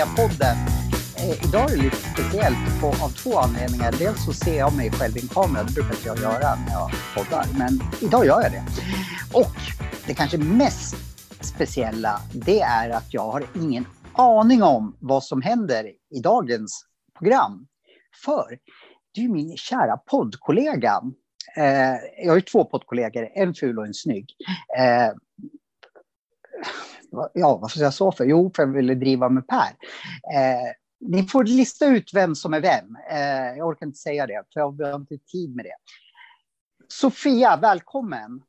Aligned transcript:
Ninjapodden. 0.00 0.56
Eh, 1.16 1.44
idag 1.44 1.70
är 1.70 1.76
det 1.76 1.82
lite 1.82 1.96
speciellt 1.96 2.80
på, 2.80 2.86
av 2.86 3.08
två 3.08 3.38
anledningar. 3.38 3.94
Dels 3.98 4.24
så 4.24 4.32
ser 4.32 4.58
jag 4.58 4.72
mig 4.72 4.90
själv 4.90 5.16
i 5.16 5.20
en 5.20 5.28
kamera, 5.28 5.62
det 5.62 5.72
brukar 5.72 5.90
inte 5.90 6.08
jag 6.08 6.18
göra 6.18 6.54
när 6.66 6.72
jag 6.72 6.90
poddar, 7.14 7.46
men 7.52 7.82
idag 8.00 8.26
gör 8.26 8.42
jag 8.42 8.52
det. 8.52 8.62
Och 9.32 9.56
det 10.06 10.14
kanske 10.14 10.38
mest 10.38 11.09
speciella, 11.44 12.20
det 12.34 12.60
är 12.60 12.90
att 12.90 13.14
jag 13.14 13.30
har 13.30 13.44
ingen 13.54 13.86
aning 14.12 14.62
om 14.62 14.96
vad 14.98 15.24
som 15.24 15.42
händer 15.42 15.92
i 16.10 16.20
dagens 16.20 16.86
program. 17.18 17.66
För 18.24 18.58
det 19.14 19.20
är 19.20 19.22
ju 19.22 19.32
min 19.32 19.56
kära 19.56 19.96
poddkollega. 19.96 21.00
Eh, 21.56 22.24
jag 22.24 22.30
har 22.30 22.36
ju 22.36 22.40
två 22.40 22.64
poddkollegor, 22.64 23.28
en 23.34 23.54
ful 23.54 23.78
och 23.78 23.86
en 23.86 23.94
snygg. 23.94 24.26
Eh, 24.78 25.12
ja, 27.34 27.56
varför 27.56 27.74
säger 27.74 27.86
jag 27.86 27.94
så 27.94 28.12
för? 28.12 28.24
Jo, 28.24 28.52
för 28.56 28.62
jag 28.62 28.72
ville 28.72 28.94
driva 28.94 29.28
med 29.28 29.46
Per. 29.46 29.68
Eh, 30.34 30.72
ni 31.00 31.22
får 31.22 31.44
lista 31.44 31.86
ut 31.86 32.10
vem 32.14 32.34
som 32.34 32.54
är 32.54 32.60
vem. 32.60 32.96
Eh, 33.10 33.58
jag 33.58 33.68
orkar 33.68 33.86
inte 33.86 33.98
säga 33.98 34.26
det, 34.26 34.44
för 34.52 34.60
jag 34.60 34.86
har 34.86 35.00
inte 35.00 35.18
tid 35.18 35.56
med 35.56 35.64
det. 35.64 35.76
Sofia, 36.88 37.56
välkommen. 37.56 38.42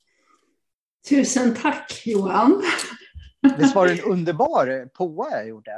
Tusen 1.09 1.55
tack 1.55 2.01
Johan. 2.05 2.63
Visst 3.57 3.75
var 3.75 3.87
det 3.87 3.93
en 3.93 3.99
underbar 4.03 4.85
påa 4.93 5.31
jag 5.31 5.47
gjorde? 5.47 5.71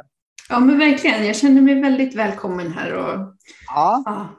Ja, 0.50 0.60
men 0.60 0.80
verkligen. 0.80 1.26
Jag 1.26 1.36
känner 1.36 1.62
mig 1.62 1.82
väldigt 1.82 2.16
välkommen 2.16 2.72
här. 2.74 2.94
Och, 2.94 3.36
Ja, 3.68 4.04
ja. 4.06 4.30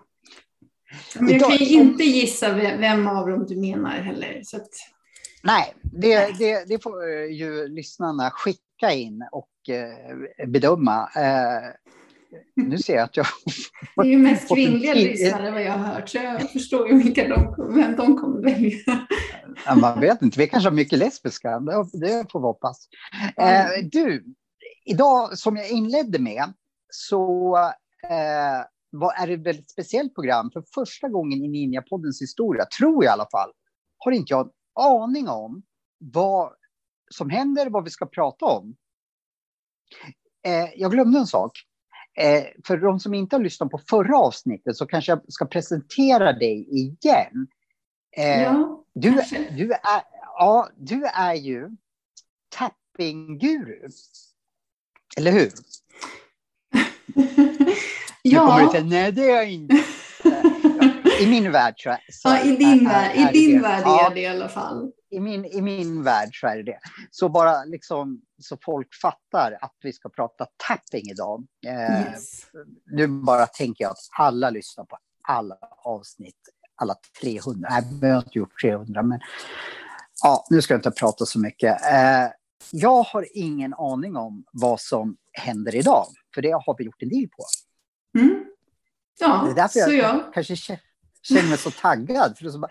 Men 1.18 1.28
jag 1.28 1.40
kan 1.40 1.56
ju 1.56 1.66
inte 1.66 2.04
gissa 2.04 2.52
ve- 2.52 2.76
vem 2.76 3.08
av 3.08 3.28
dem 3.30 3.46
du 3.48 3.56
menar 3.60 3.90
heller. 3.90 4.40
Så 4.44 4.56
att, 4.56 4.68
nej, 5.42 5.74
det, 5.82 6.38
det, 6.38 6.64
det 6.68 6.82
får 6.82 7.04
ju 7.14 7.68
lyssnarna 7.68 8.30
skicka 8.30 8.92
in 8.92 9.24
och 9.32 9.74
eh, 9.74 10.46
bedöma. 10.46 11.08
Nu 12.54 12.78
ser 12.78 12.94
jag 12.94 13.04
att 13.04 13.16
jag... 13.16 13.26
det 13.96 14.02
är 14.02 14.06
ju 14.06 14.18
mest 14.28 14.48
kvinnliga 14.54 14.94
lyssnare 14.94 15.50
vad 15.50 15.62
jag 15.62 15.72
har 15.72 15.94
hört, 15.94 16.08
så 16.08 16.16
jag 16.16 16.50
förstår 16.50 16.88
ju 16.88 17.02
vilka 17.02 17.28
de, 17.28 17.54
vem 17.74 17.96
de 17.96 18.16
kommer 18.16 18.42
välja. 18.42 19.06
Ja, 19.66 19.74
man 19.74 20.00
vet 20.00 20.22
inte, 20.22 20.38
vi 20.38 20.48
kanske 20.48 20.68
har 20.68 20.74
mycket 20.74 20.98
lesbiska. 20.98 21.60
Det, 21.60 21.72
det 21.92 22.32
får 22.32 22.40
vi 22.40 22.44
hoppas. 22.44 22.88
Eh, 23.36 23.84
du, 23.92 24.24
idag 24.84 25.38
som 25.38 25.56
jag 25.56 25.70
inledde 25.70 26.18
med 26.18 26.52
så 26.88 27.56
eh, 28.08 28.64
var, 28.90 29.12
är 29.12 29.26
det 29.26 29.34
ett 29.34 29.46
väldigt 29.46 29.70
speciellt 29.70 30.14
program. 30.14 30.50
För 30.52 30.64
första 30.74 31.08
gången 31.08 31.44
i 31.44 31.48
Ninjapoddens 31.48 32.22
historia, 32.22 32.66
tror 32.78 33.04
jag 33.04 33.10
i 33.10 33.12
alla 33.12 33.28
fall, 33.30 33.50
har 33.98 34.12
inte 34.12 34.32
jag 34.32 34.46
en 34.46 34.52
aning 34.74 35.28
om 35.28 35.62
vad 35.98 36.52
som 37.10 37.30
händer, 37.30 37.70
vad 37.70 37.84
vi 37.84 37.90
ska 37.90 38.06
prata 38.06 38.44
om. 38.44 38.76
Eh, 40.46 40.68
jag 40.76 40.92
glömde 40.92 41.18
en 41.18 41.26
sak. 41.26 41.52
Eh, 42.16 42.44
för 42.66 42.76
de 42.76 43.00
som 43.00 43.14
inte 43.14 43.36
har 43.36 43.42
lyssnat 43.42 43.70
på 43.70 43.78
förra 43.90 44.18
avsnittet 44.18 44.76
så 44.76 44.86
kanske 44.86 45.12
jag 45.12 45.32
ska 45.32 45.44
presentera 45.46 46.32
dig 46.32 46.68
igen. 46.70 47.46
Eh, 48.16 48.42
Ja, 48.42 48.84
du, 48.94 49.10
du, 49.56 49.72
är, 49.72 50.02
ja, 50.38 50.68
du 50.76 51.04
är 51.04 51.34
ju 51.34 51.68
tapping-guru. 52.56 53.88
Eller 55.16 55.32
hur? 55.32 55.50
Kommer 57.14 57.26
du 58.22 58.30
ja. 58.62 58.68
säga, 58.72 58.84
nej 58.84 59.12
det 59.12 59.30
är 59.30 59.36
jag 59.36 59.50
inte. 59.50 59.74
I 61.20 61.26
min 61.26 61.52
värld 61.52 61.74
så, 61.76 61.96
så 62.12 62.28
ja, 62.28 62.44
i 62.44 62.56
din 62.56 62.86
är- 62.86 62.90
värld, 62.90 63.16
är 63.16 63.36
i 63.36 63.46
din 63.46 63.56
det. 63.56 63.62
värld 63.62 63.82
Ja, 63.84 64.10
är 64.10 64.14
det 64.14 64.20
i 64.20 64.26
alla 64.26 64.48
fall. 64.48 64.92
i 65.10 65.20
min, 65.20 65.44
I 65.44 65.60
min 65.62 66.02
värld 66.02 66.40
så 66.40 66.46
är 66.46 66.56
det 66.56 66.62
det. 66.62 66.78
Så 67.10 67.28
bara 67.28 67.64
liksom 67.64 68.20
så 68.44 68.58
folk 68.62 68.88
fattar 69.02 69.58
att 69.60 69.74
vi 69.82 69.92
ska 69.92 70.08
prata 70.08 70.46
tapping 70.68 71.10
idag. 71.10 71.46
Eh, 71.66 72.00
Yes. 72.12 72.46
Nu 72.86 73.06
bara 73.06 73.46
tänker 73.46 73.84
jag 73.84 73.90
att 73.90 73.98
alla 74.18 74.50
lyssnar 74.50 74.84
på 74.84 74.98
alla 75.28 75.58
avsnitt, 75.84 76.36
alla 76.74 76.94
300. 77.22 77.68
Nej, 77.70 77.82
vi 78.00 78.08
har 78.10 78.16
inte 78.18 78.38
gjort 78.38 78.60
300, 78.62 79.02
men 79.02 79.20
ja, 80.22 80.46
nu 80.50 80.62
ska 80.62 80.74
jag 80.74 80.78
inte 80.78 80.90
prata 80.90 81.26
så 81.26 81.38
mycket. 81.40 81.82
Eh, 81.92 82.30
jag 82.70 83.02
har 83.02 83.26
ingen 83.34 83.74
aning 83.74 84.16
om 84.16 84.44
vad 84.52 84.80
som 84.80 85.16
händer 85.32 85.74
idag, 85.74 86.06
för 86.34 86.42
det 86.42 86.50
har 86.50 86.74
vi 86.78 86.84
gjort 86.84 87.02
en 87.02 87.08
deal 87.08 87.28
på. 87.28 87.44
Mm. 88.18 88.44
Det 89.18 89.24
är 89.24 89.28
Ja, 89.28 89.52
därför 89.56 89.78
jag 89.80 89.92
jag. 89.94 90.34
kanske 90.34 90.54
kä- 90.54 90.78
känner 91.22 91.48
mig 91.48 91.58
så 91.58 91.70
taggad. 91.70 92.38
För 92.38 92.44
det 92.44 92.52
så 92.52 92.58
bara, 92.58 92.70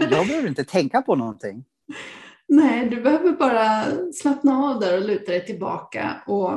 jag 0.00 0.26
behöver 0.26 0.48
inte 0.48 0.64
tänka 0.64 1.02
på 1.02 1.16
någonting. 1.16 1.64
Nej, 2.50 2.88
du 2.88 3.00
behöver 3.00 3.32
bara 3.32 3.84
slappna 4.12 4.64
av 4.64 4.80
där 4.80 4.94
och 4.98 5.04
luta 5.08 5.32
dig 5.32 5.46
tillbaka 5.46 6.22
och 6.26 6.52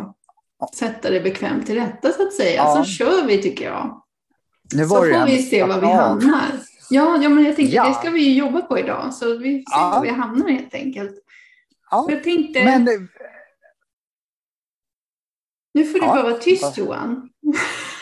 sätta 0.76 1.10
dig 1.10 1.22
bekvämt 1.22 1.66
till 1.66 1.76
rätta 1.76 2.12
så 2.12 2.28
att 2.28 2.34
säga. 2.34 2.56
Ja. 2.56 2.76
Så 2.76 2.84
kör 2.92 3.26
vi 3.28 3.42
tycker 3.42 3.66
jag. 3.66 4.04
Nu 4.74 4.86
Så 4.88 4.96
var 4.96 5.08
det 5.08 5.20
får 5.20 5.26
vi 5.26 5.42
se 5.44 5.64
var 5.66 5.82
vi 5.82 5.88
hamnar. 5.88 6.42
Ja, 6.90 7.18
ja 7.24 7.30
men 7.30 7.44
jag 7.46 7.56
tänkte 7.56 7.76
Ja. 7.76 7.88
det 7.88 7.94
ska 7.94 8.10
vi 8.10 8.22
ju 8.22 8.34
jobba 8.34 8.62
på 8.62 8.80
idag. 8.80 9.14
Så 9.14 9.38
vi 9.38 9.64
får 9.64 9.72
se 9.72 9.78
Ja. 9.80 9.90
var 9.96 10.02
vi 10.02 10.10
hamnar 10.10 10.50
helt 10.50 10.74
enkelt. 10.74 11.16
Ja, 11.92 12.08
Jag 12.10 12.24
tänkte, 12.24 12.64
men 12.66 13.10
nu 15.74 15.86
får 15.86 16.00
du 16.00 16.06
Ja. 16.06 16.14
bara 16.14 16.24
vara 16.24 16.34
tyst 16.38 16.78
Johan. 16.78 17.30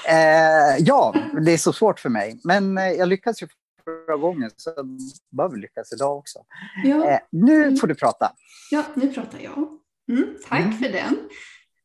eh, 0.07 0.77
ja, 0.79 1.15
det 1.45 1.51
är 1.51 1.57
så 1.57 1.73
svårt 1.73 1.99
för 1.99 2.09
mig. 2.09 2.39
Men 2.43 2.77
eh, 2.77 2.91
jag 2.91 3.07
lyckades 3.09 3.41
ju 3.43 3.47
förra 3.83 4.17
gången, 4.17 4.51
så 4.57 4.69
behöver 5.37 5.57
lyckas 5.57 5.93
idag 5.93 6.17
också. 6.17 6.39
Ja, 6.83 7.05
Eh, 7.11 7.19
nu 7.31 7.77
får 7.77 7.87
du 7.87 7.95
prata. 7.95 8.31
ja 8.71 8.83
nu 8.95 9.13
pratar 9.13 9.39
jag. 9.39 9.67
Mm, 10.11 10.35
tack 10.49 10.59
Mm. 10.61 10.73
för 10.77 10.89
den. 10.89 11.17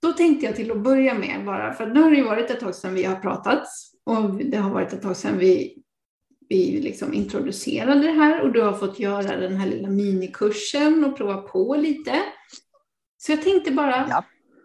Då 0.03 0.13
tänkte 0.13 0.47
jag 0.47 0.57
till 0.57 0.71
att 0.71 0.81
börja 0.83 1.15
med 1.15 1.45
bara, 1.47 1.73
för 1.75 1.87
nu 1.87 2.03
har 2.03 2.11
det 2.11 2.23
varit 2.23 2.51
ett 2.51 2.61
tag 2.61 2.75
sedan 2.75 2.95
vi 2.95 3.05
har 3.05 3.17
pratat 3.17 3.63
och 4.05 4.35
det 4.35 4.57
har 4.57 4.71
varit 4.71 4.93
ett 4.93 5.03
tag 5.03 5.17
sedan 5.17 5.39
vi, 5.39 5.83
vi 6.49 6.81
liksom 6.81 7.15
introducerade 7.15 8.01
det 8.03 8.11
här 8.13 8.41
och 8.43 8.53
du 8.53 8.61
har 8.63 8.73
fått 8.73 8.99
göra 8.99 9.37
den 9.37 9.57
här 9.57 9.67
lilla 9.69 9.89
minikursen 9.91 11.05
och 11.05 11.17
prova 11.17 11.37
på 11.43 11.75
lite. 11.77 12.19
Så 13.19 13.33
jag 13.33 13.43
tänkte 13.43 13.71
bara 13.73 14.07
Ja. 14.11 14.25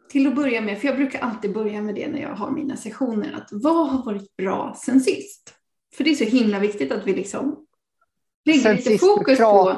till 0.10 0.28
att 0.28 0.36
börja 0.36 0.62
med, 0.62 0.80
för 0.82 0.88
jag 0.88 0.96
brukar 0.98 1.20
alltid 1.20 1.54
börja 1.54 1.82
med 1.82 1.96
det 1.96 2.08
när 2.08 2.22
jag 2.22 2.36
har 2.36 2.52
mina 2.52 2.76
sessioner, 2.78 3.34
att 3.34 3.48
vad 3.52 3.90
har 3.90 4.06
varit 4.06 4.36
bra 4.38 4.76
sen 4.86 5.02
sist? 5.02 5.54
För 5.96 6.04
det 6.04 6.10
är 6.12 6.16
så 6.16 6.24
himla 6.24 6.60
viktigt 6.60 6.92
att 6.92 7.08
vi 7.08 7.14
liksom 7.14 7.66
lägger 8.46 8.62
Sen 8.62 8.76
lite 8.76 8.90
vi 8.90 8.98
fokus 8.98 9.40
på. 9.40 9.76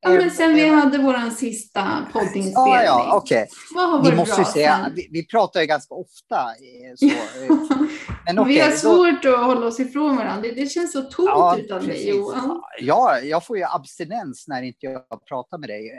Ja, 0.00 0.10
men 0.10 0.30
sen 0.30 0.54
vi 0.54 0.68
eh, 0.68 0.74
hade 0.74 0.98
vår 0.98 1.30
sista 1.30 2.06
poddinspelning. 2.12 2.52
Ja, 2.52 2.82
ja, 2.84 3.16
okej. 3.16 3.48
Vad 3.74 3.90
har 3.90 4.10
Vi 4.10 4.16
måste 4.16 4.36
bra 4.36 4.44
säga, 4.44 4.90
vi, 4.96 5.08
vi 5.12 5.26
pratar 5.26 5.60
ju 5.60 5.66
ganska 5.66 5.94
ofta. 5.94 6.36
eh, 6.36 6.94
Så, 6.96 7.06
eh, 7.06 7.12
men 8.26 8.36
vi 8.36 8.40
okej, 8.42 8.60
har 8.60 8.70
då- 8.70 8.76
svårt 8.76 9.24
att 9.24 9.44
hålla 9.46 9.66
oss 9.66 9.80
ifrån 9.80 10.16
varandra. 10.16 10.48
Det, 10.54 10.66
känns 10.66 10.92
så 10.92 11.02
tomt 11.02 11.28
Ja, 11.28 11.56
utan 11.58 11.78
dig 11.78 11.88
precis. 11.88 12.08
Johan. 12.08 12.62
Ja, 12.80 13.20
jag 13.20 13.46
får 13.46 13.58
ju 13.58 13.64
abstinens 13.64 14.44
när 14.48 14.62
inte 14.62 14.86
jag 14.86 15.02
pratar 15.28 15.58
med 15.58 15.68
dig. 15.68 15.90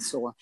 Så 0.00 0.32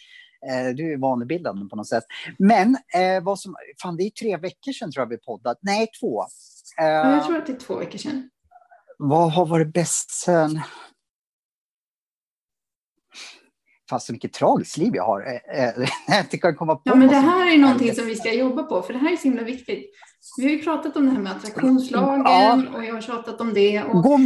du 0.75 0.93
är 0.93 0.97
vanebildande 0.99 1.69
på 1.69 1.77
något 1.77 1.89
sätt. 1.89 2.05
Men 2.39 2.77
eh, 2.95 3.23
vad 3.23 3.39
som, 3.41 3.57
fan 3.83 3.97
det 3.97 4.03
är 4.03 4.11
tre 4.11 4.37
veckor 4.37 4.73
sedan 4.73 4.93
tror 4.93 5.03
jag 5.03 5.09
vi 5.09 5.19
poddat. 5.19 5.59
Nej, 5.63 5.87
två. 6.01 6.25
Eh, 6.81 6.85
Ja, 6.87 7.15
jag 7.15 7.27
tror 7.27 7.37
att 7.37 7.47
det 7.47 7.53
är 7.53 7.57
två 7.57 7.77
veckor 7.77 7.99
sedan. 7.99 8.31
Vad 8.99 9.33
har 9.33 9.47
varit 9.47 9.73
bäst 9.73 10.11
sen? 10.11 10.61
Fast 13.91 14.07
så 14.07 14.13
mycket 14.13 14.33
tragiskt 14.33 14.77
liv 14.77 14.93
jag 14.97 15.05
har. 15.05 15.21
Eh, 15.21 15.65
eh, 15.65 15.73
Jag 16.07 16.21
inte 16.21 16.39
kan 16.39 16.57
komma 16.57 16.75
på 16.75 16.83
Ja, 16.85 16.95
men 16.95 17.09
det 17.09 17.17
här 17.17 17.53
är 17.53 17.59
någonting 17.59 17.95
som 17.95 18.07
vi 18.07 18.17
ska 18.17 18.33
jobba 18.33 18.63
på, 18.63 18.83
för 18.83 18.93
det 18.93 18.99
här 18.99 19.13
är 19.13 19.17
så 19.17 19.23
himla 19.23 19.43
viktigt. 19.43 19.91
Vi 20.39 20.45
har 20.45 20.51
ju 20.51 20.63
pratat 20.63 20.97
om 20.97 21.07
det 21.07 21.13
här 21.13 21.21
med 21.21 21.33
attraktionslagen 21.33 22.23
Ja. 22.25 22.63
och 22.75 22.85
jag 22.85 22.95
har 22.95 23.01
tjatat 23.01 23.41
om 23.41 23.55
det. 23.55 23.83
Och 23.83 24.03
Gå, 24.03 24.19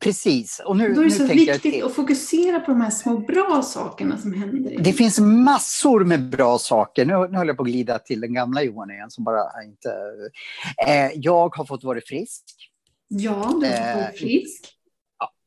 precis. 0.00 0.60
Och 0.64 0.76
nu, 0.76 0.94
då 0.94 1.00
är 1.00 1.04
det 1.04 1.10
så 1.10 1.24
viktigt 1.24 1.84
att 1.84 1.94
fokusera 1.94 2.60
på 2.60 2.70
de 2.70 2.80
här 2.80 2.90
små 2.90 3.18
bra 3.18 3.62
sakerna 3.62 4.18
som 4.18 4.32
händer. 4.34 4.76
Det 4.78 4.92
finns 4.92 5.20
massor 5.20 6.04
med 6.04 6.30
bra 6.30 6.58
saker. 6.58 7.04
Nu, 7.04 7.12
nu 7.12 7.36
håller 7.38 7.50
jag 7.50 7.56
på 7.56 7.62
att 7.62 7.68
glida 7.68 7.98
till 7.98 8.20
den 8.20 8.34
gamla 8.34 8.62
Johan 8.62 8.90
igen 8.90 9.10
som 9.10 9.24
bara 9.24 9.64
inte... 9.64 9.88
Eh, 10.86 11.10
jag 11.14 11.56
har 11.56 11.64
fått 11.64 11.84
vara 11.84 12.00
frisk. 12.06 12.44
Ja, 13.08 13.58
du 13.60 13.66
har 13.66 13.74
Eh, 13.74 13.96
varit 13.96 14.18
frisk. 14.18 14.76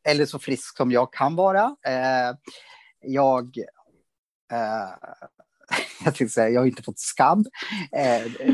Eller 0.10 0.26
så 0.26 0.40
frisk 0.40 0.78
som 0.78 0.92
jag 0.92 1.14
kan 1.14 1.36
vara. 1.36 1.76
Eh, 1.88 2.36
jag... 3.02 3.58
Eh, 4.52 4.90
jag 6.06 6.16
tänkte 6.16 6.34
säga, 6.34 6.50
jag 6.50 6.62
har 6.62 6.68
inte 6.68 6.84
fått 6.84 7.00
skabb. 7.00 7.48
Eh, 7.92 8.32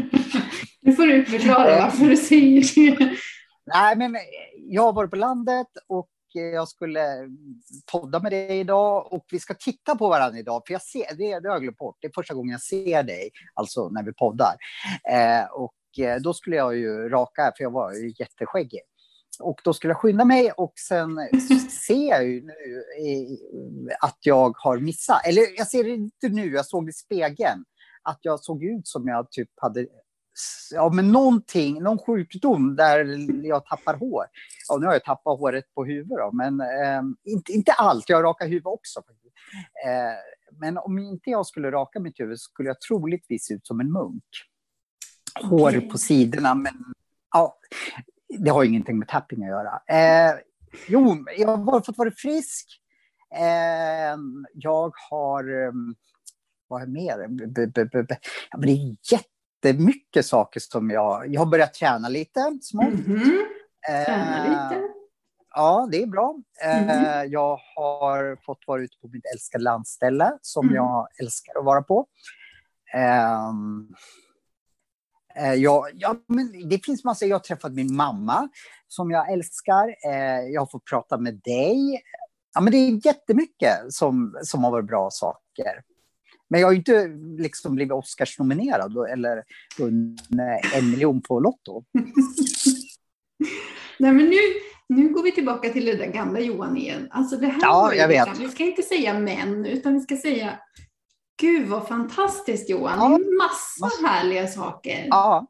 Nu 0.82 0.94
får 0.96 1.08
du 1.08 1.26
förklara 1.26 1.78
eh, 1.78 1.84
varför 1.84 2.06
du 2.06 2.18
säger 2.18 2.96
det. 3.00 3.16
nej, 3.66 3.96
men 3.96 4.16
jag 4.70 4.82
har 4.82 4.94
varit 4.94 5.10
på 5.12 5.18
landet 5.18 5.68
och 5.88 6.10
jag 6.34 6.68
skulle 6.68 7.30
podda 7.92 8.20
med 8.20 8.32
dig 8.32 8.60
idag 8.60 9.14
och 9.14 9.26
vi 9.32 9.40
ska 9.40 9.54
titta 9.54 9.96
på 9.96 10.10
varandra 10.10 10.40
idag. 10.40 10.62
För 10.66 10.74
jag 10.74 10.82
ser, 10.82 11.16
det, 11.18 11.40
det 11.40 11.48
har 11.48 11.56
jag 11.56 11.62
glömt 11.62 11.78
bort. 11.78 11.98
Det 12.02 12.08
är 12.08 12.12
första 12.16 12.34
gången 12.34 12.52
jag 12.52 12.62
ser 12.62 13.04
dig, 13.04 13.30
alltså 13.54 13.90
när 13.90 14.04
vi 14.04 14.14
poddar. 14.14 14.56
Eh, 15.12 15.52
och 15.52 16.06
eh, 16.06 16.22
då 16.22 16.34
skulle 16.34 16.56
jag 16.56 16.78
ju 16.78 17.10
raka, 17.10 17.54
för 17.58 17.64
jag 17.64 17.72
var 17.72 17.94
ju 17.94 18.14
jätteskäggig. 18.20 18.82
Och 19.40 19.62
då 19.64 19.74
skulle 19.74 19.92
jag 19.92 20.02
skynda 20.02 20.26
mig 20.26 20.52
och 20.52 20.74
sen 20.88 21.18
ser 21.88 22.10
jag 22.10 22.28
ju 22.28 22.42
nu 22.42 22.86
att 24.00 24.18
jag 24.22 24.58
har 24.58 24.78
missat. 24.78 25.28
Eller 25.28 25.44
jag 25.58 25.68
ser 25.68 25.84
det 25.84 25.90
inte 25.90 26.30
nu, 26.30 26.54
jag 26.54 26.66
såg 26.66 26.86
det 26.86 26.90
i 26.90 26.94
spegeln. 26.94 27.66
Att 28.04 28.20
jag 28.22 28.40
såg 28.40 28.64
ut 28.64 28.88
som 28.88 29.08
jag 29.08 29.32
typ 29.32 29.50
hade 29.56 29.88
ja, 30.72 30.90
men 30.90 31.12
någonting, 31.12 31.84
någon 31.84 31.98
sjukdom 31.98 32.76
där 32.76 33.28
jag 33.46 33.66
tappar 33.66 33.94
hår. 33.94 34.26
Ja, 34.68 34.78
nu 34.78 34.86
har 34.86 34.94
jag 34.94 35.04
tappat 35.04 35.40
håret 35.40 35.74
på 35.76 35.86
huvudet 35.86 36.18
då, 36.18 36.32
men 36.32 36.62
eh, 36.62 37.02
inte, 37.24 37.52
inte 37.52 37.72
allt. 37.72 38.10
Jag 38.10 38.24
rakar 38.24 38.46
huvudet 38.46 38.66
också. 38.66 39.00
Eh, 39.86 40.58
men 40.60 40.78
om 40.78 41.00
inte 41.00 41.30
jag 41.30 41.46
skulle 41.46 41.72
raka 41.72 42.00
mitt 42.00 42.20
huvud 42.20 42.40
skulle 42.40 42.70
jag 42.70 42.82
troligtvis 42.82 43.46
se 43.46 43.54
ut 43.54 43.68
som 43.68 43.80
en 43.80 43.92
munk. 43.92 44.24
Hår 45.42 45.68
okay. 45.68 45.90
på 45.90 45.98
sidorna, 45.98 46.56
men 46.56 46.74
ja, 47.34 47.58
det 48.40 48.50
har 48.50 48.64
ingenting 48.64 49.00
med 49.00 49.08
tapping 49.08 49.44
att 49.44 49.50
göra. 49.50 49.82
Eh, 49.88 50.36
jo, 50.88 51.26
jag 51.38 51.58
har 51.58 51.82
fått 51.82 51.98
vara 51.98 52.12
frisk. 52.12 52.82
Eh, 53.36 54.18
jag 54.54 54.94
har... 55.10 55.68
Ehm, 55.68 55.96
vad 56.68 56.82
är 56.82 56.88
mer? 56.88 57.28
B, 57.28 57.68
b, 57.68 57.86
b, 57.86 58.16
ja, 58.52 58.58
det 58.58 58.72
är 58.72 58.76
jättemycket 59.64 60.26
saker 60.26 60.60
som 60.60 60.90
jag... 60.90 61.28
Jag 61.28 61.42
har 61.42 61.46
börjat 61.46 61.74
träna 61.74 62.10
lite 62.10 62.58
smått. 62.62 62.86
Mm 62.86 63.06
-hmm. 63.06 64.06
Träna 64.06 64.44
lite? 64.44 64.84
Ja, 65.56 65.90
det 65.92 66.04
är 66.04 66.08
bra. 66.08 66.36
Mm. 66.64 67.32
Jag 67.32 67.60
har 67.76 68.46
fått 68.46 68.64
vara 68.68 68.82
ute 68.82 68.98
på 69.02 69.08
mitt 69.08 69.26
älskade 69.34 69.64
landställe 69.64 70.32
som 70.42 70.66
mm. 70.66 70.76
jag 70.76 71.08
älskar 71.22 71.60
att 71.60 71.66
vara 71.66 71.82
på. 71.82 72.06
Um, 72.96 73.96
Eh, 75.36 75.54
jag, 75.54 75.86
ja, 75.94 76.16
men 76.28 76.70
det 76.70 76.86
finns 76.86 77.04
massor. 77.04 77.28
Jag 77.28 77.36
har 77.36 77.40
träffat 77.40 77.74
min 77.74 77.96
mamma 77.96 78.50
som 78.88 79.12
jag 79.12 79.32
älskar. 79.32 79.96
Jag 80.54 80.62
har 80.62 80.66
fått 80.66 80.86
prata 80.86 81.18
med 81.18 81.42
dig. 81.44 82.02
Ja, 82.54 82.62
men 82.62 82.72
det 82.72 82.78
är 82.78 83.06
jättemycket 83.06 83.78
som, 83.90 84.38
som 84.44 84.64
har 84.64 84.72
varit 84.72 84.88
bra 84.88 85.10
saker. 85.12 85.82
Men 86.50 86.62
jag 86.62 86.68
har 86.68 86.74
inte 86.74 87.08
liksom 87.38 87.76
blivit 87.76 87.92
Oscarsnominerad 87.92 88.98
eller 89.12 89.44
vunnit 89.78 90.22
en 90.74 90.92
miljon 90.92 91.22
på 91.22 91.40
Lotto. 91.40 91.84
Nej, 94.00 94.14
men 94.14 94.26
nu, 94.26 94.38
nu 94.88 95.10
går 95.14 95.24
vi 95.24 95.32
tillbaka 95.32 95.70
till 95.70 95.86
det 95.86 95.96
där 95.96 96.12
gamla 96.12 96.40
Johan 96.40 96.78
igen. 96.78 97.08
Alltså 97.12 97.38
det 97.38 97.48
här 97.48 97.60
ja, 97.62 97.94
jag 97.94 98.08
vet. 98.08 98.40
Vi 98.40 98.50
ska 98.50 98.64
inte 98.64 98.82
säga 98.82 99.20
män, 99.20 99.66
utan 99.66 99.94
vi 99.94 100.00
ska 100.00 100.18
säga 100.18 100.60
Gud 101.42 101.68
vad 101.68 101.88
fantastiskt 101.88 102.70
Johan, 102.70 103.00
ja. 103.00 103.10
massa, 103.10 103.86
massa 103.86 104.08
härliga 104.08 104.48
saker. 104.48 105.08
Ja, 105.10 105.48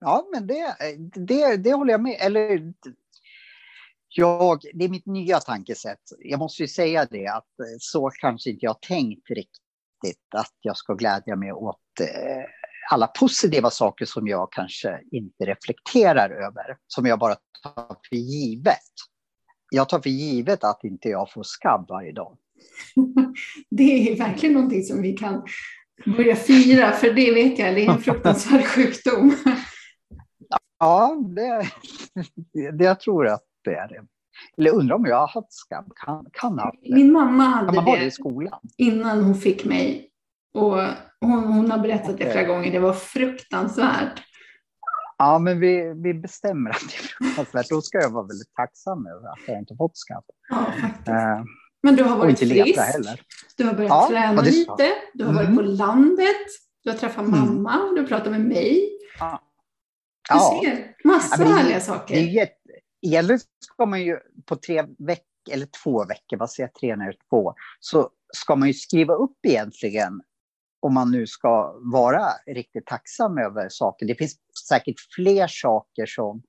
ja 0.00 0.28
men 0.32 0.46
det, 0.46 0.76
det, 1.14 1.56
det 1.56 1.72
håller 1.72 1.92
jag 1.92 2.00
med 2.00 2.16
Eller 2.20 2.72
jag, 4.08 4.60
det 4.74 4.84
är 4.84 4.88
mitt 4.88 5.06
nya 5.06 5.40
tankesätt. 5.40 6.02
Jag 6.18 6.38
måste 6.38 6.62
ju 6.62 6.68
säga 6.68 7.06
det 7.10 7.26
att 7.26 7.48
så 7.78 8.10
kanske 8.10 8.50
inte 8.50 8.64
jag 8.64 8.82
tänkt 8.82 9.30
riktigt 9.30 9.69
att 10.30 10.54
jag 10.60 10.76
ska 10.76 10.94
glädja 10.94 11.36
mig 11.36 11.52
åt 11.52 12.00
eh, 12.00 12.44
alla 12.90 13.06
positiva 13.06 13.70
saker 13.70 14.04
som 14.04 14.28
jag 14.28 14.52
kanske 14.52 15.00
inte 15.10 15.44
reflekterar 15.44 16.30
över, 16.30 16.76
som 16.86 17.06
jag 17.06 17.18
bara 17.18 17.36
tar 17.62 17.96
för 18.08 18.16
givet. 18.16 18.78
Jag 19.70 19.88
tar 19.88 20.00
för 20.00 20.10
givet 20.10 20.64
att 20.64 20.84
inte 20.84 21.08
jag 21.08 21.32
får 21.32 21.42
skabb 21.42 21.86
varje 21.88 22.12
dag. 22.12 22.36
Det 23.70 23.82
är 23.82 24.18
verkligen 24.18 24.52
någonting 24.52 24.82
som 24.82 25.02
vi 25.02 25.12
kan 25.12 25.42
börja 26.06 26.36
fira, 26.36 26.92
för 26.92 27.12
det 27.12 27.34
vet 27.34 27.58
jag, 27.58 27.74
det 27.74 27.86
är 27.86 27.90
en 27.90 27.98
fruktansvärd 28.02 28.64
sjukdom. 28.64 29.36
Ja, 30.78 31.16
det, 31.36 31.70
det, 32.72 32.84
jag 32.84 33.00
tror 33.00 33.26
att 33.26 33.44
det 33.64 33.74
är 33.74 33.88
det. 33.88 34.02
Eller 34.58 34.70
undrar 34.70 34.96
om 34.96 35.06
jag 35.06 35.16
har 35.16 35.28
haft 35.28 35.52
skam. 35.52 35.84
Kan, 35.96 36.26
kan 36.32 36.58
ha 36.58 36.72
Min 36.82 37.12
mamma 37.12 37.44
hade 37.44 37.72
kan 37.72 37.84
det, 37.84 37.96
det 37.96 38.04
i 38.04 38.10
skolan? 38.10 38.60
innan 38.76 39.24
hon 39.24 39.34
fick 39.34 39.64
mig. 39.64 40.10
Och 40.54 40.78
hon, 41.20 41.44
hon 41.44 41.70
har 41.70 41.78
berättat 41.78 42.18
det 42.18 42.32
flera 42.32 42.46
gånger. 42.46 42.72
Det 42.72 42.78
var 42.78 42.92
fruktansvärt. 42.92 44.22
Ja, 45.18 45.38
men 45.38 45.60
vi, 45.60 45.94
vi 45.96 46.14
bestämmer 46.14 46.70
att 46.70 46.80
det 46.80 46.96
är 46.96 47.02
fruktansvärt. 47.02 47.68
Då 47.68 47.82
ska 47.82 47.98
jag 47.98 48.10
vara 48.10 48.26
väldigt 48.26 48.54
tacksam 48.54 49.06
över 49.06 49.28
att 49.28 49.38
jag 49.46 49.58
inte 49.58 49.76
fått 49.76 49.96
skam. 49.96 50.22
Ja, 50.48 50.66
faktiskt. 50.80 51.08
Uh, 51.08 51.44
men 51.82 51.96
du 51.96 52.04
har 52.04 52.16
varit 52.16 52.38
frisk, 52.38 52.80
du 53.56 53.64
har 53.64 53.74
börjat 53.74 53.88
ja, 53.88 54.06
träna 54.10 54.42
lite, 54.42 54.92
du 55.14 55.24
har 55.24 55.32
mm. 55.32 55.44
varit 55.44 55.56
på 55.56 55.62
landet, 55.62 56.46
du 56.84 56.90
har 56.90 56.96
träffat 56.96 57.26
mm. 57.26 57.40
mamma, 57.40 57.92
du 57.94 58.00
har 58.00 58.08
pratat 58.08 58.32
med 58.32 58.40
mig. 58.40 58.90
Ja. 59.18 59.42
Du 60.32 60.38
ser, 60.38 60.94
massor 61.04 61.46
ja, 61.46 61.52
härliga 61.52 61.80
saker. 61.80 62.14
Det 62.14 62.20
är 62.20 62.48
egentligen 63.02 63.40
ska 63.60 63.86
man 63.86 64.02
ju 64.02 64.18
på 64.44 64.56
tre 64.56 64.84
veckor, 64.98 65.24
eller 65.50 65.66
två 65.84 66.04
veckor, 66.04 66.36
vad 66.36 66.50
säger 66.50 66.68
jag, 66.68 66.80
tre 66.80 66.96
när 66.96 67.16
två, 67.30 67.54
så 67.80 68.10
ska 68.32 68.56
man 68.56 68.68
ju 68.68 68.74
skriva 68.74 69.14
upp 69.14 69.38
egentligen 69.42 70.22
om 70.80 70.94
man 70.94 71.10
nu 71.10 71.26
ska 71.26 71.74
vara 71.78 72.26
riktigt 72.46 72.86
tacksam 72.86 73.38
över 73.38 73.68
saker. 73.68 74.06
Det 74.06 74.14
finns 74.14 74.36
säkert 74.68 74.96
fler 75.16 75.46
saker 75.46 76.06
som 76.06 76.42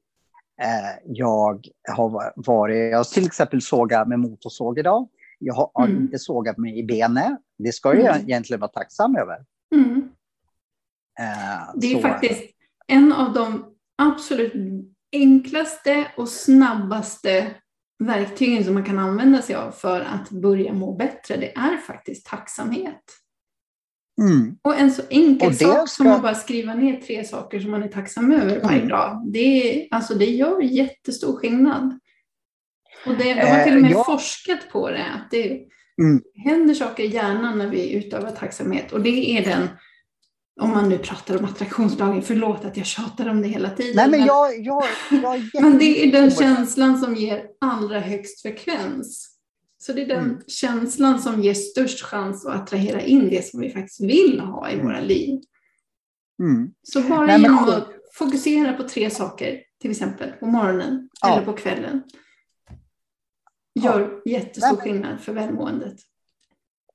eh, 0.62 1.00
jag 1.06 1.68
har 1.90 2.34
varit... 2.36 2.92
Jag 2.92 2.98
har 2.98 3.14
till 3.14 3.26
exempel 3.26 3.62
sågat 3.62 4.08
med 4.08 4.20
motorsåg 4.20 4.80
idag. 4.80 5.10
Jag 5.40 5.54
har 5.54 5.86
mm. 5.86 6.02
inte 6.02 6.20
sågat 6.20 6.58
mig 6.58 6.80
i 6.80 6.84
benet. 6.84 7.40
Det 7.58 7.72
ska 7.72 7.96
jag 7.96 8.16
mm. 8.16 8.30
egentligen 8.30 8.60
vara 8.60 8.72
tacksam 8.72 9.16
över. 9.16 9.46
Mm. 9.76 9.96
Uh, 11.20 11.72
det 11.76 11.88
är 11.88 11.96
så. 11.96 12.02
faktiskt 12.02 12.44
en 12.88 13.14
av 13.14 13.34
de 13.34 13.76
absolut 13.98 14.54
enklaste 15.12 16.08
och 16.18 16.30
snabbaste 16.30 17.56
verktygen 18.04 18.64
som 18.64 18.74
man 18.74 18.84
kan 18.84 19.00
använda 19.00 19.42
sig 19.42 19.56
av 19.56 19.72
för 19.72 20.02
att 20.02 20.30
börja 20.30 20.74
må 20.74 20.96
bättre. 20.96 21.38
Det 21.38 21.52
är 21.58 21.78
faktiskt 21.78 22.26
tacksamhet. 22.26 23.04
Mm. 24.22 24.56
Och 24.62 24.80
en 24.80 24.92
så 24.92 25.02
enkel 25.10 25.56
sak 25.56 25.90
ska... 25.90 26.04
som 26.04 26.08
att 26.08 26.22
bara 26.22 26.36
skriva 26.36 26.74
ner 26.74 27.02
tre 27.02 27.26
saker 27.26 27.60
som 27.60 27.72
man 27.72 27.84
är 27.84 27.88
tacksam 27.88 28.32
över 28.32 28.62
varje 28.62 28.78
mm. 28.78 28.90
dag. 28.90 29.32
Det, 29.34 29.88
alltså 29.92 30.14
det 30.14 30.26
gör 30.26 30.62
jättestor 30.62 31.38
skillnad. 31.38 32.00
Och 33.06 33.18
det, 33.18 33.34
de 33.34 33.42
har 33.42 33.64
till 33.64 33.76
och 33.76 33.82
med 33.82 33.92
eh, 33.92 33.98
ja. 33.98 34.04
forskat 34.04 34.70
på 34.72 34.90
det, 34.90 35.06
att 35.06 35.32
det 35.32 35.48
mm. 36.02 36.22
händer 36.46 36.74
saker 36.74 37.04
i 37.04 37.08
hjärnan 37.08 37.58
när 37.58 37.68
vi 37.68 37.94
utövar 37.94 38.32
tacksamhet. 38.32 38.92
Och 38.92 39.02
det 39.02 39.38
är 39.38 39.46
den, 39.46 39.68
om 40.60 40.70
man 40.70 40.90
nu 40.90 40.98
pratar 40.98 41.38
om 41.40 41.46
attraktionslagen, 41.46 42.22
förlåt 42.22 42.66
att 42.66 42.78
jag 42.78 42.86
tjatar 42.86 43.30
om 43.30 43.42
det 43.42 43.48
hela 43.48 43.70
tiden. 43.70 43.96
Nej, 43.96 44.10
men, 44.10 44.26
jag, 44.26 44.60
jag, 44.60 44.84
jag 45.10 45.42
men 45.62 45.78
det 45.78 46.04
är 46.04 46.12
den 46.12 46.32
känslan 46.32 46.98
som 46.98 47.16
ger 47.16 47.46
allra 47.62 48.00
högst 48.00 48.42
frekvens. 48.42 49.28
Så 49.78 49.94
det 49.94 50.02
är 50.02 50.08
den 50.08 50.24
mm. 50.24 50.42
känslan 50.48 51.20
som 51.20 51.42
ger 51.42 51.54
störst 51.54 52.02
chans 52.02 52.46
att 52.46 52.56
attrahera 52.56 53.02
in 53.02 53.30
det 53.30 53.46
som 53.46 53.60
vi 53.60 53.70
faktiskt 53.70 54.02
vill 54.02 54.40
ha 54.40 54.72
i 54.72 54.82
våra 54.82 55.00
liv. 55.00 55.42
Mm. 56.44 56.72
Så 56.84 57.02
bara 57.02 57.26
Nej, 57.26 57.42
genom 57.42 57.70
att 57.70 57.88
fokusera 58.14 58.74
på 58.74 58.84
tre 58.84 59.10
saker, 59.10 59.62
till 59.82 59.92
exempel 59.92 60.32
på 60.32 60.46
morgonen 60.46 61.10
ja. 61.22 61.34
eller 61.34 61.46
på 61.46 61.54
kvällen, 61.54 62.04
gör 63.80 64.22
jättestor 64.26 64.76
skillnad 64.76 65.22
för 65.22 65.34
välmåendet. 65.34 65.96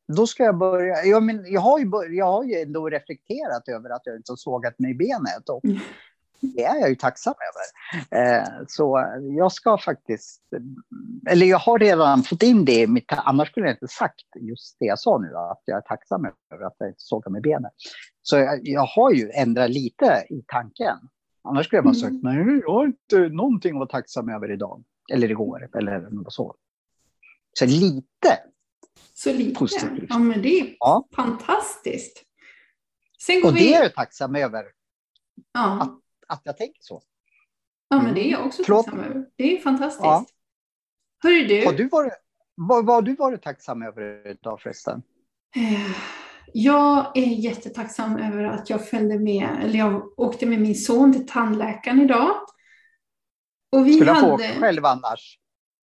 Då 0.09 0.27
ska 0.27 0.45
jag 0.45 0.59
börja. 0.59 1.05
Jag, 1.05 1.23
men, 1.23 1.45
jag, 1.53 1.61
har 1.61 1.79
ju 1.79 1.87
bör, 1.87 2.09
jag 2.09 2.33
har 2.33 2.45
ju 2.45 2.55
ändå 2.55 2.89
reflekterat 2.89 3.69
över 3.69 3.91
att 3.91 4.03
jag 4.05 4.17
inte 4.17 4.33
har 4.33 4.37
sågat 4.37 4.79
mig 4.79 4.91
i 4.91 4.95
benet. 4.95 5.49
Och 5.49 5.65
mm. 5.65 5.79
Det 6.41 6.65
är 6.65 6.81
jag 6.81 6.89
ju 6.89 6.95
tacksam 6.95 7.35
över. 7.49 8.33
Eh, 8.35 8.49
så 8.69 9.05
jag 9.39 9.53
ska 9.53 9.79
faktiskt... 9.79 10.43
Eller 11.31 11.47
jag 11.47 11.59
har 11.59 11.79
redan 11.79 12.23
fått 12.23 12.43
in 12.43 12.65
det 12.65 12.83
i 12.83 12.87
mitt... 12.87 13.05
Annars 13.09 13.49
skulle 13.49 13.67
jag 13.67 13.75
inte 13.75 13.89
sagt 13.89 14.25
just 14.41 14.77
det 14.81 14.87
jag 14.87 14.99
sa 14.99 15.19
nu, 15.19 15.37
att 15.37 15.63
jag 15.65 15.77
är 15.77 15.81
tacksam 15.81 16.25
över 16.25 16.65
att 16.65 16.75
jag 16.79 16.89
inte 16.89 17.01
sågar 17.01 17.31
mig 17.31 17.39
i 17.39 17.43
benet. 17.43 17.73
Så 18.23 18.37
jag, 18.37 18.61
jag 18.63 18.87
har 18.87 19.13
ju 19.13 19.31
ändrat 19.31 19.71
lite 19.71 20.27
i 20.31 20.45
tanken. 20.47 20.97
Annars 21.43 21.67
skulle 21.67 21.79
jag 21.79 21.85
bara 21.85 21.95
sagt, 21.95 22.25
mm. 22.25 22.47
nej, 22.47 22.61
jag 22.67 22.73
har 22.73 22.87
inte 22.87 23.19
någonting 23.29 23.73
att 23.73 23.79
vara 23.79 23.89
tacksam 23.89 24.29
över 24.29 24.53
idag. 24.53 24.85
Eller 25.13 25.31
igår, 25.31 25.69
eller 25.77 26.01
något 26.11 26.33
så. 26.33 26.55
Så 27.59 27.67
lite. 27.67 28.39
Så 29.19 29.33
lite? 29.33 29.59
Positivt. 29.59 30.07
Ja, 30.09 30.19
men 30.19 30.43
det 30.43 30.61
är 30.61 30.77
ja. 30.79 31.09
fantastiskt. 31.17 32.23
Och 33.45 33.57
vi... 33.57 33.61
det 33.61 33.75
är 33.75 33.83
jag 33.83 33.95
tacksam 33.95 34.37
över. 34.37 34.65
Ja. 35.53 35.83
Att, 35.83 36.01
att 36.29 36.41
jag 36.45 36.57
tänker 36.57 36.79
så. 36.81 37.03
Ja, 37.89 38.03
men 38.03 38.15
det 38.15 38.29
är 38.29 38.31
jag 38.31 38.47
också 38.47 38.63
Förlåt. 38.65 38.87
tacksam 38.87 39.05
över. 39.05 39.27
Det 39.37 39.57
är 39.57 39.61
fantastiskt. 39.61 40.05
Ja. 40.05 40.27
Hörru 41.23 41.47
du. 41.47 41.67
Har 41.67 41.73
du 41.73 41.89
varit, 41.89 42.13
vad, 42.55 42.87
vad 42.87 42.97
har 42.97 43.03
du 43.03 43.15
varit 43.15 43.43
tacksam 43.43 43.83
över 43.83 44.27
idag 44.31 44.61
förresten? 44.61 45.03
Eh, 45.57 45.97
jag 46.53 47.17
är 47.17 47.27
jättetacksam 47.27 48.17
över 48.17 48.45
att 48.45 48.71
jag 48.71 48.89
följde 48.89 49.19
med, 49.19 49.49
eller 49.63 49.79
jag 49.79 50.19
åkte 50.21 50.47
med 50.47 50.61
min 50.61 50.75
son 50.75 51.13
till 51.13 51.27
tandläkaren 51.27 52.01
idag. 52.01 52.37
Och 53.73 53.87
vi 53.87 53.95
Skulle 53.95 54.11
hade... 54.11 54.45
jag 54.45 54.55
få 54.55 54.61
själv 54.61 54.85
annars? 54.85 55.39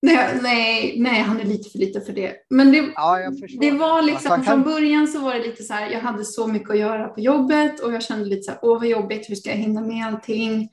Nej, 0.05 0.39
nej, 0.41 0.95
nej, 0.99 1.21
han 1.21 1.39
är 1.39 1.43
lite 1.45 1.69
för 1.69 1.79
lite 1.79 2.01
för 2.01 2.13
det. 2.13 2.35
Men 2.49 2.71
det, 2.71 2.77
Ja, 2.95 3.17
det 3.59 3.71
var 3.71 3.89
Alltså, 3.97 4.11
liksom, 4.11 4.31
han 4.31 4.43
kan- 4.43 4.53
från 4.53 4.73
början 4.73 5.07
så 5.07 5.19
var 5.19 5.33
det 5.33 5.39
lite 5.43 5.63
så 5.63 5.73
här, 5.73 5.89
jag 5.91 5.99
hade 5.99 6.25
så 6.25 6.47
mycket 6.47 6.69
att 6.69 6.79
göra 6.79 7.07
på 7.07 7.19
jobbet 7.19 7.79
och 7.79 7.93
jag 7.93 8.03
kände 8.03 8.25
lite 8.25 8.41
så 8.43 8.51
här, 8.51 8.59
åh 8.63 8.79
vad 8.79 8.87
jobbigt, 8.87 9.29
hur 9.29 9.35
ska 9.35 9.49
jag 9.49 9.57
hinna 9.57 9.81
med 9.81 10.07
allting? 10.07 10.69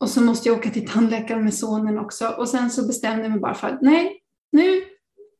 Och 0.00 0.08
så 0.10 0.20
måste 0.20 0.48
jag 0.48 0.58
åka 0.58 0.70
till 0.70 0.88
tandläkaren 0.88 1.44
med 1.44 1.54
sonen 1.54 1.98
också. 1.98 2.28
Och 2.28 2.48
sen 2.48 2.70
så 2.70 2.86
bestämde 2.86 3.22
jag 3.22 3.30
mig 3.30 3.40
bara 3.40 3.54
för 3.54 3.68
att 3.68 3.82
nej, 3.82 4.20
nu, 4.52 4.82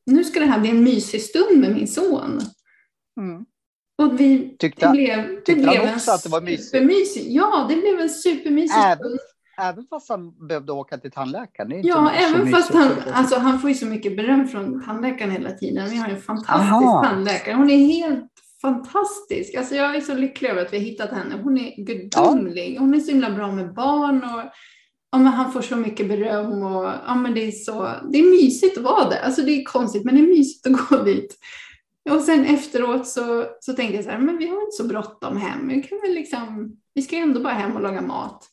nu 0.05 0.23
ska 0.23 0.39
det 0.39 0.45
här 0.45 0.59
bli 0.59 0.69
en 0.69 0.83
mysig 0.83 1.21
stund 1.21 1.59
med 1.61 1.71
min 1.75 1.87
son. 1.87 2.41
Mm. 3.21 3.45
Och 3.97 4.19
vi, 4.19 4.55
Tyckte- 4.59 4.85
det 4.85 4.91
blev, 4.91 5.17
det 5.27 5.35
tyckte 5.41 5.65
han 5.65 5.75
blev 5.75 5.81
en 5.81 5.95
också 5.95 6.11
att 6.11 6.23
det 6.23 6.29
var 6.29 6.41
mysigt? 6.41 7.25
Ja, 7.29 7.65
det 7.69 7.75
blev 7.75 7.99
en 7.99 8.09
supermysig 8.09 8.77
Även, 8.85 8.97
stund. 8.97 9.19
Även 9.61 9.85
fast 9.89 10.09
han 10.09 10.47
behövde 10.47 10.71
åka 10.71 10.97
till 10.97 11.11
tandläkaren? 11.11 11.81
Ja, 11.83 12.11
även 12.11 12.51
fast 12.51 12.73
han, 12.73 12.91
alltså, 13.13 13.39
han 13.39 13.59
får 13.59 13.69
ju 13.69 13.75
så 13.75 13.85
mycket 13.85 14.17
beröm 14.17 14.47
från 14.47 14.83
tandläkaren 14.85 15.31
hela 15.31 15.51
tiden. 15.51 15.89
Vi 15.89 15.97
har 15.97 16.07
ju 16.07 16.13
en 16.13 16.21
fantastisk 16.21 16.71
Aha. 16.71 17.03
tandläkare. 17.03 17.55
Hon 17.55 17.69
är 17.69 17.77
helt 17.77 18.31
fantastisk. 18.61 19.55
Alltså, 19.55 19.75
jag 19.75 19.95
är 19.95 20.01
så 20.01 20.13
lycklig 20.13 20.49
över 20.49 20.61
att 20.61 20.73
vi 20.73 20.77
har 20.77 20.85
hittat 20.85 21.11
henne. 21.11 21.35
Hon 21.43 21.57
är 21.57 21.85
gudomlig. 21.85 22.77
Hon 22.79 22.93
är 22.93 22.99
så 22.99 23.11
himla 23.11 23.31
bra 23.31 23.51
med 23.51 23.73
barn. 23.73 24.23
Och, 24.23 24.41
ja, 25.11 25.17
men 25.17 25.27
han 25.27 25.51
får 25.51 25.61
så 25.61 25.75
mycket 25.75 26.07
beröm. 26.07 26.63
Och, 26.63 26.91
ja, 27.07 27.15
men 27.15 27.33
det, 27.33 27.47
är 27.47 27.51
så, 27.51 27.89
det 28.11 28.19
är 28.19 28.43
mysigt 28.43 28.77
att 28.77 28.83
vara 28.83 29.09
där. 29.09 29.21
Alltså, 29.23 29.41
det 29.41 29.51
är 29.51 29.63
konstigt, 29.63 30.05
men 30.05 30.15
det 30.15 30.21
är 30.21 30.27
mysigt 30.27 30.67
att 30.67 30.89
gå 30.89 31.03
dit. 31.03 31.37
Och 32.09 32.21
sen 32.21 32.45
efteråt 32.45 33.07
så, 33.07 33.45
så 33.59 33.73
tänkte 33.73 33.95
jag 33.95 34.05
så 34.05 34.11
här, 34.11 34.19
men 34.19 34.37
vi 34.37 34.47
har 34.47 34.61
inte 34.61 34.77
så 34.77 34.87
bråttom 34.87 35.37
hem. 35.37 35.67
Vi, 35.67 35.83
kan 35.83 35.99
väl 36.01 36.13
liksom, 36.13 36.77
vi 36.93 37.01
ska 37.01 37.15
ändå 37.15 37.39
bara 37.39 37.53
hem 37.53 37.75
och 37.75 37.81
laga 37.81 38.01
mat. 38.01 38.47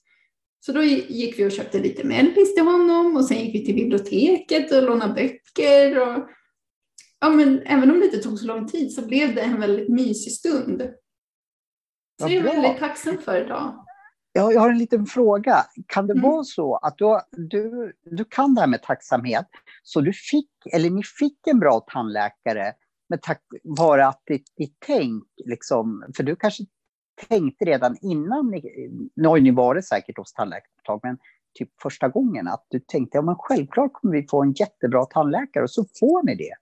Så 0.61 0.73
då 0.73 0.83
gick 0.83 1.39
vi 1.39 1.47
och 1.47 1.53
köpte 1.53 1.79
lite 1.79 2.05
mellis 2.05 2.55
till 2.55 2.65
honom 2.65 3.17
och 3.17 3.25
sen 3.25 3.39
gick 3.39 3.55
vi 3.55 3.65
till 3.65 3.75
biblioteket 3.75 4.73
och 4.73 4.83
lånade 4.83 5.15
böcker. 5.15 6.01
Och, 6.01 6.29
ja, 7.21 7.29
men 7.29 7.63
även 7.67 7.91
om 7.91 8.01
det 8.01 8.05
inte 8.07 8.19
tog 8.19 8.39
så 8.39 8.47
lång 8.47 8.67
tid 8.69 8.93
så 8.93 9.07
blev 9.07 9.35
det 9.35 9.41
en 9.41 9.61
väldigt 9.61 9.89
mysig 9.89 10.33
stund. 10.33 10.83
Så 12.21 12.29
är 12.29 12.33
jag 12.33 12.43
bra. 12.45 12.53
väldigt 12.53 12.79
tacksam 12.79 13.19
för 13.19 13.45
idag. 13.45 13.85
Jag, 14.33 14.53
jag 14.55 14.61
har 14.61 14.71
en 14.71 14.79
liten 14.79 15.07
fråga. 15.07 15.65
Kan 15.87 16.07
det 16.07 16.13
Mm. 16.13 16.23
vara 16.31 16.45
så 16.45 16.77
att 16.77 16.95
du, 16.99 17.21
du, 17.51 17.93
du 18.05 18.25
kan 18.25 18.55
det 18.55 18.61
här 18.61 18.69
med 18.69 18.83
tacksamhet, 18.83 19.47
så 19.83 20.01
du 20.01 20.13
fick, 20.13 20.51
eller 20.73 20.91
ni 20.91 21.03
fick 21.03 21.47
en 21.47 21.59
bra 21.59 21.81
tandläkare 21.93 22.73
med 23.09 23.23
tack 23.23 23.43
vare 23.79 24.07
att 24.07 24.23
ditt, 24.27 24.53
ditt 24.57 24.77
tänk, 24.87 25.25
liksom, 25.47 26.05
för 26.17 26.23
du 26.23 26.37
kanske 26.37 26.65
tänkte 27.29 27.65
redan 27.65 27.97
innan, 28.03 28.51
nu 29.17 29.29
har 29.29 29.39
ni 29.41 29.51
varit 29.51 29.87
säkert 29.87 30.19
hos 30.19 30.33
tag, 30.85 31.01
men 31.03 31.19
typ 31.59 31.69
första 31.83 32.09
gången 32.09 32.49
att 32.49 32.67
du 32.69 32.81
tänkte, 32.81 33.19
ja 33.19 33.23
men 33.23 33.35
självklart 33.39 33.93
kommer 33.93 34.15
vi 34.17 34.27
få 34.29 34.43
en 34.43 34.53
jättebra 34.53 35.05
tandläkare 35.05 35.63
och 35.65 35.71
så 35.71 35.85
får 36.01 36.27
ni 36.27 36.35
det. 36.35 36.55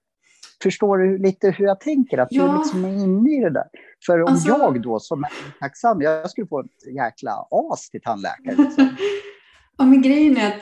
Förstår 0.63 0.97
du 0.97 1.17
lite 1.17 1.49
hur 1.51 1.65
jag 1.65 1.79
tänker? 1.79 2.17
Att 2.17 2.27
Ja. 2.31 2.47
du 2.51 2.57
liksom 2.57 2.85
är 2.85 3.03
inne 3.03 3.31
i 3.37 3.39
det 3.39 3.49
där. 3.49 3.67
För 4.05 4.21
om 4.21 4.27
Alltså- 4.31 4.47
jag 4.49 4.81
då 4.81 4.99
som 4.99 5.23
är 5.23 5.29
tacksam, 5.59 6.01
jag 6.01 6.29
skulle 6.29 6.47
få 6.47 6.59
ett 6.59 6.95
jäkla 6.95 7.47
as 7.51 7.89
till 7.89 8.01
tandläkare. 8.01 8.55
Liksom. 8.55 8.89
Ja, 9.79 9.85
men 9.85 10.01
grejen 10.01 10.37
är 10.37 10.47
att 10.47 10.61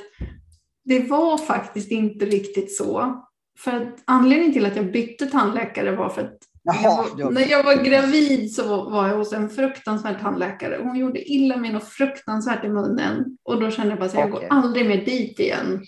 det 0.84 1.00
var 1.10 1.38
faktiskt 1.38 1.92
inte 1.92 2.26
riktigt 2.26 2.76
så. 2.76 3.22
För 3.60 3.72
att 3.72 4.02
anledningen 4.06 4.54
till 4.54 4.66
att 4.66 4.76
jag 4.76 4.92
bytte 4.92 5.26
tandläkare 5.26 5.96
var 5.96 6.10
för 6.10 6.22
att 6.22 6.38
Jaha, 6.68 7.06
jag, 7.18 7.26
var- 7.26 7.32
när 7.32 7.48
jag 7.52 7.64
var 7.64 7.84
gravid 7.84 8.54
så 8.56 8.68
var- 8.68 8.92
var 8.92 9.08
jag 9.08 9.18
hos 9.18 9.34
en 9.34 9.50
fruktansvärd 9.50 10.22
tandläkare. 10.22 10.80
Hon 10.84 10.96
gjorde 10.96 11.32
illa 11.32 11.58
mig 11.58 11.74
något 11.74 11.88
fruktansvärt 11.90 12.66
i 12.66 12.70
munnen. 12.70 13.38
Och 13.44 13.62
då 13.62 13.72
kände 13.72 13.90
jag 13.90 14.00
bara 14.00 14.06
att 14.06 14.14
jag 14.14 14.34
Okej. 14.34 14.48
går 14.50 14.58
aldrig 14.58 14.88
mer 14.88 15.06
dit 15.06 15.40
igen. 15.40 15.84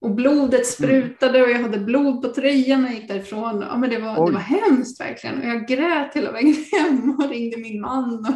Och 0.00 0.14
blodet 0.14 0.66
sprutade 0.66 1.42
och 1.42 1.50
jag 1.50 1.58
hade 1.62 1.78
blod 1.78 2.22
på 2.22 2.28
tröjan 2.28 2.82
när 2.82 2.88
jag 2.88 2.98
gick 2.98 3.08
därifrån. 3.08 3.64
Ja, 3.70 3.76
men 3.76 3.90
det, 3.90 3.98
var, 3.98 4.26
det 4.26 4.32
var 4.32 4.40
hemskt 4.40 5.00
verkligen. 5.00 5.38
Och 5.38 5.44
jag 5.46 5.66
grät 5.68 6.14
hela 6.14 6.32
vägen 6.32 6.54
hem 6.72 7.10
och 7.18 7.28
ringde 7.30 7.56
min 7.56 7.80
man. 7.80 8.26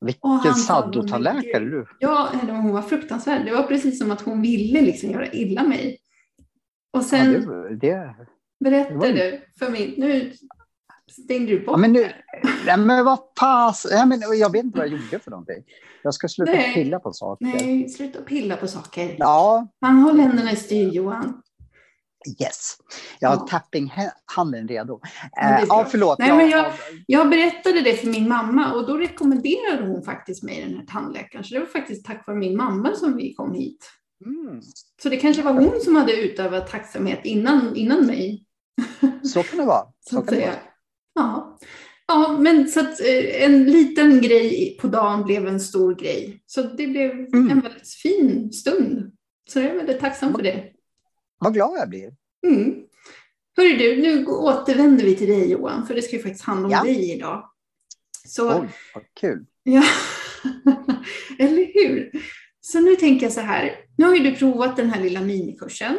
Och, 0.00 0.06
Vilken 0.06 0.54
sa, 0.54 0.54
saddotandläkare 0.82 1.60
"Men 1.64 1.70
du. 1.70 1.86
Ja, 1.98 2.28
hon 2.48 2.72
var 2.72 2.82
fruktansvärd. 2.82 3.44
Det 3.44 3.52
var 3.52 3.62
precis 3.62 3.98
som 3.98 4.10
att 4.10 4.20
hon 4.20 4.42
ville 4.42 4.80
liksom 4.80 5.10
göra 5.10 5.26
illa 5.32 5.62
mig. 5.62 5.98
Och 6.92 6.98
Ja, 6.98 7.02
sen 7.04 7.32
det, 7.32 7.68
det, 7.68 7.76
det 7.76 8.14
berättar 8.70 8.94
var 8.94 9.06
ju- 9.06 9.12
du 9.12 9.40
för 9.58 9.70
mig, 9.70 9.94
nu 9.98 10.32
stängde 11.10 11.52
du 11.52 11.58
bort 11.58 11.72
Ja, 11.72 11.76
men 11.76 11.92
nu, 11.92 12.12
nej, 12.66 12.76
men 12.78 13.04
vad 13.04 13.34
pass, 13.34 13.86
nej, 13.90 14.06
men 14.06 14.20
jag 14.38 14.52
vet 14.52 14.64
inte 14.64 14.78
vad 14.78 14.88
jag 14.88 14.92
gjorde 15.00 15.18
för 15.18 15.30
någonting. 15.30 15.64
Jag 16.02 16.14
ska 16.14 16.28
sluta 16.28 16.52
Nej. 16.52 16.74
pilla 16.74 16.98
på 16.98 17.12
saker. 17.12 17.44
Nej, 17.46 17.88
sluta 17.88 18.22
pilla 18.22 18.56
på 18.56 18.68
saker. 18.68 19.16
Ja, 19.18 19.68
Han 19.80 19.98
har 19.98 20.14
händerna 20.18 20.52
i 20.52 20.56
styr, 20.56 20.90
Johan. 20.92 21.42
yes. 22.40 22.76
Jag 23.20 23.28
har 23.28 23.36
Ja. 23.36 23.46
tappinghanden 23.46 24.68
redo. 24.68 25.00
Eh, 25.42 25.64
ja, 25.68 25.86
förlåt. 25.90 26.18
Nej, 26.18 26.28
jag, 26.28 26.36
men 26.36 26.50
jag- 26.50 26.72
Jag 27.06 27.30
berättade 27.30 27.80
det 27.80 27.94
för 27.96 28.06
min 28.06 28.28
mamma 28.28 28.72
och 28.72 28.86
då 28.86 28.96
rekommenderade 28.96 29.86
hon 29.86 30.02
faktiskt 30.02 30.42
mig 30.42 30.64
den 30.64 30.74
här 30.78 30.86
tandläkaren. 30.86 31.44
Så 31.44 31.54
det 31.54 31.60
var 31.60 31.66
faktiskt 31.66 32.06
tack 32.06 32.26
vare 32.26 32.36
min 32.36 32.56
mamma 32.56 32.94
som 32.94 33.16
vi 33.16 33.34
kom 33.34 33.54
hit. 33.54 33.90
mm, 34.26 34.60
Så 35.02 35.08
det 35.08 35.16
kanske 35.16 35.42
var 35.42 35.52
hon 35.52 35.80
som 35.80 35.96
hade 35.96 36.12
utövat 36.16 36.70
tacksamhet 36.70 37.20
innan, 37.24 37.76
innan 37.76 38.06
mig. 38.06 38.44
så 39.22 39.42
kan 39.42 39.58
det 39.58 39.64
vara. 39.66 39.84
Så 40.10 40.22
kan 40.22 40.34
det 40.34 40.40
vara. 40.40 40.54
Ja. 41.14 41.58
ja, 42.06 42.36
men 42.40 42.68
så 42.68 42.80
att 42.80 43.00
eh, 43.00 43.42
en 43.44 43.64
liten 43.64 44.20
grej 44.20 44.76
på 44.80 44.88
dagen 44.88 45.24
blev 45.24 45.46
en 45.46 45.60
stor 45.60 45.94
grej. 45.94 46.42
Så 46.46 46.62
det 46.62 46.86
blev 46.86 47.10
Mm. 47.10 47.50
en 47.50 47.60
väldigt 47.60 47.88
fin 47.88 48.52
stund. 48.52 49.12
Så 49.50 49.58
jag 49.60 49.70
är 49.70 49.76
väldigt 49.76 50.00
tacksam 50.00 50.34
för 50.34 50.42
det. 50.42 50.64
Vad 51.38 51.54
glad 51.54 51.78
jag 51.78 51.88
blir. 51.88 52.10
Mm. 52.46 52.74
Hörru 53.56 53.76
du, 53.76 54.02
nu 54.02 54.26
återvänder 54.26 55.04
vi 55.04 55.16
till 55.16 55.28
dig 55.28 55.50
Johan, 55.50 55.86
för 55.86 55.94
det 55.94 56.02
ska 56.02 56.16
ju 56.16 56.22
faktiskt 56.22 56.44
handla 56.44 56.66
om 56.66 56.72
Ja. 56.72 56.82
dig 56.82 57.12
idag. 57.16 57.50
Så, 58.26 58.60
Oj, 58.60 58.68
vad 58.94 59.04
kul. 59.20 59.46
ja. 59.62 59.82
eller 61.38 61.70
hur? 61.88 62.10
Så 62.60 62.80
nu 62.80 62.96
tänker 62.96 63.26
jag 63.26 63.32
så 63.32 63.40
här, 63.40 63.76
nu 63.98 64.04
har 64.06 64.14
ju 64.16 64.22
du 64.30 64.34
provat 64.36 64.76
den 64.76 64.90
här 64.90 65.02
lilla 65.02 65.20
minikursen 65.20 65.96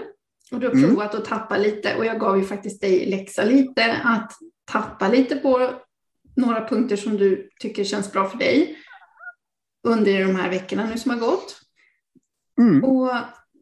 och 0.52 0.60
du 0.60 0.68
har 0.68 0.74
Mm. 0.74 0.90
provat 0.90 1.16
att 1.16 1.26
tappa 1.26 1.58
lite 1.58 1.96
och 1.98 2.06
jag 2.06 2.20
gav 2.20 2.38
ju 2.38 2.44
faktiskt 2.44 2.82
dig 2.82 3.06
läxa 3.06 3.44
lite 3.44 4.02
att 4.04 4.32
tappa 4.66 5.08
lite 5.08 5.36
på 5.36 5.82
några 6.36 6.68
punkter 6.68 6.96
som 6.96 7.18
du 7.18 7.50
tycker 7.60 7.84
känns 7.84 8.12
bra 8.12 8.30
för 8.30 8.38
dig 8.38 8.78
under 9.88 10.26
de 10.28 10.36
här 10.36 10.50
veckorna 10.50 10.86
nu 10.86 10.98
som 10.98 11.12
har 11.12 11.20
gått. 11.20 11.62
Mm. 12.60 12.84
Och 12.84 13.12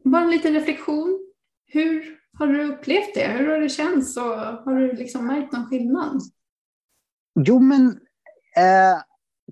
bara 0.04 0.22
en 0.22 0.30
liten 0.30 0.54
reflektion. 0.54 1.20
Hur 1.66 2.18
har 2.38 2.46
du 2.46 2.64
upplevt 2.72 3.14
det? 3.14 3.26
Hur 3.26 3.48
har 3.48 3.60
det 3.60 3.68
känts? 3.68 4.16
Och 4.16 4.22
har 4.38 4.74
du 4.80 4.92
liksom 4.92 5.26
märkt 5.26 5.52
någon 5.52 5.66
skillnad? 5.66 6.20
Jo, 7.40 7.58
men 7.58 7.86
eh, 8.56 9.02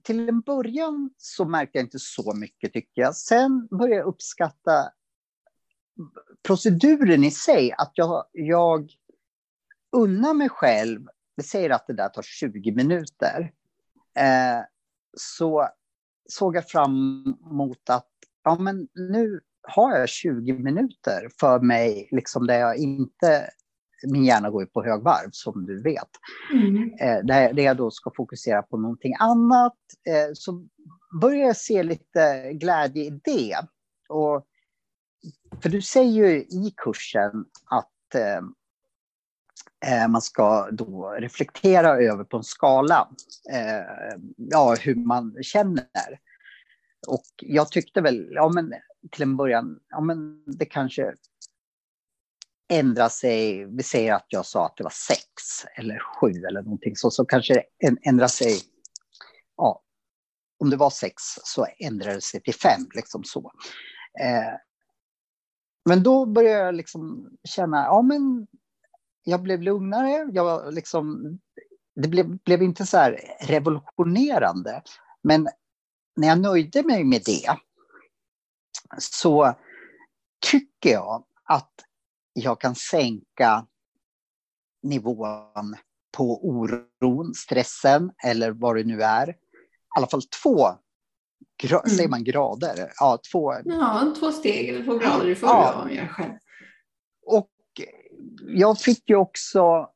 till 0.02 0.28
en 0.28 0.40
början 0.40 1.10
så 1.16 1.44
märkte 1.44 1.78
jag 1.78 1.86
inte 1.86 1.98
så 1.98 2.34
mycket 2.34 2.72
tycker 2.72 3.02
jag. 3.02 3.16
Sen 3.16 3.68
började 3.70 3.96
jag 3.96 4.06
uppskatta 4.06 4.90
proceduren 6.42 7.24
i 7.24 7.30
sig. 7.30 7.72
Att 7.78 7.92
jag, 7.94 8.24
jag 8.32 8.90
unnar 9.92 10.34
mig 10.34 10.48
själv, 10.48 11.00
vi 11.36 11.42
säger 11.42 11.70
att 11.70 11.86
det 11.86 11.92
där 11.92 12.08
tar 12.08 12.22
20 12.22 12.72
minuter. 12.72 13.52
Eh, 14.18 14.64
så 15.16 15.68
såg 16.28 16.56
jag 16.56 16.68
fram 16.68 17.24
emot 17.50 17.90
att 17.90 18.08
ja, 18.44 18.58
men 18.58 18.88
nu 18.94 19.40
har 19.62 19.98
jag 19.98 20.08
20 20.08 20.52
minuter 20.52 21.28
för 21.40 21.60
mig, 21.60 22.08
liksom 22.10 22.46
där 22.46 22.58
jag 22.58 22.76
inte 22.76 23.50
min 24.06 24.24
hjärna 24.24 24.50
går 24.50 24.62
ju 24.62 24.66
på 24.66 24.84
högvarv 24.84 25.28
som 25.32 25.66
du 25.66 25.82
vet. 25.82 26.08
Mm. 26.52 26.92
Eh, 27.00 27.24
där, 27.24 27.52
där 27.52 27.62
jag 27.62 27.76
då 27.76 27.90
ska 27.90 28.10
fokusera 28.16 28.62
på 28.62 28.76
någonting 28.76 29.14
annat. 29.18 29.76
Eh, 30.08 30.32
så 30.34 30.66
börjar 31.20 31.46
jag 31.46 31.56
se 31.56 31.82
lite 31.82 32.52
glädje 32.52 33.04
i 33.04 33.20
det. 33.24 33.56
Och, 34.08 34.46
för 35.62 35.68
du 35.68 35.82
säger 35.82 36.12
ju 36.12 36.38
i 36.40 36.74
kursen 36.76 37.44
att 37.64 38.14
eh, 38.14 38.40
eh, 39.92 40.08
man 40.08 40.22
ska 40.22 40.70
då 40.70 41.10
reflektera 41.18 41.88
över 41.88 42.24
på 42.24 42.36
en 42.36 42.44
skala 42.44 43.08
eh, 43.52 44.16
ja, 44.36 44.76
hur 44.80 44.94
man 44.94 45.42
känner. 45.42 46.20
Och 47.06 47.26
jag 47.36 47.72
tyckte 47.72 48.00
väl, 48.00 48.28
ja 48.30 48.48
men 48.48 48.74
till 49.10 49.22
en 49.22 49.36
början, 49.36 49.80
ja 49.88 50.00
men 50.00 50.44
det 50.46 50.66
kanske 50.66 51.14
ändra 52.72 53.08
sig. 53.08 53.64
Vi 53.64 53.82
säger 53.82 54.14
att 54.14 54.26
jag 54.28 54.46
sa 54.46 54.66
att 54.66 54.76
det 54.76 54.84
var 54.84 54.92
sex 55.08 55.26
eller 55.76 55.98
sju 55.98 56.30
eller 56.30 56.62
någonting 56.62 56.96
så, 56.96 57.10
så 57.10 57.24
kanske 57.24 57.54
det 57.54 57.96
ändrar 58.02 58.26
sig. 58.26 58.60
Ja, 59.56 59.82
om 60.58 60.70
det 60.70 60.76
var 60.76 60.90
sex 60.90 61.14
så 61.44 61.66
ändrade 61.78 62.14
det 62.14 62.20
sig 62.20 62.40
till 62.40 62.54
fem, 62.54 62.86
liksom 62.94 63.24
så. 63.24 63.52
Eh, 64.20 64.54
men 65.84 66.02
då 66.02 66.26
började 66.26 66.64
jag 66.64 66.74
liksom 66.74 67.30
känna, 67.44 67.84
ja 67.84 68.02
men 68.02 68.46
jag 69.24 69.42
blev 69.42 69.62
lugnare. 69.62 70.30
Jag 70.32 70.44
var 70.44 70.72
liksom, 70.72 71.38
det 71.94 72.08
blev, 72.08 72.38
blev 72.38 72.62
inte 72.62 72.86
så 72.86 72.96
här 72.96 73.20
revolutionerande. 73.40 74.82
Men 75.22 75.48
när 76.16 76.28
jag 76.28 76.40
nöjde 76.40 76.82
mig 76.82 77.04
med 77.04 77.22
det 77.24 77.56
så 78.98 79.54
tycker 80.50 80.90
jag 80.90 81.24
att 81.44 81.72
jag 82.32 82.60
kan 82.60 82.74
sänka 82.74 83.66
nivån 84.82 85.76
på 86.16 86.48
oron, 86.48 87.34
stressen 87.34 88.12
eller 88.24 88.50
vad 88.50 88.76
det 88.76 88.84
nu 88.84 89.02
är. 89.02 89.28
I 89.30 89.34
alla 89.96 90.06
fall 90.06 90.22
två, 90.22 90.68
gra 91.62 91.78
mm. 91.78 91.96
säger 91.96 92.08
man 92.08 92.24
grader? 92.24 92.92
Ja, 92.98 93.18
två. 93.32 93.54
Ja, 93.64 94.14
två 94.18 94.32
steg 94.32 94.68
eller 94.68 94.84
två 94.84 94.98
grader, 94.98 95.34
får 95.34 95.48
ja. 95.48 95.86
jag 95.90 96.10
själv. 96.10 96.32
Och 97.26 97.50
jag 98.46 98.78
fick 98.78 99.08
ju 99.08 99.16
också, 99.16 99.88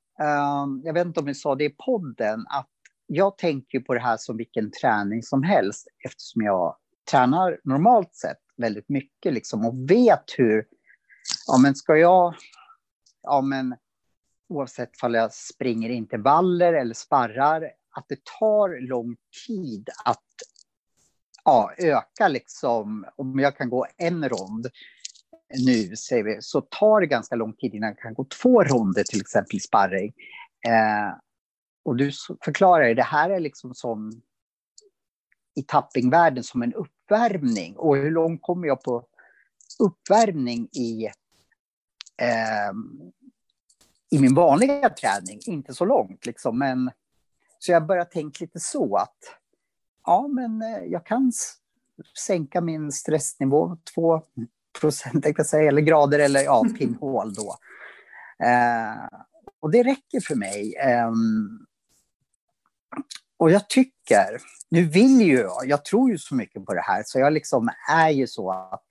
um, 0.62 0.82
jag 0.84 0.94
vet 0.94 1.06
inte 1.06 1.20
om 1.20 1.26
vi 1.26 1.34
sa 1.34 1.54
det 1.54 1.64
i 1.64 1.70
podden, 1.70 2.44
att 2.48 2.70
jag 3.06 3.38
tänker 3.38 3.80
på 3.80 3.94
det 3.94 4.00
här 4.00 4.16
som 4.16 4.36
vilken 4.36 4.70
träning 4.70 5.22
som 5.22 5.42
helst 5.42 5.88
eftersom 6.04 6.42
jag 6.42 6.76
tränar 7.10 7.60
normalt 7.64 8.14
sett 8.14 8.40
väldigt 8.56 8.88
mycket 8.88 9.34
liksom, 9.34 9.64
och 9.64 9.90
vet 9.90 10.24
hur, 10.36 10.66
ja 11.46 11.58
men 11.58 11.74
ska 11.74 11.96
jag, 11.96 12.34
ja 13.22 13.40
men 13.40 13.76
oavsett 14.48 14.90
om 15.02 15.14
jag 15.14 15.34
springer 15.34 15.90
intervaller 15.90 16.72
eller 16.72 16.94
sparrar, 16.94 17.70
att 17.96 18.04
det 18.08 18.24
tar 18.38 18.88
lång 18.88 19.16
tid 19.46 19.88
att 20.04 20.22
ja, 21.46 21.72
öka 21.78 22.28
liksom, 22.28 23.06
om 23.16 23.38
jag 23.38 23.56
kan 23.56 23.70
gå 23.70 23.86
en 23.96 24.28
rond 24.28 24.66
nu, 25.54 25.96
säger 25.96 26.24
vi, 26.24 26.42
så 26.42 26.60
tar 26.60 27.00
det 27.00 27.06
ganska 27.06 27.34
lång 27.34 27.52
tid 27.52 27.74
innan 27.74 27.88
jag 27.88 27.98
kan 27.98 28.14
gå 28.14 28.24
två 28.24 28.64
ronder 28.64 29.04
till 29.04 29.20
exempel 29.20 29.56
i 29.56 29.60
sparring. 29.60 30.12
Eh, 30.66 31.16
och 31.84 31.96
du 31.96 32.12
förklarar 32.44 32.94
det 32.94 33.02
här 33.02 33.30
är 33.30 33.40
liksom 33.40 33.74
som 33.74 34.22
i 35.54 35.62
tappingvärlden 35.62 36.44
som 36.44 36.62
en 36.62 36.74
uppvärmning. 36.74 37.76
Och 37.76 37.96
hur 37.96 38.10
långt 38.10 38.42
kommer 38.42 38.66
jag 38.66 38.82
på 38.82 39.06
uppvärmning 39.78 40.68
i, 40.72 41.04
eh, 42.22 42.72
i 44.10 44.18
min 44.18 44.34
vanliga 44.34 44.90
träning? 44.90 45.40
Inte 45.46 45.74
så 45.74 45.84
långt 45.84 46.26
liksom, 46.26 46.58
men 46.58 46.90
så 47.58 47.72
jag 47.72 47.86
börjar 47.86 48.04
tänka 48.04 48.44
lite 48.44 48.60
så 48.60 48.96
att 48.96 49.18
ja, 50.06 50.28
men 50.28 50.62
eh, 50.62 50.84
jag 50.84 51.06
kan 51.06 51.32
sänka 52.26 52.60
min 52.60 52.92
stressnivå 52.92 53.76
2 53.94 54.22
procent, 54.80 55.26
eller 55.52 55.80
grader 55.80 56.18
eller 56.18 56.40
ja, 56.40 56.64
pinhål 56.78 57.34
då. 57.34 57.56
Eh, 58.46 59.20
och 59.60 59.70
det 59.70 59.82
räcker 59.82 60.20
för 60.20 60.34
mig. 60.34 60.76
Eh, 60.76 61.12
och 63.36 63.50
jag 63.50 63.68
tycker, 63.68 64.40
nu 64.68 64.84
vill 64.84 65.20
ju 65.20 65.38
jag, 65.38 65.66
jag 65.66 65.84
tror 65.84 66.10
ju 66.10 66.18
så 66.18 66.34
mycket 66.34 66.64
på 66.64 66.74
det 66.74 66.80
här, 66.80 67.02
så 67.06 67.18
jag 67.18 67.32
liksom 67.32 67.70
är 67.90 68.10
ju 68.10 68.26
så 68.26 68.50
att 68.50 68.82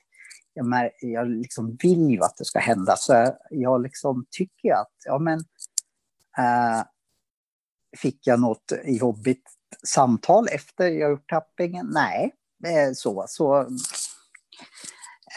jag, 0.53 0.91
jag 1.01 1.29
liksom 1.29 1.77
vill 1.83 2.09
ju 2.09 2.21
att 2.21 2.37
det 2.37 2.45
ska 2.45 2.59
hända. 2.59 2.95
Så 2.97 3.13
jag, 3.13 3.35
jag 3.49 3.81
liksom 3.81 4.25
tycker 4.31 4.73
att, 4.73 4.93
ja 5.05 5.19
men, 5.19 5.39
äh, 6.37 6.83
fick 7.97 8.27
jag 8.27 8.39
något 8.39 8.71
jobbigt 8.85 9.49
samtal 9.83 10.47
efter 10.51 10.87
jag 10.87 11.11
gjort 11.11 11.29
tappingen? 11.29 11.89
Nej, 11.93 12.33
eh, 12.65 12.93
så. 12.93 13.25
så 13.27 13.61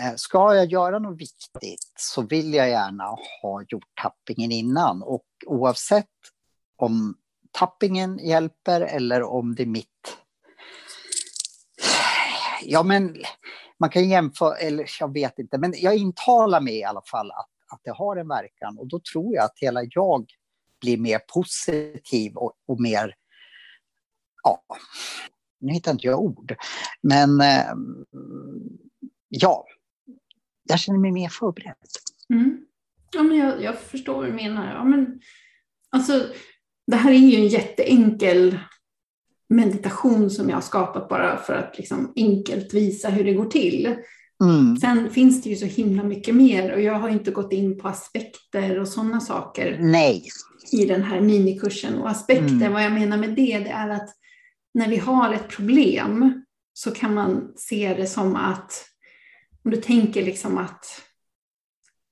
eh, 0.01 0.15
ska 0.17 0.55
jag 0.55 0.67
göra 0.67 0.99
något 0.99 1.21
viktigt 1.21 1.93
så 1.97 2.23
vill 2.23 2.55
jag 2.55 2.71
gärna 2.71 3.05
ha 3.43 3.63
gjort 3.69 3.91
tappingen 4.03 4.53
innan. 4.53 5.03
Och 5.03 5.27
oavsett 5.47 6.07
om 6.77 7.15
tappingen 7.51 8.19
hjälper 8.19 8.81
eller 8.81 9.23
om 9.23 9.55
det 9.55 9.63
är 9.63 9.67
mitt... 9.67 10.19
Ja, 12.63 12.83
men 12.83 13.17
man 13.79 13.91
kan 13.91 14.09
jämföra, 14.09 14.57
eller 14.57 14.87
jag 15.01 15.13
vet 15.13 15.39
inte, 15.39 15.59
men 15.59 15.75
jag 15.77 15.97
intalar 15.97 16.61
mig 16.61 16.79
i 16.79 16.85
alla 16.85 17.03
fall 17.11 17.31
att, 17.31 17.51
att 17.73 17.81
det 17.85 17.91
har 17.91 18.17
en 18.17 18.29
verkan 18.29 18.79
och 18.79 18.87
då 18.87 19.01
tror 19.13 19.35
jag 19.35 19.45
att 19.45 19.59
hela 19.61 19.81
jag 19.91 20.27
blir 20.81 20.99
mer 20.99 21.19
positiv 21.19 22.37
och, 22.37 22.53
och 22.69 22.81
mer... 22.81 23.15
Ja, 24.43 24.63
nu 25.61 25.73
hittar 25.73 25.93
inte 25.93 26.07
jag 26.07 26.21
ord, 26.21 26.55
men 27.03 27.41
eh, 27.41 27.75
ja, 29.29 29.67
jag 30.69 30.79
känner 30.79 30.99
mig 30.99 31.13
mer 31.13 31.29
förberedd. 31.29 31.75
Mm. 32.31 32.61
Ja, 33.15 33.23
men 33.23 33.39
jag, 33.39 33.63
jag, 33.63 33.79
förstår 33.79 34.15
vad 34.15 34.27
du 34.27 34.33
menar. 34.33 34.75
Ja, 34.75 34.85
men, 34.85 35.21
alltså, 35.91 36.27
det 36.87 36.97
här 36.97 37.11
är 37.11 37.17
ju 37.17 37.37
en 37.37 37.49
jätteenkel 37.49 38.59
meditation 39.49 40.31
som 40.31 40.49
jag 40.49 40.57
har 40.57 40.63
skapat 40.63 41.09
bara 41.09 41.37
för 41.37 41.55
att 41.55 41.79
liksom 41.79 42.13
enkelt 42.17 42.75
visa 42.75 43.09
hur 43.09 43.25
det 43.25 43.35
går 43.35 43.45
till. 43.45 43.97
Mm. 44.45 44.77
Sen 44.77 45.11
finns 45.11 45.43
det 45.43 45.51
ju 45.51 45.57
så 45.57 45.67
himla 45.67 46.03
mycket 46.03 46.35
mer 46.35 46.73
och 46.73 46.81
jag 46.81 46.95
har 46.95 47.09
inte 47.09 47.31
gått 47.31 47.53
in 47.53 47.79
på 47.79 47.89
aspekter 47.89 48.81
och 48.81 48.89
sådana 48.89 49.21
saker 49.21 49.79
Nej. 49.81 50.25
i 50.73 50.85
den 50.85 51.03
här 51.03 51.21
minikursen. 51.21 51.99
Och 51.99 52.11
aspekter, 52.11 52.47
mm. 52.47 52.73
vad 52.73 52.85
jag 52.85 52.93
menar 52.93 53.17
med 53.17 53.31
det, 53.31 53.59
det 53.59 53.71
är 53.71 53.89
att 53.89 54.09
när 54.75 54.89
vi 54.89 54.97
har 54.97 55.35
ett 55.35 55.49
problem 55.49 56.45
så 56.73 56.91
kan 56.91 57.15
man 57.15 57.53
se 57.57 57.95
det 57.95 58.07
som 58.07 58.37
att, 58.37 58.87
om 59.65 59.71
du 59.71 59.77
tänker 59.77 60.23
liksom 60.23 60.59
att 60.59 61.03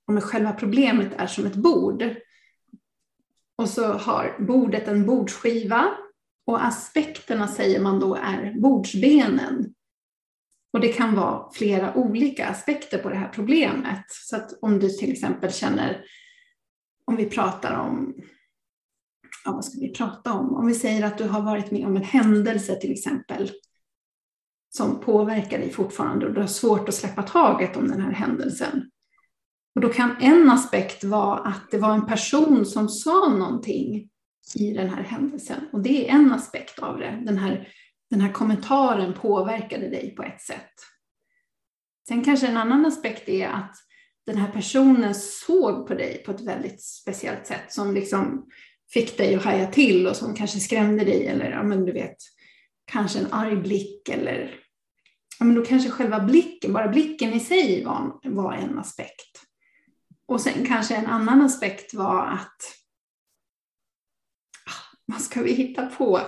om 0.07 0.21
själva 0.21 0.53
problemet 0.53 1.12
är 1.16 1.27
som 1.27 1.47
ett 1.47 1.55
bord, 1.55 2.05
och 3.59 3.69
så 3.69 3.92
har 3.92 4.37
bordet 4.38 4.88
en 4.88 5.07
bordsskiva 5.07 5.95
och 6.47 6.64
aspekterna 6.64 7.49
säger 7.49 7.81
man 7.81 8.01
då 8.01 8.14
är 8.14 8.61
bordsbenen. 8.61 9.75
Och 10.73 10.81
det 10.81 10.92
kan 10.92 11.14
vara 11.14 11.53
flera 11.53 11.95
olika 11.95 12.47
aspekter 12.47 12.99
på 12.99 13.09
det 13.09 13.16
här 13.16 13.29
problemet. 13.29 14.05
Så 14.09 14.37
att 14.37 14.59
om 14.62 14.79
du 14.79 14.88
till 14.88 15.12
exempel 15.12 15.53
känner, 15.53 16.05
om 17.05 17.16
vi 17.16 17.27
pratar 17.27 17.79
om, 17.79 18.14
ja 19.47 19.53
vad 19.53 19.65
ska 19.65 19.81
vi 19.81 19.93
prata 19.93 20.33
om? 20.33 20.55
Om 20.55 20.67
vi 20.67 20.75
säger 20.75 21.07
att 21.07 21.19
du 21.19 21.25
har 21.25 21.43
varit 21.43 21.71
med 21.71 21.87
om 21.87 21.97
en 21.97 22.03
händelse 22.03 22.75
till 22.75 22.93
exempel 22.93 23.51
som 24.69 25.01
påverkar 25.01 25.59
dig 25.59 25.71
fortfarande 25.71 26.27
och 26.27 26.35
du 26.35 26.41
har 26.41 26.49
svårt 26.49 26.89
att 26.89 26.95
släppa 26.95 27.23
taget 27.23 27.77
om 27.77 27.89
den 27.89 28.01
här 28.01 28.13
händelsen. 28.13 28.91
Och 29.75 29.81
då 29.81 29.89
kan 29.89 30.17
en 30.21 30.51
aspekt 30.51 31.05
vara 31.05 31.39
att 31.39 31.71
det 31.71 31.79
var 31.79 31.95
en 31.95 32.07
person 32.07 32.67
som 32.67 32.89
sa 32.89 33.29
någonting 33.29 34.09
i 34.55 34.73
den 34.73 34.89
här 34.89 35.03
händelsen. 35.03 35.61
Och 35.73 35.81
det 35.81 36.09
är 36.09 36.15
en 36.15 36.33
aspekt 36.33 36.79
av 36.79 36.99
det. 36.99 37.23
Den 37.27 37.39
här, 37.39 37.69
den 38.11 38.21
här 38.21 38.33
kommentaren 38.33 39.15
påverkade 39.15 39.89
dig 39.89 40.15
på 40.17 40.23
ett 40.23 40.43
sätt. 40.43 40.73
Sen 42.09 42.25
kanske 42.25 42.47
en 42.47 42.57
annan 42.57 42.87
aspekt 42.87 43.29
är 43.29 43.49
att 43.49 43.75
den 44.27 44.37
här 44.37 44.53
personen 44.53 45.15
såg 45.15 45.87
på 45.89 45.95
dig 45.95 46.23
på 46.27 46.33
ett 46.33 46.41
väldigt 46.41 46.83
speciellt 46.83 47.47
sätt 47.47 47.73
som 47.73 47.95
liksom 47.95 48.47
fick 48.92 49.18
dig 49.18 49.35
att 49.35 49.44
haja 49.44 49.66
till 49.66 50.07
och 50.07 50.16
som 50.16 50.35
kanske 50.35 50.61
skrämde 50.61 51.05
dig 51.05 51.27
eller 51.27 51.51
ja, 51.51 51.62
men 51.62 51.85
du 51.85 51.92
vet, 51.92 52.16
kanske 52.85 53.18
en 53.18 53.33
arg 53.33 53.57
blick 53.57 54.09
eller 54.09 54.61
ja, 55.38 55.44
men 55.44 55.55
då 55.55 55.64
kanske 55.64 55.90
själva 55.90 56.20
blicken, 56.20 56.72
bara 56.72 56.88
blicken 56.88 57.33
i 57.33 57.40
sig 57.40 57.85
var, 57.85 58.20
var 58.25 58.53
en 58.53 58.79
aspekt. 58.79 59.42
Och 60.29 60.40
sen 60.40 60.66
kanske 60.66 60.96
en 60.96 61.07
annan 61.07 61.42
aspekt 61.42 61.94
var 61.94 62.27
att 62.27 62.62
ah, 64.66 64.96
vad 65.07 65.20
ska 65.20 65.42
vi 65.42 65.53
hitta 65.53 65.87
på? 65.87 66.20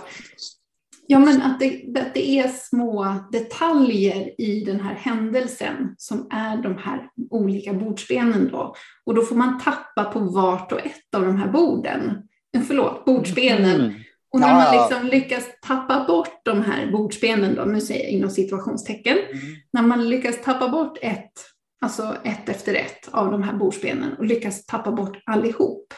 Ja, 1.11 1.19
men 1.19 1.43
att 1.43 1.61
det, 1.61 1.99
att 2.01 2.15
det 2.15 2.29
är 2.29 2.49
små 2.49 3.15
detaljer 3.33 4.41
i 4.41 4.65
den 4.65 4.81
här 4.81 4.95
händelsen 4.95 5.95
som 5.99 6.27
är 6.31 6.57
de 6.57 6.77
här 6.77 7.11
olika 7.31 7.73
bordsbenen 7.73 8.49
då. 8.53 8.75
Och 9.05 9.15
då 9.15 9.23
får 9.23 9.37
man 9.37 9.61
tappa 9.61 10.05
på 10.05 10.21
vart 10.21 10.73
och 10.73 10.87
ett 10.87 11.15
av 11.17 11.23
de 11.23 11.37
här 11.37 11.49
borden. 11.49 12.28
Eh, 12.57 12.63
förlåt, 12.63 13.05
bordsbenen. 13.05 13.81
Mm. 13.81 13.95
Och 14.33 14.41
när 14.41 14.55
man 14.55 14.77
liksom 14.77 15.07
lyckas 15.07 15.45
tappa 15.63 16.05
bort 16.05 16.41
de 16.45 16.63
här 16.63 16.91
bordsbenen, 16.93 17.55
då, 17.55 17.81
jag 17.89 18.11
inom 18.11 18.31
situationstecken, 18.31 19.19
mm. 19.19 19.39
när 19.73 19.83
man 19.83 20.09
lyckas 20.09 20.43
tappa 20.43 20.69
bort 20.69 20.99
ett 21.03 21.33
alltså 21.81 22.17
ett 22.25 22.49
efter 22.49 22.75
ett 22.75 23.09
av 23.11 23.31
de 23.31 23.43
här 23.43 23.53
bordsbenen 23.53 24.13
och 24.13 24.25
lyckas 24.25 24.67
tappa 24.67 24.93
bort 24.93 25.17
allihop, 25.27 25.95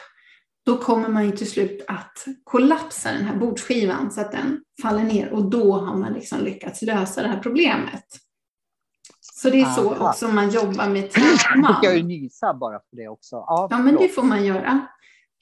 då 0.65 0.77
kommer 0.77 1.09
man 1.09 1.25
ju 1.25 1.31
till 1.31 1.49
slut 1.49 1.85
att 1.87 2.25
kollapsa 2.43 3.11
den 3.11 3.23
här 3.23 3.35
bordsskivan 3.35 4.11
så 4.11 4.21
att 4.21 4.31
den 4.31 4.61
faller 4.81 5.03
ner 5.03 5.33
och 5.33 5.49
då 5.49 5.73
har 5.73 5.95
man 5.95 6.13
liksom 6.13 6.39
lyckats 6.39 6.81
lösa 6.81 7.21
det 7.21 7.27
här 7.27 7.39
problemet. 7.39 8.05
Så 9.19 9.49
det 9.49 9.61
är 9.61 9.71
så 9.71 9.93
Aha. 9.93 10.09
också 10.09 10.27
man 10.27 10.49
jobbar 10.49 10.89
med 10.89 11.11
trauman. 11.11 11.79
Jag 11.83 11.97
ju 11.97 12.03
nysa 12.03 12.53
bara 12.53 12.79
för 12.89 12.97
det 12.97 13.07
också. 13.07 13.35
Ja, 13.35 13.67
ja 13.71 13.77
men 13.77 13.95
det 13.95 14.07
får 14.07 14.23
man 14.23 14.45
göra. 14.45 14.87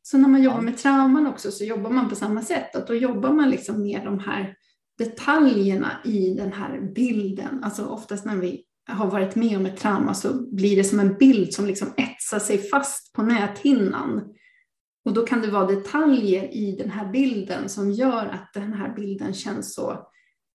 Så 0.02 0.18
när 0.18 0.28
man 0.28 0.44
jobbar 0.44 0.62
med 0.62 0.78
trauman 0.78 1.28
också 1.28 1.52
så 1.52 1.64
jobbar 1.64 1.90
man 1.90 2.10
på 2.10 2.16
samma 2.16 2.42
sätt. 2.42 2.76
Att 2.76 2.88
då 2.88 2.96
jobbar 2.96 3.34
man 3.34 3.50
liksom 3.50 3.82
med 3.82 4.02
de 4.06 4.20
här 4.20 4.56
detaljerna 4.98 5.92
i 6.06 6.34
den 6.34 6.54
här 6.54 6.82
bilden. 6.96 7.64
Alltså 7.64 7.86
oftast 7.86 8.26
när 8.26 8.36
vi 8.36 8.64
har 8.88 9.08
varit 9.08 9.36
med 9.36 9.58
om 9.58 9.66
ett 9.66 9.78
trauma 9.78 10.14
så 10.14 10.56
blir 10.56 10.76
det 10.76 10.84
som 10.84 11.00
en 11.00 11.14
bild 11.14 11.54
som 11.54 11.66
liksom 11.66 11.88
etsar 11.98 12.40
sig 12.40 12.58
fast 12.58 13.14
på 13.14 13.22
näthinnan. 13.22 14.22
Och 15.06 15.14
då 15.14 15.26
kan 15.26 15.42
det 15.42 15.52
vara 15.52 15.66
detaljer 15.66 16.44
i 16.44 16.76
den 16.76 16.90
här 16.90 17.12
bilden 17.12 17.70
som 17.70 17.92
gör 17.92 18.26
att 18.26 18.54
den 18.54 18.74
här 18.74 18.96
bilden 18.96 19.34
känns 19.34 19.76
så 19.76 20.08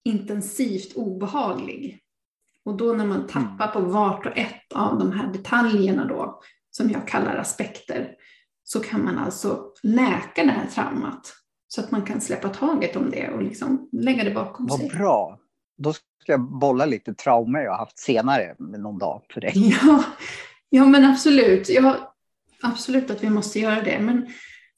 intensivt 0.05 0.97
obehaglig. 0.97 2.01
Och 2.65 2.77
då 2.77 2.93
när 2.93 3.07
man 3.07 3.27
tappar 3.27 3.69
på 3.69 3.81
vart 3.81 4.27
och 4.27 4.39
ett 4.39 4.73
av 4.75 4.99
de 4.99 5.13
här 5.13 5.33
detaljerna 5.33 6.05
då, 6.05 6.41
som 6.71 6.91
jag 6.91 7.09
kallar 7.09 7.37
aspekter, 7.37 8.15
så 8.65 8.81
kan 8.81 9.05
man 9.05 9.19
alltså 9.19 9.65
läka 9.83 10.45
det 10.45 10.51
här 10.51 10.67
traumat 10.67 11.33
så 11.69 11.81
att 11.81 11.91
man 11.91 12.03
kan 12.03 12.21
släppa 12.21 12.49
taget 12.49 12.97
om 12.97 13.11
det 13.11 13.31
och 13.31 13.43
liksom 13.43 13.89
lägga 13.93 14.25
det 14.25 14.31
bakom 14.31 14.67
Vad 14.67 14.79
sig. 14.81 14.89
bra. 14.89 15.39
Då 15.79 15.93
ska 15.93 16.03
jag 16.27 16.41
bolla 16.41 16.87
lite 16.87 17.15
traumer 17.15 17.61
jag 17.61 17.71
har 17.71 17.79
haft 17.79 17.99
senare 17.99 18.55
någon 18.59 18.99
dag 18.99 19.23
för 19.35 19.41
dig. 19.41 19.53
Ja, 19.83 20.05
ja 20.71 20.85
men 20.87 21.05
absolut. 21.05 21.69
Ja, 21.69 22.15
absolut 22.63 23.11
att 23.11 23.23
vi 23.25 23.31
måste 23.31 23.61
göra 23.61 23.83
det. 23.83 23.99
Men 24.01 24.27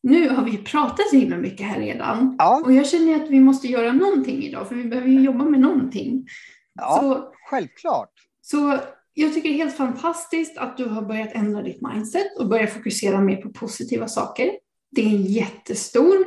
nu 0.02 0.28
har 0.28 0.44
vi 0.44 0.56
pratat 0.58 1.08
så 1.10 1.16
himla 1.16 1.36
mycket 1.36 1.66
här 1.66 1.80
redan. 1.80 2.36
Ja, 2.38 2.62
Och 2.64 2.72
jag 2.72 2.86
känner 2.86 3.14
att 3.24 3.30
vi 3.30 3.40
måste 3.40 3.66
göra 3.68 3.92
någonting 3.92 4.42
idag, 4.42 4.68
för 4.68 4.74
vi 4.74 4.84
behöver 4.84 5.08
ju 5.08 5.20
jobba 5.20 5.44
med 5.44 5.60
någonting. 5.60 6.26
ja 6.74 6.98
Så, 7.00 7.32
självklart. 7.50 8.12
så 8.40 8.78
jag 9.18 9.34
tycker 9.34 9.48
det 9.48 9.54
är 9.54 9.58
helt 9.58 9.76
fantastiskt 9.76 10.58
att 10.58 10.76
du 10.76 10.84
har 10.84 11.02
börjat 11.02 11.32
ändra 11.32 11.62
ditt 11.62 11.80
mindset 11.82 12.36
och 12.38 12.48
börjat 12.48 12.72
fokusera 12.72 13.20
mer 13.20 13.36
på 13.36 13.50
positiva 13.50 14.08
saker. 14.08 14.50
Det 14.90 15.02
är 15.02 15.18
jättestor, 15.18 16.26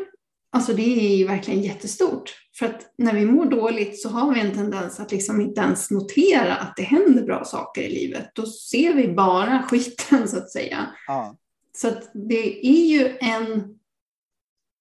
alltså 0.52 0.74
det 0.74 1.22
är 1.22 1.28
verkligen 1.28 1.62
jättestort. 1.62 2.36
För 2.60 2.66
att 2.66 2.94
när 2.98 3.14
vi 3.14 3.26
mår 3.26 3.46
dåligt 3.46 4.02
så 4.02 4.10
har 4.10 4.34
vi 4.34 4.40
en 4.40 4.54
tendens 4.54 5.00
att 5.00 5.12
liksom 5.12 5.42
inte 5.42 5.62
ens 5.62 5.92
notera 5.92 6.56
att 6.56 6.74
det 6.76 6.84
händer 6.84 7.24
bra 7.24 7.46
saker 7.46 7.82
i 7.82 7.90
livet. 7.90 8.32
Då 8.34 8.46
ser 8.46 8.94
vi 8.94 9.08
bara 9.08 9.64
skiten 9.70 10.28
så 10.28 10.38
att 10.38 10.52
säga. 10.52 10.88
Ja. 11.08 11.38
Så 11.78 11.88
att 11.88 12.12
det 12.14 12.68
är 12.68 12.86
ju 12.86 13.18
en, 13.20 13.76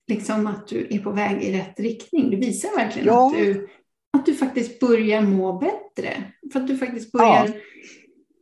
liksom 0.09 0.47
att 0.47 0.69
du 0.69 0.87
är 0.91 0.99
på 0.99 1.11
väg 1.11 1.43
i 1.43 1.53
rätt 1.53 1.81
riktning. 1.81 2.31
Det 2.31 2.37
visar 2.37 2.77
verkligen 2.77 3.07
Ja. 3.07 3.27
att, 3.27 3.33
du, 3.33 3.69
att 4.13 4.27
du 4.27 4.35
faktiskt 4.35 4.81
börjar 4.81 5.23
må 5.23 5.59
bättre. 5.59 6.33
För 6.53 6.61
att 6.61 6.67
du 6.67 6.77
faktiskt 6.79 7.13
börjar 7.13 7.55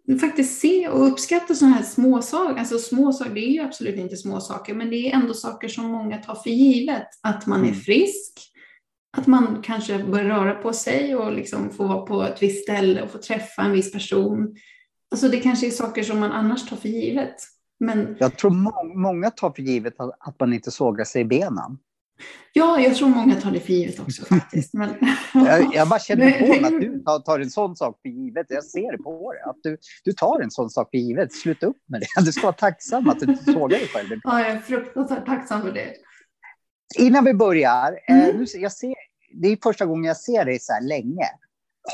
du 0.09 0.19
faktiskt 0.19 0.61
se 0.61 0.89
och 0.89 1.07
uppskatta 1.07 1.55
sådana 1.55 1.75
här 1.77 1.83
små 1.83 2.23
saker. 2.23 2.59
Alltså 2.61 2.79
små 2.79 3.13
saker, 3.13 3.35
det 3.35 3.41
är 3.41 3.51
ju 3.51 3.61
absolut 3.61 3.97
inte 3.97 4.17
små 4.17 4.41
saker, 4.41 4.75
men 4.75 4.91
det 4.91 4.97
är 4.97 5.15
ändå 5.17 5.35
saker 5.35 5.69
som 5.69 5.85
många 5.85 6.17
tar 6.19 6.35
för 6.35 6.51
givet. 6.51 7.07
Att 7.23 7.47
man 7.47 7.61
är 7.61 7.69
Mm. 7.69 7.81
frisk, 7.81 8.33
att 9.17 9.27
man 9.27 9.63
kanske 9.63 9.99
börjar 10.05 10.25
röra 10.25 10.55
på 10.55 10.73
sig 10.73 11.17
och 11.17 11.33
liksom 11.33 11.71
få 11.71 11.87
vara 11.87 12.07
på 12.07 12.23
ett 12.23 12.43
visst 12.43 12.63
ställe 12.63 13.03
och 13.03 13.11
få 13.11 13.19
träffa 13.19 13.63
en 13.63 13.73
viss 13.73 13.93
person. 13.93 14.57
Alltså 15.11 15.29
det 15.29 15.41
kanske 15.41 15.67
är 15.67 15.71
saker 15.71 16.03
som 16.03 16.21
man 16.21 16.33
annars 16.33 16.69
tar 16.69 16.77
för 16.77 16.89
givet. 16.89 17.35
Men 17.81 18.17
Jag 18.21 18.37
tror 18.37 18.51
må- 18.51 18.93
många 18.95 19.31
tar 19.31 19.51
för 19.51 19.63
givet 19.63 20.01
att, 20.01 20.11
att 20.21 20.41
man 20.41 20.53
inte 20.53 20.71
sågar 20.71 21.05
sig 21.05 21.23
i 21.23 21.25
benen. 21.25 21.79
Ja, 22.53 22.81
jag 22.81 22.97
tror 22.97 23.09
många 23.09 23.35
tar 23.41 23.51
det 23.51 23.61
för 23.61 23.73
givet 23.73 24.01
också 24.01 24.25
faktiskt. 24.35 24.75
Men, 24.75 24.91
Jag, 25.35 25.75
jag 25.75 25.89
bara 25.89 26.01
känner 26.01 26.31
på 26.61 26.67
att 26.67 26.81
du 26.81 27.03
tar, 27.25 27.41
en 27.41 27.51
sån 27.51 27.77
sak 27.77 27.99
för 28.03 28.09
givet. 28.09 28.47
Jag 28.49 28.65
ser 28.65 28.93
det 28.97 29.03
på 29.03 29.33
dig. 29.33 29.43
Att 29.43 29.57
du, 29.63 29.79
du 30.05 30.13
tar 30.13 30.41
en 30.41 30.51
sån 30.51 30.71
sak 30.71 30.89
för 30.91 30.99
givet. 30.99 31.33
Sluta 31.33 31.67
upp 31.67 31.77
med 31.89 32.01
det. 32.01 32.07
Du 32.25 32.33
ska 32.33 32.43
vara 32.43 32.53
tacksam 32.53 33.09
att 33.09 33.21
du 33.21 33.27
inte 33.27 33.45
sågar 33.53 33.69
dig 33.69 33.89
själv. 33.89 34.09
ja, 34.25 34.41
jag 34.41 34.51
är 34.51 34.59
fruktansvärt 34.59 35.27
tacksam 35.27 35.63
för 35.63 35.73
det. 35.73 35.93
Innan 36.99 37.25
vi 37.25 37.35
börjar. 37.35 37.99
Mm. 38.09 38.29
Eh, 38.31 38.37
nu, 38.37 38.47
ser- 38.47 38.59
jag 38.59 38.73
ser, 38.73 38.95
det 39.43 39.49
är 39.49 39.59
första 39.63 39.87
gången 39.87 40.05
jag 40.05 40.17
ser 40.17 40.45
dig 40.45 40.59
så 40.61 40.73
här 40.73 40.83
länge. 40.83 41.25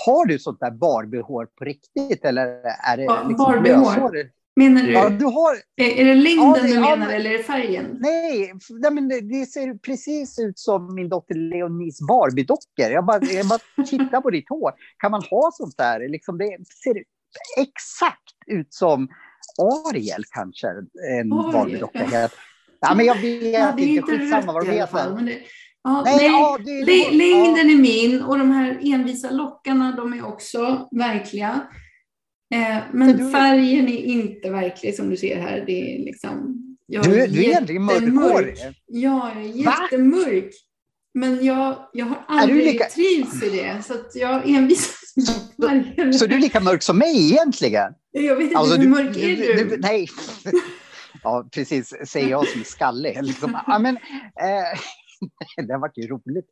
Har 0.06 0.26
du 0.26 0.38
sånt 0.38 0.60
där 0.60 0.70
Barbie-hår 0.70 1.46
på 1.58 1.64
riktigt? 1.64 2.24
Eller 2.24 2.46
är 2.84 2.96
det 2.96 3.02
Ja, 3.04 3.24
liksom 3.28 3.44
Barbie-hår. 3.52 4.30
Menar 4.56 4.82
du, 4.82 4.92
Ja, 4.92 5.08
du 5.08 5.24
har... 5.24 5.54
är, 5.76 6.04
det 6.04 6.14
längden 6.14 6.44
Ja, 6.46 6.56
det- 6.62 6.66
du 6.68 6.74
ja, 6.74 6.80
menar 6.80 6.96
men- 6.96 7.10
eller 7.10 7.30
är 7.30 7.38
det 7.38 7.44
färgen? 7.44 7.96
Nej, 8.00 8.52
nej 8.70 8.90
men 8.92 9.08
det, 9.08 9.20
det 9.20 9.46
ser 9.46 9.74
precis 9.78 10.38
ut 10.38 10.58
som 10.58 10.94
min 10.94 11.08
dotter 11.08 11.34
Leonis 11.34 11.98
Barbie-dockor. 12.08 12.92
Jag 12.92 13.06
bara, 13.06 13.24
jag 13.24 13.46
bara 13.48 13.58
tittar 13.86 14.20
på 14.20 14.30
ditt 14.30 14.48
hår. 14.48 14.72
Kan 14.98 15.10
man 15.10 15.22
ha 15.22 15.50
sånt 15.52 15.76
där? 15.76 16.08
Liksom 16.08 16.38
det 16.38 16.56
ser 16.84 16.94
exakt 17.56 18.36
ut 18.46 18.74
som 18.74 19.08
Ariel 19.88 20.22
kanske, 20.30 20.66
en 20.68 21.32
Ariel, 21.32 21.52
Barbie-docka. 21.52 22.06
ja. 22.12 22.28
Ja, 22.80 22.94
men 22.94 23.06
jag 23.06 23.14
vet 23.14 23.54
Ja, 23.54 23.72
det 23.76 23.82
är 23.82 23.86
inte, 23.86 24.02
skitsamma 24.18 24.52
vad 24.52 24.66
fall. 24.66 24.74
heter. 24.74 25.42
Ja, 25.84 26.02
Nej, 26.04 26.16
nej, 26.16 26.26
ja, 26.26 26.58
det, 26.64 26.84
lä- 26.84 26.92
ja. 26.92 27.10
längden 27.10 27.70
är 27.70 27.82
min 27.82 28.22
och 28.22 28.38
de 28.38 28.50
här 28.50 28.78
envisa 28.82 29.30
lockarna 29.30 29.96
de 29.96 30.12
är 30.12 30.26
också 30.26 30.88
verkliga. 30.92 31.60
Eh, 32.52 32.78
men 32.92 33.32
färgen 33.32 33.88
är 33.88 33.96
inte 34.04 34.50
verklig 34.50 34.94
som 34.96 35.10
du 35.10 35.16
ser 35.16 35.40
här. 35.40 35.64
Det 35.66 35.94
är 35.94 36.04
liksom, 36.04 36.58
jag 36.86 37.04
Du, 37.04 37.10
du 37.10 37.16
är 37.16 37.48
egentligen 37.48 37.82
mörkhårig. 37.82 38.56
Ja, 38.86 39.32
jag 39.34 39.44
är 39.44 39.64
Va? 39.64 39.74
jättemörk. 39.82 40.50
Men 41.14 41.44
jag, 41.44 41.88
jag 41.92 42.06
har 42.06 42.24
aldrig 42.28 42.64
lika- 42.64 42.84
trivs 42.88 43.42
i 43.42 43.50
det. 43.50 43.82
Så 43.84 43.94
jag 44.14 44.48
envisas 44.50 44.94
med 45.16 45.70
färger. 45.96 46.12
Så 46.12 46.26
du 46.26 46.34
är 46.34 46.38
lika 46.38 46.60
mörk 46.60 46.82
som 46.82 46.98
mig 46.98 47.30
egentligen? 47.32 47.92
Jag 48.10 48.36
vet 48.36 48.44
inte, 48.44 48.56
Alltså, 48.56 48.74
hur 48.76 48.82
du- 48.82 48.88
mörk 48.88 49.16
är 49.16 49.36
du? 49.36 49.64
du- 49.64 49.76
nej. 49.80 50.08
Ja, 51.22 51.48
precis. 51.54 51.94
Säger 52.06 52.28
jag 52.28 52.48
som 52.48 52.60
är 52.60 52.64
skallig. 52.64 53.18
Liksom. 53.22 53.58
Ja, 53.66 53.78
men, 53.78 53.96
eh, 53.96 54.78
det 55.66 55.72
har 55.72 55.80
varit 55.80 55.98
ju 55.98 56.06
roligt. 56.08 56.50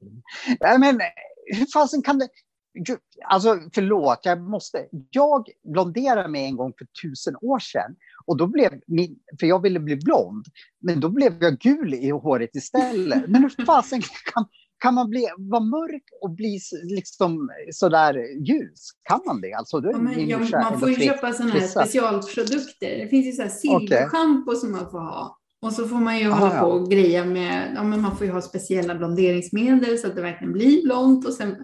Ja, 0.61 0.79
men, 0.79 1.01
hur 1.47 1.67
fasen 1.75 2.03
kan 2.03 2.19
det... 2.19 2.29
Gud, 2.75 2.99
Alltså, 3.25 3.61
förlåt, 3.75 4.21
jag 4.23 4.41
måste... 4.41 4.87
Jag 5.11 5.49
blonderade 5.73 6.29
mig 6.29 6.45
en 6.45 6.57
gång 6.57 6.73
för 6.79 6.87
tusen 7.03 7.37
år 7.41 7.59
sedan. 7.59 7.97
Och 8.25 8.37
då 8.37 8.47
blev 8.47 8.81
min... 8.87 9.19
För 9.41 9.47
jag 9.47 9.63
ville 9.63 9.81
bli 9.81 9.97
blond. 9.97 10.45
Men 10.81 11.01
då 11.01 11.09
blev 11.09 11.43
jag 11.43 11.59
gul 11.59 11.95
i 11.95 12.11
håret 12.11 12.57
istället. 12.57 13.29
Men 13.29 13.43
hur 13.43 13.65
fasen 13.65 14.01
kan, 14.35 14.47
kan 14.79 14.95
man 14.95 15.11
bli, 15.11 15.27
vara 15.39 15.63
mörk 15.63 16.05
och 16.21 16.31
bli 16.31 16.61
liksom 16.83 17.51
sådär 17.73 18.15
ljus? 18.49 18.91
Kan 19.03 19.21
man 19.27 19.41
det? 19.41 19.53
Alltså, 19.53 19.77
är 19.77 19.93
Ja, 19.93 19.99
men 19.99 20.41
morsa 20.41 20.61
man 20.61 20.81
får 20.81 20.91
ju 20.91 20.95
köpa 20.95 21.33
sådana 21.33 21.53
här 21.53 21.67
specialprodukter. 21.67 22.99
Det 22.99 23.09
finns 23.09 23.41
ju 23.41 23.49
silverschampo 23.49 24.55
som 24.55 24.73
man 24.73 24.91
får 24.91 24.99
ha. 24.99 25.40
Och 25.63 25.73
så 25.73 25.89
får 25.89 25.97
man 25.97 26.19
ju 26.19 26.31
Ah, 26.31 26.35
hålla 26.35 26.55
ja. 26.55 26.61
på 26.61 26.67
och 26.67 26.91
greja 26.91 27.25
med, 27.25 27.73
ja 27.77 27.83
men 27.83 28.01
man 28.01 28.17
får 28.17 28.27
ju 28.27 28.33
ha 28.33 28.41
speciella 28.43 28.95
blonderingsmedel 28.95 29.99
så 29.99 30.07
att 30.07 30.15
det 30.17 30.23
verkligen 30.23 30.53
blir 30.53 30.83
blont. 30.83 31.27
Och 31.27 31.33
sen, 31.33 31.57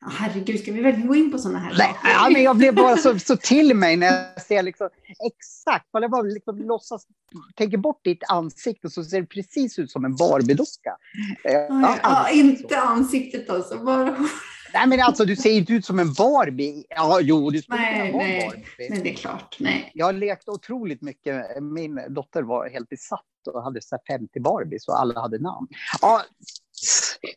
ja, 0.00 0.06
herregud, 0.10 0.60
ska 0.60 0.72
vi 0.72 0.80
verkligen 0.82 1.08
gå 1.08 1.14
in 1.14 1.32
på 1.32 1.38
sådana 1.38 1.58
här 1.58 1.74
Nej, 1.78 1.94
ja, 2.04 2.28
men 2.32 2.42
jag 2.42 2.56
blev 2.56 2.74
bara 2.74 2.96
så, 2.96 3.18
så 3.18 3.36
till 3.36 3.76
mig 3.76 3.96
när 3.96 4.06
jag 4.06 4.42
ser 4.42 4.62
liksom 4.62 4.88
exakt, 5.26 5.86
jag 5.92 6.10
bara 6.10 6.22
liksom 6.22 6.58
låtsas, 6.58 7.06
tänker 7.54 7.78
bort 7.78 8.00
ditt 8.04 8.22
ansikte 8.28 8.90
så 8.90 9.04
ser 9.04 9.20
det 9.20 9.26
precis 9.26 9.78
ut 9.78 9.90
som 9.90 10.04
en 10.04 10.16
Barbie-docka. 10.16 10.96
Eh, 11.44 11.52
Ja, 11.54 11.68
ja, 11.80 11.98
aldrig 12.02 12.46
sett 12.50 12.58
så. 12.58 12.62
inte 12.64 12.80
ansiktet 12.80 13.50
alltså, 13.50 13.78
bara 13.78 14.16
Nej 14.74 14.86
men 14.86 15.00
alltså 15.00 15.24
du 15.24 15.36
ser 15.36 15.50
inte 15.50 15.72
ut 15.72 15.84
som 15.84 15.98
en 15.98 16.12
Barbie. 16.12 16.84
Ja, 16.88 17.18
jo, 17.22 17.50
du 17.50 17.62
skulle 17.62 17.78
Nej, 17.78 18.00
kunna 18.12 18.18
vara 18.18 18.28
en. 18.28 18.48
Barbie. 18.48 18.64
Nej, 18.90 19.00
det 19.04 19.10
är 19.10 19.14
klart. 19.14 19.56
Nej. 19.60 19.90
Jag 19.94 20.06
har 20.06 20.12
lekt 20.12 20.48
otroligt 20.48 21.02
mycket. 21.02 21.62
Min 21.62 22.00
dotter 22.08 22.42
var 22.42 22.68
helt 22.68 22.88
besatt 22.88 23.24
och 23.46 23.62
hade 23.62 23.82
så 23.82 23.96
här 23.96 24.18
50 24.18 24.40
Barbies 24.40 24.88
och 24.88 25.00
alla 25.00 25.20
hade 25.20 25.38
namn. 25.38 25.66
Ja, 26.00 26.22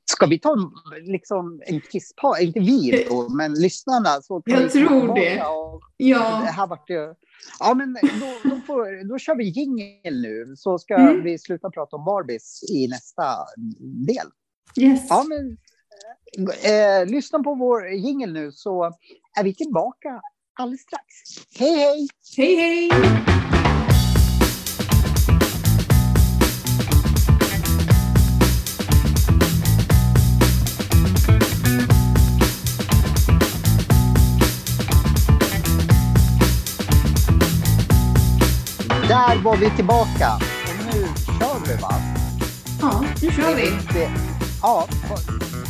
ska 0.05 0.25
vi 0.25 0.39
ta 0.39 0.55
liksom 1.01 1.61
en 1.65 1.81
kisspaus? 1.81 2.39
Inte 2.41 2.59
vi 2.59 3.05
då, 3.09 3.29
men 3.29 3.53
lyssnarna. 3.53 4.21
Så 4.21 4.41
Jag 4.45 4.71
tror 4.71 5.15
det. 5.15 5.43
Ja, 5.97 6.41
Det 6.45 6.51
här 6.51 6.67
vart 6.67 6.89
ju... 6.89 7.13
Ja, 7.59 7.73
men 7.73 7.93
då, 7.93 8.49
då, 8.49 8.61
får, 8.67 9.09
då 9.09 9.17
kör 9.17 9.35
vi 9.35 9.43
jingel 9.49 10.21
nu, 10.21 10.53
så 10.57 10.79
ska 10.79 10.95
Mm. 10.95 11.23
vi 11.23 11.39
sluta 11.39 11.69
prata 11.69 11.95
om 11.95 12.05
Barbies 12.05 12.63
i 12.71 12.87
nästa 12.87 13.23
del. 14.07 14.27
yes. 14.79 15.05
Ja, 15.09 15.25
men, 15.29 15.57
eh, 16.63 17.05
lyssna 17.05 17.39
på 17.39 17.55
vår 17.55 17.87
jingel 17.89 18.33
nu, 18.33 18.51
så 18.51 18.83
är 19.39 19.43
vi 19.43 19.55
tillbaka 19.55 20.21
alldeles 20.59 20.81
strax. 20.81 21.03
Hej, 21.59 21.75
hej! 21.75 22.07
Hej, 22.37 22.55
hej! 22.55 22.89
Där 39.37 39.43
var 39.43 39.57
vi 39.57 39.69
tillbaka. 39.69 40.29
Och 40.35 40.85
nu 40.85 41.01
kör 41.39 41.67
vi, 41.67 41.81
va? 41.81 41.91
Ja, 42.81 43.05
nu 43.21 43.31
kör 43.31 43.55
vi. 43.55 43.69
Det, 43.93 44.11
ja, 44.61 44.87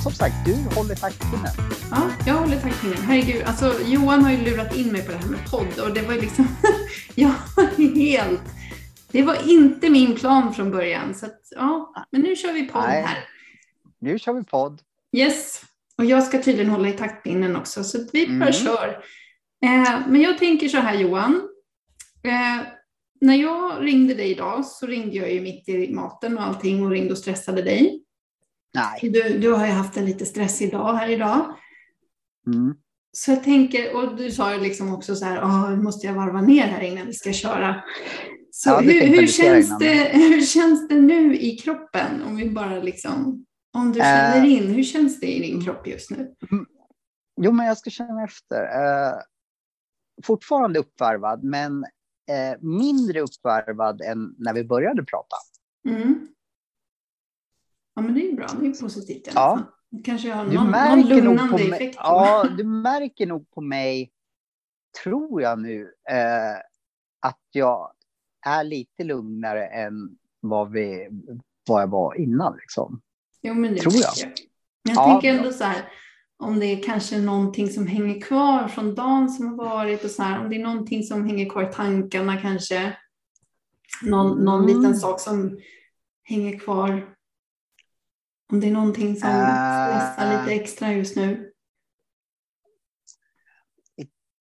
som 0.04 0.12
sagt, 0.12 0.36
du 0.46 0.56
håller 0.76 0.96
taktpinnen. 0.96 1.52
Ja, 1.92 1.98
jag 2.26 2.34
håller 2.34 2.60
taktpinnen. 2.62 2.98
Herregud, 3.02 3.44
alltså 3.46 3.76
Johan 3.86 4.24
har 4.24 4.32
ju 4.32 4.38
lurat 4.38 4.76
in 4.76 4.92
mig 4.92 5.02
på 5.06 5.12
det 5.12 5.18
här 5.18 5.28
med 5.28 5.52
podd 5.52 5.80
och 5.80 5.94
det 5.94 6.02
var 6.02 6.14
ju 6.14 6.22
liksom, 6.22 6.48
jag 7.16 7.32
helt, 7.96 8.42
det 9.12 9.24
var 9.24 9.50
inte 9.50 9.90
min 9.90 10.16
plan 10.16 10.54
från 10.54 10.72
början. 10.72 11.14
Så 11.16 11.26
att, 11.26 11.40
ja, 11.56 11.94
men 12.12 12.22
nu 12.22 12.36
kör 12.36 12.54
vi 12.54 12.64
podd 12.68 12.84
Nej. 12.88 13.02
här. 13.04 13.18
Nu 14.00 14.20
kör 14.20 14.34
vi 14.34 14.44
podd. 14.44 14.82
Yes, 15.12 15.62
och 15.98 16.06
jag 16.06 16.24
ska 16.24 16.42
tydligen 16.44 16.72
hålla 16.72 16.90
i 16.90 16.94
taktpinnen 16.94 17.56
också, 17.56 17.84
så 17.84 18.02
att 18.02 18.10
vi 18.14 18.28
bara 18.28 18.34
Mm. 18.36 18.54
kör. 18.54 18.88
Eh, 19.66 20.00
men 20.08 20.22
jag 20.22 20.38
tänker 20.38 20.70
så 20.70 20.78
här 20.78 20.94
Johan, 20.96 21.42
eh, 22.24 22.68
när 23.22 23.36
jag 23.36 23.86
ringde 23.86 24.14
dig 24.14 24.32
idag 24.32 24.66
så 24.66 24.88
ringde 24.88 25.16
jag 25.16 25.34
ju 25.34 25.42
mitt 25.42 25.70
i 25.70 25.94
maten 25.94 26.38
och 26.38 26.44
allting 26.44 26.86
och 26.86 26.92
ringde 26.92 27.12
och 27.12 27.18
stressade 27.18 27.62
dig. 27.62 28.04
Nej. 28.74 29.12
Du, 29.12 29.38
du 29.40 29.54
har 29.54 29.66
ju 29.66 29.72
haft 29.72 29.98
en 29.98 30.06
lite 30.06 30.26
stressig 30.26 30.72
dag 30.72 30.94
här 30.94 31.10
idag. 31.10 31.56
Mm. 32.48 32.76
Så 33.12 33.32
jag 33.32 33.44
tänker, 33.44 33.96
och 33.96 34.16
du 34.16 34.32
sa 34.32 34.54
ju 34.54 34.60
liksom 34.60 34.94
också 34.94 35.16
så 35.16 35.26
här, 35.26 35.44
"Åh, 35.44 35.72
nu 35.72 35.84
måste 35.84 36.08
jag 36.08 36.14
varva 36.14 36.42
ner 36.42 36.68
här 36.68 36.82
innan 36.82 37.08
vi 37.08 37.14
ska 37.14 37.34
köra. 37.34 37.84
Så 38.52 38.70
ja, 38.70 38.80
hur, 38.80 39.08
hur, 39.08 39.28
känns 39.28 39.78
det, 39.80 39.94
hur 40.14 40.42
känns 40.42 40.88
det 40.88 41.02
nu 41.02 41.38
i 41.38 41.58
kroppen? 41.58 42.24
Om 42.24 42.36
vi 42.36 42.50
bara 42.50 42.80
liksom, 42.80 43.46
om 43.74 43.92
du 43.92 44.00
känner 44.00 44.42
uh, 44.42 44.54
in, 44.54 44.68
hur 44.68 44.84
känns 44.84 45.20
det 45.20 45.28
i 45.28 45.40
din 45.40 45.64
kropp 45.64 45.88
just 45.88 46.12
nu? 46.12 46.18
Mm. 46.52 46.66
Jo, 47.42 47.52
men 47.52 47.66
jag 47.66 47.78
ska 47.78 47.90
känna 47.90 48.24
efter. 48.24 48.62
Uh, 48.62 49.22
fortfarande 50.24 50.80
uppvarvad, 50.80 51.44
men 51.44 51.86
uh, 52.32 52.58
mindre 52.62 53.22
uppvarvad 53.22 54.02
än 54.02 54.36
när 54.38 54.54
vi 54.54 54.64
började 54.64 55.04
prata. 55.04 55.36
Mm. 55.88 56.28
Ja, 57.96 58.02
men 58.02 58.14
det 58.14 58.32
är 58.32 58.36
bra. 58.36 58.48
Det 58.62 58.68
är 58.68 58.82
positivt 58.82 59.28
i 59.28 59.30
alla 59.30 59.40
fall. 59.40 59.64
Ja. 59.90 60.00
Kanske 60.04 60.32
har 60.32 60.46
någon, 60.46 60.72
någon 60.72 61.02
lugnande 61.02 61.64
effekt. 61.64 61.96
Ja, 61.98 62.48
du 62.58 62.64
märker 62.64 63.26
nog 63.26 63.52
på 63.52 63.62
mig, 63.62 64.12
tror 65.04 65.42
jag 65.42 65.60
nu, 65.60 65.94
eh, 66.10 66.58
att 67.20 67.42
jag 67.52 67.92
är 68.46 68.64
lite 68.64 69.04
lugnare 69.04 69.68
än 69.68 70.18
vad, 70.40 70.72
vi, 70.72 71.10
vad 71.68 71.82
jag 71.82 71.88
var 71.88 72.16
innan. 72.16 72.58
Liksom. 72.58 73.02
Jo, 73.42 73.54
men 73.54 73.74
det 73.74 73.80
tror 73.80 73.94
jag. 73.94 74.14
jag. 74.18 74.32
Jag 74.82 74.96
ja, 74.96 75.12
tänker 75.12 75.34
ändå 75.34 75.52
så 75.52 75.64
här, 75.64 75.92
om 76.40 76.60
det 76.60 76.66
är 76.66 76.84
kanske 76.84 77.18
någonting 77.18 77.70
som 77.70 77.88
hänger 77.88 78.22
kvar 78.22 78.68
från 78.68 78.96
dagen 78.96 79.30
som 79.30 79.48
har 79.48 79.56
varit 79.56 80.04
och 80.04 80.10
så 80.10 80.24
här, 80.24 80.40
om 80.40 80.50
det 80.50 80.56
är 80.56 80.64
någonting 80.64 81.04
som 81.04 81.26
hänger 81.26 81.50
kvar 81.50 81.70
i 81.70 81.74
tankarna 81.74 82.42
kanske. 82.42 82.98
Någon, 84.04 84.46
någon 84.46 84.64
mm. 84.64 84.78
liten 84.78 84.96
sak 84.96 85.20
som 85.20 85.60
hänger 86.24 86.60
kvar. 86.60 87.14
Om 88.52 88.60
det 88.60 88.68
är 88.68 88.72
någonting 88.72 89.08
som 89.08 89.30
stressar 89.30 90.34
uh, 90.34 90.40
lite 90.40 90.62
extra 90.62 90.94
just 90.94 91.16
nu 91.16 91.52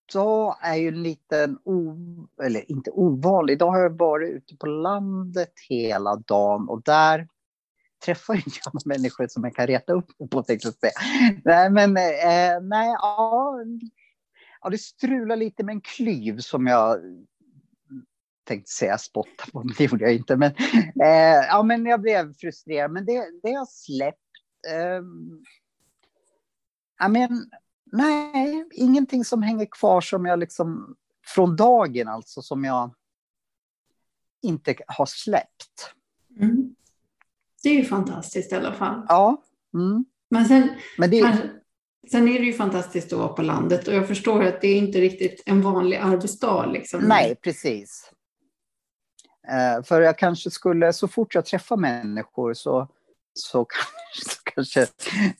idag 0.08 0.56
är 0.60 0.74
ju 0.74 0.88
en 0.88 1.02
liten, 1.02 1.58
o, 1.64 1.96
eller 2.42 2.70
inte 2.70 2.90
ovanlig, 2.90 3.52
idag 3.52 3.70
har 3.70 3.80
jag 3.80 3.98
varit 3.98 4.30
ute 4.30 4.56
på 4.56 4.66
landet 4.66 5.52
hela 5.68 6.16
dagen 6.16 6.68
och 6.68 6.82
där 6.82 7.28
träffar 8.06 8.34
ju 8.34 8.42
inte 8.46 8.88
människor 8.88 9.26
som 9.26 9.44
jag 9.44 9.54
kan 9.54 9.66
reta 9.66 9.92
upp 9.92 10.20
mig 10.20 10.28
på, 10.28 10.42
tänkte 10.42 10.68
jag 10.68 10.74
säga. 10.74 10.92
Nej, 11.44 11.70
men 11.70 11.96
eh, 11.96 12.60
nej, 12.62 12.88
ja, 12.88 13.54
ja, 14.62 14.70
det 14.70 14.78
strular 14.78 15.36
lite 15.36 15.64
med 15.64 15.72
en 15.72 15.80
klyv 15.80 16.38
som 16.38 16.66
jag 16.66 16.98
tänkte 18.44 18.70
säga 18.70 18.98
spotta 18.98 19.44
på, 19.52 19.64
men 19.64 19.74
det 19.78 19.84
gjorde 19.84 20.04
jag 20.04 20.14
inte. 20.14 20.36
Men, 20.36 20.52
eh, 21.02 21.46
ja, 21.48 21.62
men 21.62 21.86
jag 21.86 22.00
blev 22.00 22.34
frustrerad, 22.34 22.90
men 22.90 23.04
det, 23.04 23.30
det 23.42 23.52
har 23.52 23.66
släppt. 23.66 24.20
Eh, 24.68 25.02
I 27.06 27.08
mean, 27.08 27.50
Nej, 27.92 28.68
ingenting 28.72 29.24
som 29.24 29.42
hänger 29.42 29.66
kvar 29.70 30.00
som 30.00 30.26
jag 30.26 30.38
liksom 30.38 30.96
från 31.34 31.56
dagen 31.56 32.08
alltså 32.08 32.42
som 32.42 32.64
jag 32.64 32.94
inte 34.42 34.74
har 34.86 35.06
släppt. 35.06 35.94
Mm. 36.40 36.74
Det 37.66 37.70
är 37.70 37.74
ju 37.74 37.84
fantastiskt 37.84 38.52
i 38.52 38.54
alla 38.54 38.72
fall. 38.72 39.06
Ja. 39.08 39.42
Mm. 39.74 40.04
Men, 40.30 40.46
sen, 40.46 40.68
Men 40.98 41.10
det... 41.10 41.50
sen 42.10 42.28
är 42.28 42.38
det 42.38 42.44
ju 42.44 42.52
fantastiskt 42.52 43.12
att 43.12 43.18
vara 43.18 43.28
på 43.28 43.42
landet 43.42 43.88
och 43.88 43.94
jag 43.94 44.08
förstår 44.08 44.44
att 44.44 44.60
det 44.60 44.68
är 44.68 44.76
inte 44.76 45.00
riktigt 45.00 45.42
en 45.46 45.62
vanlig 45.62 45.96
arbetsdag. 45.96 46.66
Liksom. 46.66 47.00
Nej, 47.00 47.34
precis. 47.34 48.10
Uh, 49.48 49.84
för 49.84 50.00
jag 50.00 50.18
kanske 50.18 50.50
skulle, 50.50 50.92
så 50.92 51.08
fort 51.08 51.34
jag 51.34 51.44
träffar 51.44 51.76
människor 51.76 52.54
så, 52.54 52.88
så, 53.34 53.64
kanske, 54.14 54.34
så 54.34 54.42
kanske 54.44 54.86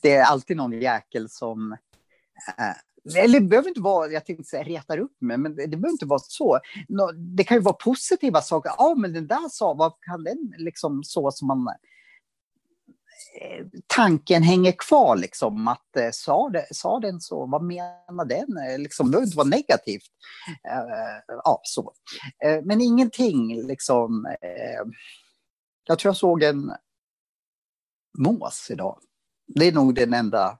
det 0.01 0.11
är 0.11 0.23
alltid 0.23 0.57
någon 0.57 0.81
jäkel 0.81 1.29
som 1.29 1.77
Eh, 2.57 3.23
eller 3.23 3.39
det 3.39 3.45
behöver 3.45 3.69
inte 3.69 3.81
vara, 3.81 4.11
jag 4.11 4.25
tänkte 4.25 4.43
säga 4.43 4.63
retar 4.63 4.97
upp 4.97 5.21
mig, 5.21 5.37
men 5.37 5.55
det, 5.55 5.65
det 5.65 5.77
behöver 5.77 5.89
inte 5.89 6.05
vara 6.05 6.19
så. 6.19 6.59
Det 7.35 7.43
kan 7.43 7.57
ju 7.57 7.61
vara 7.61 7.75
positiva 7.75 8.41
saker. 8.41 8.71
Ja, 8.77 8.95
men 8.97 9.13
den 9.13 9.27
där 9.27 9.49
sa, 9.49 9.73
vad 9.73 9.93
kan 10.01 10.23
den 10.23 10.53
liksom 10.57 11.03
så 11.03 11.31
som 11.31 11.47
man... 11.47 11.67
Eh, 13.41 13.65
tanken 13.87 14.43
hänger 14.43 14.71
kvar 14.71 15.15
liksom 15.15 15.67
att 15.67 15.97
eh, 15.97 16.09
sa, 16.11 16.49
det, 16.49 16.67
sa 16.71 16.99
den 16.99 17.21
så, 17.21 17.45
vad 17.45 17.63
menar 17.63 18.25
den? 18.25 18.81
Liksom, 18.83 19.05
det 19.05 19.11
behöver 19.11 19.25
inte 19.25 19.37
vara 19.37 19.47
negativt. 19.47 20.11
Ja, 21.27 21.61
så. 21.63 21.93
Men 22.63 22.81
ingenting 22.81 23.67
liksom. 23.67 24.35
Jag 25.87 25.99
tror 25.99 26.09
jag 26.09 26.17
såg 26.17 26.43
en 26.43 26.71
mås 28.17 28.67
idag. 28.69 28.99
Det 29.47 29.67
är 29.67 29.71
nog 29.71 29.95
den 29.95 30.13
enda 30.13 30.59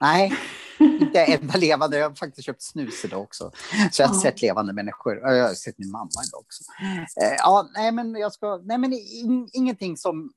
Nej, 0.00 0.32
inte 0.78 1.24
enda 1.24 1.56
levande. 1.58 1.98
Jag 1.98 2.08
har 2.08 2.14
faktiskt 2.14 2.46
köpt 2.46 2.62
snus 2.62 3.04
idag 3.04 3.20
också. 3.20 3.50
Så 3.92 4.02
jag 4.02 4.08
har 4.08 4.14
ja. 4.14 4.20
sett 4.20 4.42
levande 4.42 4.72
människor. 4.72 5.18
Jag 5.18 5.48
har 5.48 5.54
sett 5.54 5.78
min 5.78 5.90
mamma 5.90 6.10
idag 6.28 6.40
också. 6.40 6.64
Eh, 7.22 7.34
ja, 7.38 7.68
nej, 7.74 7.92
men 7.92 8.14
jag 8.14 8.32
ska... 8.32 8.56
Nej, 8.56 8.78
men 8.78 8.92
in, 8.92 9.48
ingenting 9.52 9.96
som... 9.96 10.32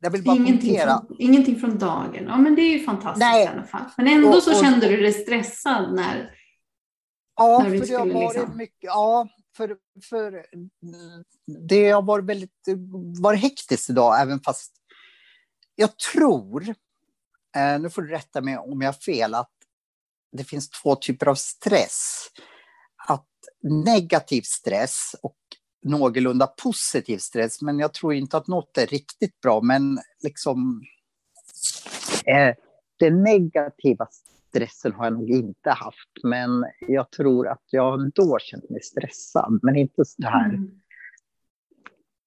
Jag 0.00 0.10
vill 0.10 0.24
bara 0.24 0.36
ingenting 0.36 0.80
från, 0.80 1.16
ingenting 1.18 1.60
från 1.60 1.78
dagen. 1.78 2.24
Ja, 2.24 2.36
men 2.36 2.54
det 2.54 2.62
är 2.62 2.78
ju 2.78 2.84
fantastiskt 2.84 3.20
nej. 3.20 3.44
i 3.44 3.46
alla 3.46 3.64
fall. 3.64 3.84
Men 3.96 4.08
ändå 4.08 4.28
och, 4.28 4.42
så 4.42 4.50
och, 4.50 4.60
kände 4.64 4.88
du 4.88 4.96
dig 4.96 5.12
stressad 5.12 5.94
när... 5.94 6.34
Ja, 7.36 7.62
när 7.68 7.78
för 7.78 7.86
det 7.86 7.94
har 7.94 8.06
varit 8.06 8.36
liksom... 8.36 8.56
mycket... 8.56 8.76
Ja, 8.80 9.28
för, 9.56 9.76
för 10.10 10.46
det 11.68 11.90
har 11.90 12.02
varit 12.02 12.24
väldigt... 12.24 12.68
varit 13.20 13.40
hektiskt 13.40 13.90
idag, 13.90 14.20
även 14.20 14.40
fast 14.40 14.72
jag 15.74 15.98
tror 15.98 16.74
eh, 17.56 17.80
nu 17.80 17.90
får 17.90 18.02
du 18.02 18.08
rätta 18.08 18.40
mig 18.40 18.58
om 18.58 18.80
jag 18.80 18.88
har 18.88 18.92
fel, 18.92 19.34
att 19.34 19.52
det 20.32 20.44
finns 20.44 20.70
två 20.70 20.96
typer 20.96 21.28
av 21.28 21.34
stress. 21.34 22.26
Att 23.08 23.28
negativ 23.62 24.42
stress 24.42 25.16
och 25.22 25.36
någorlunda 25.84 26.46
positiv 26.46 27.18
stress, 27.18 27.62
men 27.62 27.78
jag 27.78 27.94
tror 27.94 28.14
inte 28.14 28.36
att 28.36 28.46
något 28.46 28.78
är 28.78 28.86
riktigt 28.86 29.40
bra. 29.40 29.60
Men 29.60 29.98
liksom, 30.22 30.82
eh, 32.26 32.54
den 32.98 33.22
negativa 33.22 34.06
stressen 34.48 34.92
har 34.92 35.04
jag 35.04 35.12
nog 35.12 35.30
inte 35.30 35.70
haft, 35.70 36.10
men 36.22 36.64
jag 36.88 37.10
tror 37.10 37.48
att 37.48 37.62
jag 37.70 38.12
då 38.12 38.38
känt 38.38 38.70
mig 38.70 38.82
stressad, 38.82 39.58
men 39.62 39.76
inte 39.76 40.04
så 40.04 40.26
här 40.26 40.48
mm. 40.48 40.70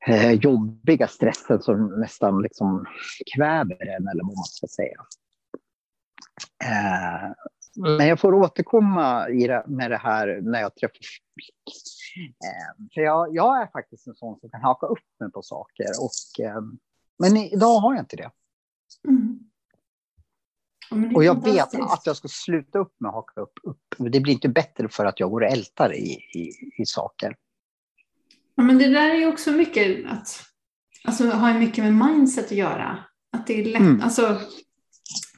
eh, 0.07 0.31
jobbiga 0.31 1.07
stressen 1.07 1.61
som 1.61 1.99
nästan 1.99 2.41
liksom 2.41 2.85
kväver 3.35 3.87
en, 3.87 4.07
eller 4.07 4.23
vad 4.23 4.35
man 4.37 4.43
ska 4.43 4.67
säga. 4.67 5.05
Eh, 6.63 7.31
men 7.77 8.07
jag 8.07 8.19
får 8.19 8.33
återkomma 8.33 9.29
i 9.29 9.61
med 9.67 9.91
det 9.91 9.97
här 9.97 10.39
när 10.41 10.61
jag 10.61 10.75
träffar 10.75 10.93
folk. 10.93 11.49
Eh, 12.17 12.85
för 12.93 13.01
jag, 13.01 13.35
jag, 13.35 13.61
är 13.61 13.67
faktiskt 13.67 14.07
en 14.07 14.15
sån 14.15 14.39
som 14.39 14.49
kan 14.49 14.61
haka 14.61 14.85
upp 14.85 14.99
mig 15.19 15.31
på 15.31 15.41
saker. 15.41 15.85
Och, 16.01 16.45
eh, 16.45 16.61
men 17.19 17.37
idag 17.37 17.79
har 17.79 17.93
jag 17.93 18.01
inte 18.01 18.15
det. 18.15 18.31
Mm. 19.07 19.39
Ja, 20.89 21.15
och 21.15 21.23
jag 21.23 21.43
vet 21.43 21.75
att 21.75 22.05
jag 22.05 22.15
ska 22.15 22.27
sluta 22.27 22.79
upp 22.79 22.95
med 22.99 23.09
att 23.09 23.15
haka 23.15 23.41
upp, 23.41 23.59
upp. 23.63 23.95
Det 23.97 24.19
blir 24.19 24.33
inte 24.33 24.49
bättre 24.49 24.89
för 24.89 25.05
att 25.05 25.19
jag 25.19 25.31
går 25.31 25.41
och 25.41 25.51
ältar 25.51 25.95
i, 25.95 26.11
i, 26.35 26.51
i 26.77 26.85
saker. 26.85 27.35
Ja, 28.55 28.63
men 28.63 28.77
det 28.77 28.87
där 28.87 29.09
är 29.09 29.27
också 29.27 29.51
mycket 29.51 30.11
att, 30.11 30.43
alltså 31.03 31.29
har 31.29 31.53
mycket 31.53 31.83
med 31.83 31.93
mindset 31.93 32.45
att 32.45 32.51
göra. 32.51 33.03
Att 33.31 33.47
det 33.47 33.61
är 33.61 33.65
lätt, 33.65 33.81
mm. 33.81 34.01
alltså 34.01 34.41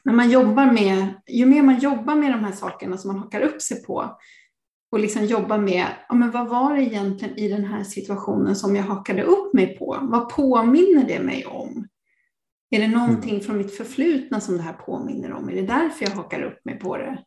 när 0.04 0.12
man 0.12 0.30
jobbar 0.30 0.72
med, 0.72 1.14
ju 1.26 1.46
mer 1.46 1.62
man 1.62 1.78
jobbar 1.78 2.14
med 2.14 2.32
de 2.32 2.44
här 2.44 2.52
sakerna 2.52 2.96
som 2.96 3.12
man 3.12 3.22
hakar 3.22 3.40
upp 3.40 3.62
sig 3.62 3.84
på 3.84 4.18
och 4.92 5.00
liksom 5.00 5.24
jobbar 5.24 5.58
med, 5.58 5.86
ja, 6.08 6.14
men 6.14 6.30
vad 6.30 6.48
var 6.48 6.76
det 6.76 6.82
egentligen 6.82 7.38
i 7.38 7.48
den 7.48 7.64
här 7.64 7.84
situationen 7.84 8.56
som 8.56 8.76
jag 8.76 8.82
hakade 8.82 9.22
upp 9.22 9.54
mig 9.54 9.78
på? 9.78 9.98
Vad 10.02 10.28
påminner 10.28 11.08
det 11.08 11.20
mig 11.20 11.46
om? 11.46 11.88
Är 12.70 12.80
det 12.80 12.88
någonting 12.88 13.30
mm. 13.30 13.42
från 13.42 13.58
mitt 13.58 13.76
förflutna 13.76 14.40
som 14.40 14.56
det 14.56 14.62
här 14.62 14.72
påminner 14.72 15.32
om? 15.32 15.48
Är 15.48 15.54
det 15.54 15.62
därför 15.62 16.04
jag 16.04 16.12
hakar 16.12 16.42
upp 16.42 16.64
mig 16.64 16.78
på 16.78 16.96
det? 16.96 17.24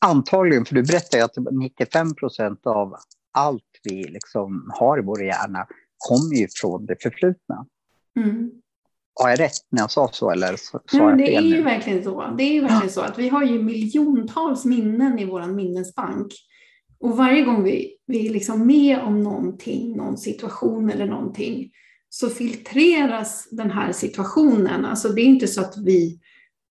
Antagligen, 0.00 0.64
för 0.64 0.74
du 0.74 0.82
berättar 0.82 1.18
ju 1.18 1.24
att 1.24 1.36
95 1.52 2.14
procent 2.14 2.66
av 2.66 2.94
allt 3.32 3.80
vi 3.82 4.04
liksom 4.04 4.70
har 4.74 4.98
i 4.98 5.02
vår 5.02 5.22
hjärna 5.22 5.66
kommer 5.98 6.36
ju 6.36 6.48
från 6.60 6.86
det 6.86 7.02
förflutna. 7.02 7.66
Mm. 8.16 8.50
Har 9.14 9.30
jag 9.30 9.40
rätt 9.40 9.52
när 9.70 9.82
jag 9.82 9.90
sa 9.90 10.10
så 10.12 10.30
eller 10.30 10.56
sa 10.56 10.80
Nej, 10.92 11.00
jag 11.00 11.18
Det 11.18 11.36
är 11.36 11.40
ju 11.40 11.62
verkligen 11.62 12.04
så. 12.04 12.34
Det 12.38 12.44
är 12.44 12.52
ju 12.52 12.60
verkligen 12.60 12.90
så 12.90 13.00
att 13.00 13.18
vi 13.18 13.28
har 13.28 13.44
ju 13.44 13.62
miljontals 13.62 14.64
minnen 14.64 15.18
i 15.18 15.24
vår 15.24 15.46
minnesbank. 15.46 16.32
Och 17.00 17.16
varje 17.16 17.42
gång 17.42 17.62
vi, 17.62 17.96
vi 18.06 18.26
är 18.26 18.32
liksom 18.32 18.66
med 18.66 18.98
om 18.98 19.20
någonting, 19.20 19.96
någon 19.96 20.18
situation 20.18 20.90
eller 20.90 21.06
någonting, 21.06 21.70
så 22.08 22.28
filtreras 22.28 23.48
den 23.50 23.70
här 23.70 23.92
situationen. 23.92 24.84
Alltså 24.84 25.08
det 25.08 25.20
är 25.20 25.26
inte 25.26 25.46
så 25.46 25.60
att 25.60 25.74
vi 25.84 26.20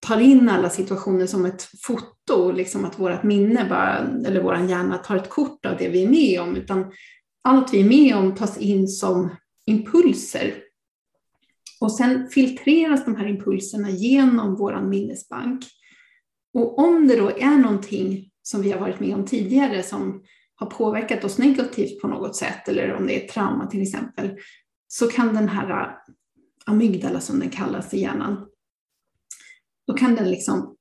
tar 0.06 0.20
in 0.20 0.48
alla 0.48 0.70
situationer 0.70 1.26
som 1.26 1.44
ett 1.44 1.68
foto, 1.82 2.52
liksom 2.52 2.84
att 2.84 2.98
vårt 2.98 3.22
minne 3.22 3.66
bara, 3.68 3.98
eller 4.26 4.42
vår 4.42 4.56
hjärna 4.56 4.98
tar 4.98 5.16
ett 5.16 5.30
kort 5.30 5.66
av 5.66 5.76
det 5.78 5.88
vi 5.88 6.04
är 6.04 6.08
med 6.08 6.40
om, 6.40 6.56
utan 6.56 6.92
allt 7.44 7.74
vi 7.74 7.80
är 7.80 7.84
med 7.84 8.16
om 8.16 8.34
tas 8.34 8.58
in 8.58 8.88
som 8.88 9.36
impulser 9.66 10.54
och 11.80 11.92
sen 11.92 12.28
filtreras 12.28 13.04
de 13.04 13.16
här 13.16 13.26
impulserna 13.26 13.90
genom 13.90 14.54
vår 14.54 14.80
minnesbank. 14.80 15.64
Och 16.54 16.78
om 16.78 17.08
det 17.08 17.16
då 17.16 17.30
är 17.30 17.56
någonting 17.56 18.30
som 18.42 18.62
vi 18.62 18.72
har 18.72 18.80
varit 18.80 19.00
med 19.00 19.14
om 19.14 19.24
tidigare, 19.24 19.82
som 19.82 20.22
har 20.54 20.66
påverkat 20.66 21.24
oss 21.24 21.38
negativt 21.38 22.00
på 22.00 22.08
något 22.08 22.36
sätt, 22.36 22.68
eller 22.68 22.94
om 22.94 23.06
det 23.06 23.24
är 23.24 23.28
trauma 23.28 23.66
till 23.66 23.82
exempel, 23.82 24.38
så 24.88 25.06
kan 25.06 25.34
den 25.34 25.48
här 25.48 25.70
äh, 25.70 25.88
amygdala 26.66 27.20
som 27.20 27.40
den 27.40 27.50
kallas 27.50 27.94
i 27.94 28.00
hjärnan, 28.00 28.46
då 29.86 29.94
kan 29.94 30.14
den 30.14 30.30
liksom 30.30 30.76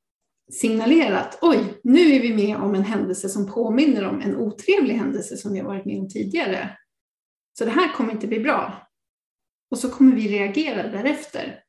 signalera 0.51 1.19
att 1.19 1.39
oj, 1.41 1.79
nu 1.84 1.99
är 1.99 2.21
vi 2.21 2.34
med 2.34 2.58
om 2.58 2.75
en 2.75 2.84
händelse 2.84 3.29
som 3.29 3.47
påminner 3.47 4.08
om 4.08 4.21
en 4.21 4.36
otrevlig 4.36 4.95
händelse 4.95 5.38
som 5.38 5.53
vi 5.53 5.60
har 5.60 5.67
varit 5.67 5.86
med 5.86 5.99
om 5.99 6.10
tidigare. 6.10 6.77
Så 7.58 7.65
det 7.65 7.71
här 7.71 7.93
kommer 7.93 8.12
inte 8.12 8.27
bli 8.27 8.39
bra. 8.39 8.88
Och 9.73 9.79
så 9.79 9.89
kommer 9.89 10.15
vi 10.15 10.27
reagera 10.27 10.88
därefter. 10.88 11.59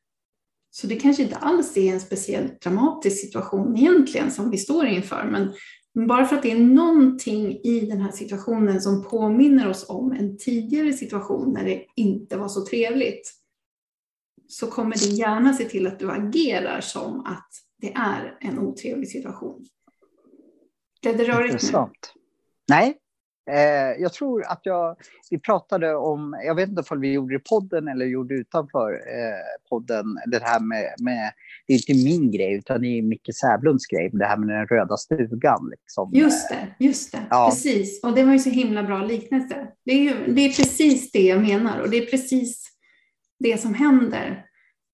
Så 0.71 0.87
det 0.87 0.95
kanske 0.95 1.23
inte 1.23 1.35
alls 1.35 1.77
är 1.77 1.93
en 1.93 1.99
speciellt 1.99 2.61
dramatisk 2.61 3.21
situation 3.21 3.77
egentligen 3.77 4.31
som 4.31 4.51
vi 4.51 4.57
står 4.57 4.85
inför, 4.85 5.23
men 5.23 5.53
bara 6.07 6.25
för 6.25 6.35
att 6.35 6.43
det 6.43 6.51
är 6.51 6.59
någonting 6.59 7.59
i 7.63 7.79
den 7.79 8.01
här 8.01 8.11
situationen 8.11 8.81
som 8.81 9.03
påminner 9.03 9.69
oss 9.69 9.89
om 9.89 10.11
en 10.11 10.37
tidigare 10.37 10.93
situation 10.93 11.53
när 11.53 11.63
det 11.63 11.85
inte 11.95 12.37
var 12.37 12.47
så 12.47 12.65
trevligt, 12.65 13.31
så 14.47 14.67
kommer 14.67 14.97
din 14.97 15.15
hjärna 15.15 15.53
se 15.53 15.65
till 15.65 15.87
att 15.87 15.99
du 15.99 16.11
agerar 16.11 16.81
som 16.81 17.19
att 17.19 17.49
det 17.81 17.93
är 17.93 18.37
en 18.41 18.59
otrevlig 18.59 19.09
situation. 19.09 19.65
Blev 21.01 21.17
det 21.17 21.23
rörigt 21.23 21.53
nu? 21.53 21.69
Nej, 22.67 22.97
Eh, 23.51 24.01
jag 24.01 24.13
tror 24.13 24.45
att 24.45 24.59
jag, 24.63 24.95
vi 25.29 25.39
pratade 25.39 25.95
om, 25.95 26.35
jag 26.45 26.55
vet 26.55 26.69
inte 26.69 26.83
om 26.89 27.01
vi 27.01 27.11
gjorde 27.11 27.33
det 27.33 27.39
i 27.39 27.43
podden 27.49 27.87
eller 27.87 28.05
gjorde 28.05 28.35
utanför 28.35 28.91
eh, 28.93 29.69
podden, 29.69 30.05
det 30.27 30.43
här 30.43 30.59
med, 30.59 30.93
med, 30.99 31.31
det 31.67 31.73
är 31.73 31.77
inte 31.77 32.03
min 32.03 32.31
grej 32.31 32.53
utan 32.53 32.81
det 32.81 32.87
är 32.87 33.01
Micke 33.01 33.29
Sävlunds 33.41 33.87
grej, 33.87 34.09
det 34.13 34.25
här 34.25 34.37
med 34.37 34.49
den 34.49 34.67
röda 34.67 34.97
stugan. 34.97 35.69
Liksom. 35.71 36.11
Just 36.13 36.49
det, 36.49 36.85
just 36.85 37.11
det, 37.11 37.21
ja. 37.29 37.49
precis. 37.49 38.03
Och 38.03 38.15
det 38.15 38.23
var 38.23 38.33
ju 38.33 38.39
så 38.39 38.49
himla 38.49 38.83
bra 38.83 39.03
liknelse. 39.03 39.67
Det 39.85 39.91
är, 39.91 39.99
ju, 39.99 40.33
det 40.33 40.41
är 40.41 40.49
precis 40.49 41.11
det 41.11 41.25
jag 41.25 41.41
menar 41.41 41.79
och 41.79 41.89
det 41.89 41.97
är 41.97 42.05
precis 42.05 42.67
det 43.39 43.61
som 43.61 43.73
händer. 43.73 44.45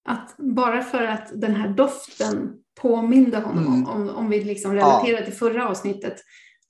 Att 0.08 0.36
bara 0.38 0.82
för 0.82 1.04
att 1.04 1.40
den 1.40 1.54
här 1.54 1.68
doften 1.68 2.52
påminde 2.80 3.38
honom, 3.38 3.66
mm. 3.66 3.88
om, 3.88 4.08
om 4.08 4.30
vi 4.30 4.44
liksom 4.44 4.74
relaterar 4.74 5.18
ja. 5.18 5.24
till 5.24 5.34
förra 5.34 5.68
avsnittet, 5.68 6.14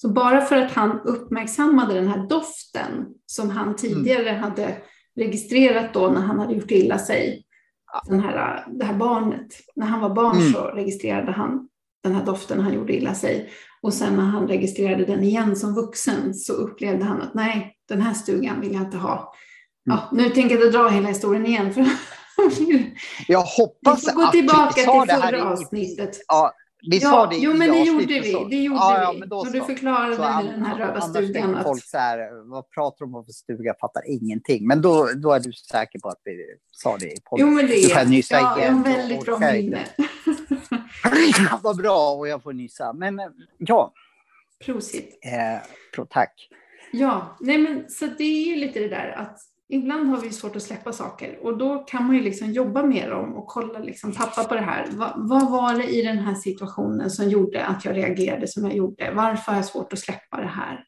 så 0.02 0.08
bara 0.08 0.40
för 0.40 0.56
att 0.56 0.72
han 0.72 1.00
uppmärksammade 1.04 1.94
den 1.94 2.08
här 2.08 2.26
doften 2.28 3.06
som 3.26 3.50
han 3.50 3.76
tidigare 3.76 4.28
mm. 4.28 4.42
hade 4.42 4.76
registrerat 5.16 5.94
då 5.94 6.08
när 6.08 6.20
han 6.20 6.38
hade 6.38 6.54
gjort 6.54 6.70
illa 6.70 6.98
sig, 6.98 7.44
den 8.04 8.20
här, 8.20 8.66
det 8.78 8.84
här 8.84 8.94
barnet. 8.94 9.46
När 9.76 9.86
han 9.86 10.00
var 10.00 10.14
barn 10.14 10.36
mm. 10.36 10.52
så 10.52 10.62
registrerade 10.62 11.32
han 11.32 11.68
den 12.02 12.14
här 12.14 12.24
doften 12.24 12.56
när 12.56 12.64
han 12.64 12.74
gjorde 12.74 12.96
illa 12.96 13.14
sig. 13.14 13.50
Och 13.82 13.94
sen 13.94 14.16
när 14.16 14.22
han 14.22 14.48
registrerade 14.48 15.04
den 15.04 15.22
igen 15.22 15.56
som 15.56 15.74
vuxen 15.74 16.34
så 16.34 16.52
upplevde 16.52 17.04
han 17.04 17.22
att 17.22 17.34
nej, 17.34 17.76
den 17.88 18.02
här 18.02 18.14
stugan 18.14 18.60
vill 18.60 18.72
jag 18.72 18.82
inte 18.82 18.96
ha. 18.96 19.12
Mm. 19.12 19.98
Ja, 19.98 20.08
nu 20.12 20.30
tänker 20.30 20.58
jag 20.58 20.72
dra 20.72 20.88
hela 20.88 21.08
historien 21.08 21.46
igen. 21.46 21.74
För 21.74 21.86
jag 23.28 23.42
hoppas 23.42 24.08
att 24.08 24.14
vi 24.14 24.14
får 24.14 24.24
gå 24.24 24.30
tillbaka 24.30 24.72
till 24.72 25.22
förra 25.22 25.44
avsnittet. 25.44 26.16
Ja, 26.28 26.52
vi 26.90 26.99
ja, 26.99 27.11
sa 27.11 27.27
det 27.27 27.37
jo, 27.37 27.55
men 27.55 27.71
det 27.71 27.79
gjorde 27.79 28.07
vi. 28.07 28.47
Det 28.51 28.57
gjorde 28.57 28.79
ja, 28.79 29.03
ja, 29.03 29.12
men 29.18 29.29
då 29.29 29.45
vi. 29.45 29.59
du 29.59 29.64
förklarade 29.64 30.16
så, 30.16 30.23
den 30.23 30.64
här 30.64 30.79
röda 30.79 31.01
stugan. 31.01 31.55
Att... 31.55 31.62
Folk 31.62 31.85
så 31.85 31.99
här, 31.99 32.51
vad 32.51 32.71
pratar 32.71 33.07
de 33.07 33.14
om 33.14 33.25
för 33.25 33.33
stuga? 33.33 33.64
Jag 33.64 33.79
fattar 33.79 34.03
ingenting. 34.11 34.66
Men 34.66 34.83
då, 34.83 35.09
då 35.16 35.33
är 35.33 35.40
du 35.40 35.53
säker 35.53 35.99
på 35.99 36.09
att 36.09 36.21
vi 36.25 36.37
sa 36.71 36.97
det 36.97 37.07
i 37.07 37.21
podden? 37.25 37.47
Jo, 37.47 37.55
men 37.55 37.66
det 37.66 37.75
är 37.75 37.90
jag. 37.90 38.14
Ja, 38.31 38.64
jag 38.64 38.73
har 38.73 38.85
väldigt 38.85 39.25
bra 39.25 39.38
minne. 39.38 39.87
vad 41.62 41.77
bra, 41.77 42.11
och 42.11 42.29
jag 42.29 42.42
får 42.42 42.53
nysa. 42.53 42.92
Men 42.92 43.21
ja. 43.59 43.92
Prosit. 44.64 45.18
Eh, 45.25 45.68
pro, 45.95 46.07
tack. 46.11 46.49
Ja, 46.92 47.37
nej 47.40 47.59
men 47.59 47.90
så 47.90 48.07
det 48.07 48.25
är 48.25 48.47
ju 48.47 48.57
lite 48.57 48.81
det 48.81 48.88
där 48.88 49.12
att 49.16 49.38
ibland 49.68 50.09
har 50.09 50.20
vi 50.20 50.31
svårt 50.31 50.57
att 50.57 50.62
släppa 50.62 50.92
saker 50.92 51.38
och 51.42 51.59
då 51.59 51.79
kan 51.79 52.07
man 52.07 52.16
ju 52.16 52.22
liksom 52.22 52.53
jobba 52.53 52.83
med 52.83 53.11
dem 53.11 53.37
och 53.37 53.46
kolla, 53.46 53.79
liksom, 53.79 54.12
tappa 54.12 54.44
på 54.44 54.55
det 54.55 54.61
här. 54.61 54.87
Va, 54.90 55.14
vad 55.16 55.51
var 55.51 55.75
det 55.75 55.88
i 55.88 56.03
den 56.03 56.18
här 56.18 56.35
situationen 56.35 57.11
som 57.11 57.29
gjorde 57.29 57.64
att 57.64 57.85
jag 57.85 57.96
reagerade 57.96 58.48
som 58.48 58.64
jag 58.64 58.77
gjorde? 58.77 59.12
Varför 59.14 59.53
har 59.53 59.59
jag 59.59 59.64
svårt 59.64 59.92
att 59.92 59.98
släppa 59.98 60.37
det 60.37 60.46
här? 60.46 60.85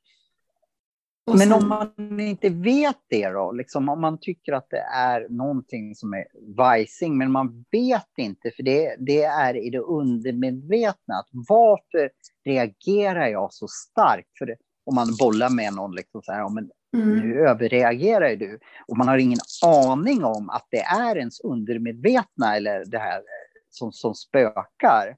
Och 1.27 1.39
Men 1.39 1.49
sen... 1.49 1.63
om 1.63 1.69
man 1.69 2.21
inte 2.21 2.49
vet 2.49 2.99
det 3.09 3.29
då, 3.29 3.53
liksom, 3.53 3.89
om 3.89 4.01
man 4.01 4.19
tycker 4.21 4.53
att 4.53 4.71
det 4.71 4.85
är 4.95 5.29
någonting 5.29 5.95
som 5.95 6.15
är 6.15 6.25
vajsing, 6.57 7.19
men 7.19 7.33
man 7.33 7.65
vet 7.71 8.19
inte, 8.19 8.51
för 8.57 8.63
det, 8.63 8.97
det 8.99 9.23
är 9.23 9.57
i 9.67 9.71
det 9.71 9.79
undermedvetna, 9.79 11.15
att 11.15 11.29
varför 11.49 12.11
reagerar 12.45 13.27
jag 13.27 13.53
så 13.53 13.69
starkt? 13.69 14.39
För 14.39 14.47
det, 14.47 14.57
om 14.87 14.95
man 14.95 15.09
bollar 15.21 15.51
med 15.51 15.75
någon, 15.75 15.95
liksom 15.95 16.23
så 16.23 16.33
här, 16.33 16.49
men 16.49 16.71
Mm. 16.95 17.19
Nu 17.19 17.49
överreagerar 17.49 18.37
du. 18.37 18.59
Och 18.89 18.97
man 18.97 19.09
har 19.09 19.19
ingen 19.19 19.39
aning 19.65 20.25
om 20.25 20.51
att 20.51 20.69
det 20.71 20.83
är 20.83 21.17
ens 21.17 21.41
undermedvetna 21.41 22.57
eller 22.57 22.85
det 22.85 22.99
här 22.99 23.23
som, 23.71 23.93
som 23.93 24.15
spökar. 24.15 25.17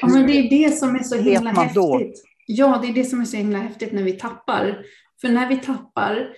Ja, 0.00 0.08
men 0.08 0.26
det 0.26 0.32
är 0.32 0.50
det 0.50 0.70
som 0.70 0.94
är 0.94 1.02
så 1.02 1.16
himla 1.16 1.50
häftigt. 1.50 1.74
Då? 1.74 2.12
Ja, 2.46 2.78
det 2.82 2.88
är 2.88 2.92
det 2.92 3.04
som 3.04 3.20
är 3.20 3.24
så 3.24 3.36
himla 3.36 3.58
häftigt 3.58 3.92
när 3.92 4.02
vi 4.02 4.12
tappar. 4.12 4.82
För 5.20 5.28
när 5.28 5.48
vi 5.48 5.56
tappar 5.56 6.28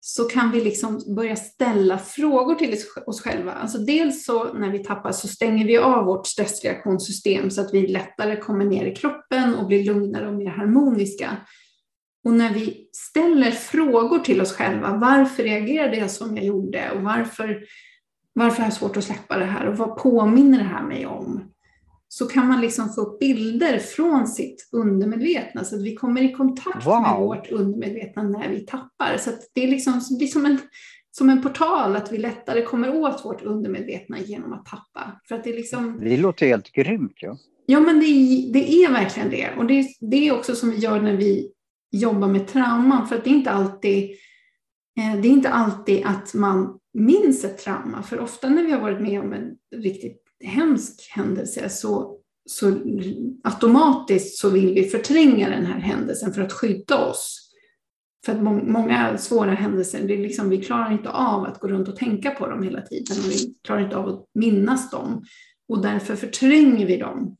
så 0.00 0.24
kan 0.24 0.50
vi 0.50 0.60
liksom 0.60 1.14
börja 1.16 1.36
ställa 1.36 1.98
frågor 1.98 2.54
till 2.54 2.76
oss 3.06 3.22
själva. 3.22 3.52
Alltså 3.52 3.78
dels 3.78 4.24
så 4.24 4.52
när 4.52 4.70
vi 4.70 4.78
tappar 4.78 5.12
så 5.12 5.28
stänger 5.28 5.66
vi 5.66 5.78
av 5.78 6.04
vårt 6.04 6.26
stressreaktionssystem 6.26 7.50
så 7.50 7.60
att 7.60 7.74
vi 7.74 7.86
lättare 7.86 8.36
kommer 8.36 8.64
ner 8.64 8.84
i 8.86 8.94
kroppen 8.94 9.54
och 9.54 9.66
blir 9.66 9.84
lugnare 9.84 10.28
och 10.28 10.34
mer 10.34 10.50
harmoniska. 10.50 11.36
Och 12.24 12.32
när 12.32 12.54
vi 12.54 12.88
ställer 12.92 13.50
frågor 13.50 14.18
till 14.18 14.40
oss 14.40 14.52
själva, 14.52 14.96
varför 14.96 15.42
reagerade 15.42 15.96
jag 15.96 16.10
som 16.10 16.36
jag 16.36 16.44
gjorde 16.44 16.90
och 16.90 17.02
varför, 17.02 17.64
varför 18.32 18.58
har 18.58 18.66
jag 18.66 18.72
svårt 18.72 18.96
att 18.96 19.04
släppa 19.04 19.38
det 19.38 19.44
här 19.44 19.66
och 19.66 19.76
vad 19.76 19.96
påminner 19.96 20.58
det 20.58 20.64
här 20.64 20.82
mig 20.82 21.06
om? 21.06 21.50
Så 22.08 22.26
kan 22.26 22.48
man 22.48 22.60
liksom 22.60 22.88
få 22.88 23.00
upp 23.00 23.18
bilder 23.20 23.78
från 23.78 24.26
sitt 24.26 24.68
undermedvetna 24.72 25.64
så 25.64 25.76
att 25.76 25.82
vi 25.82 25.94
kommer 25.94 26.22
i 26.22 26.32
kontakt 26.32 26.86
wow. 26.86 27.02
med 27.02 27.20
vårt 27.20 27.50
undermedvetna 27.50 28.22
när 28.22 28.48
vi 28.48 28.60
tappar. 28.60 29.16
Så 29.18 29.30
det 29.54 29.64
är, 29.64 29.68
liksom, 29.68 30.00
det 30.18 30.24
är 30.24 30.28
som, 30.28 30.46
en, 30.46 30.58
som 31.10 31.30
en 31.30 31.42
portal 31.42 31.96
att 31.96 32.12
vi 32.12 32.18
lättare 32.18 32.62
kommer 32.62 32.96
åt 32.96 33.24
vårt 33.24 33.42
undermedvetna 33.42 34.18
genom 34.20 34.52
att 34.52 34.66
tappa. 34.66 35.20
För 35.28 35.34
att 35.34 35.44
det, 35.44 35.52
liksom... 35.52 36.00
det 36.00 36.16
låter 36.16 36.46
helt 36.46 36.72
grymt. 36.72 37.16
Ja, 37.16 37.38
ja 37.66 37.80
men 37.80 38.00
det, 38.00 38.06
det 38.52 38.72
är 38.72 38.92
verkligen 38.92 39.30
det. 39.30 39.50
Och 39.58 39.66
det, 39.66 39.86
det 40.00 40.28
är 40.28 40.32
också 40.32 40.54
som 40.54 40.70
vi 40.70 40.76
gör 40.76 41.00
när 41.00 41.16
vi 41.16 41.53
jobba 41.94 42.26
med 42.26 42.48
trauman. 42.48 43.08
För 43.08 43.16
att 43.16 43.24
det 43.24 43.30
är 43.30 43.34
inte 43.34 43.50
alltid, 43.50 44.10
eh, 44.98 45.20
det 45.20 45.28
är 45.28 45.32
inte 45.32 45.50
alltid 45.50 46.02
att 46.04 46.34
man 46.34 46.78
minns 46.94 47.44
ett 47.44 47.58
trauma. 47.58 48.02
För 48.02 48.20
ofta 48.20 48.48
när 48.48 48.62
vi 48.62 48.72
har 48.72 48.80
varit 48.80 49.00
med 49.00 49.20
om 49.20 49.32
en 49.32 49.56
riktigt 49.76 50.22
hemsk 50.44 51.10
händelse 51.10 51.68
så, 51.68 52.18
så 52.46 52.66
automatiskt 53.44 54.38
så 54.38 54.50
vill 54.50 54.74
vi 54.74 54.84
förtränga 54.84 55.50
den 55.50 55.66
här 55.66 55.78
händelsen 55.78 56.32
för 56.32 56.42
att 56.42 56.52
skydda 56.52 57.06
oss. 57.06 57.40
För 58.26 58.32
att 58.32 58.42
många 58.42 59.18
svåra 59.18 59.50
händelser, 59.50 60.08
det 60.08 60.14
är 60.14 60.18
liksom, 60.18 60.48
vi 60.48 60.64
klarar 60.64 60.92
inte 60.92 61.10
av 61.10 61.44
att 61.44 61.60
gå 61.60 61.68
runt 61.68 61.88
och 61.88 61.96
tänka 61.96 62.30
på 62.30 62.46
dem 62.46 62.62
hela 62.62 62.80
tiden. 62.80 63.16
Och 63.18 63.30
vi 63.30 63.54
klarar 63.64 63.84
inte 63.84 63.96
av 63.96 64.08
att 64.08 64.24
minnas 64.34 64.90
dem. 64.90 65.24
Och 65.68 65.82
därför 65.82 66.16
förtränger 66.16 66.86
vi 66.86 66.96
dem. 66.96 67.36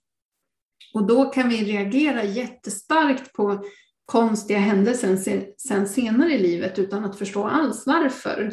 Och 0.95 1.07
då 1.07 1.25
kan 1.25 1.49
vi 1.49 1.65
reagera 1.65 2.25
jättestarkt 2.25 3.33
på 3.33 3.65
konstiga 4.07 4.59
händelser 4.59 5.47
sen 5.59 5.89
senare 5.89 6.33
i 6.33 6.39
livet 6.39 6.79
utan 6.79 7.05
att 7.05 7.19
förstå 7.19 7.45
alls 7.45 7.87
varför. 7.87 8.51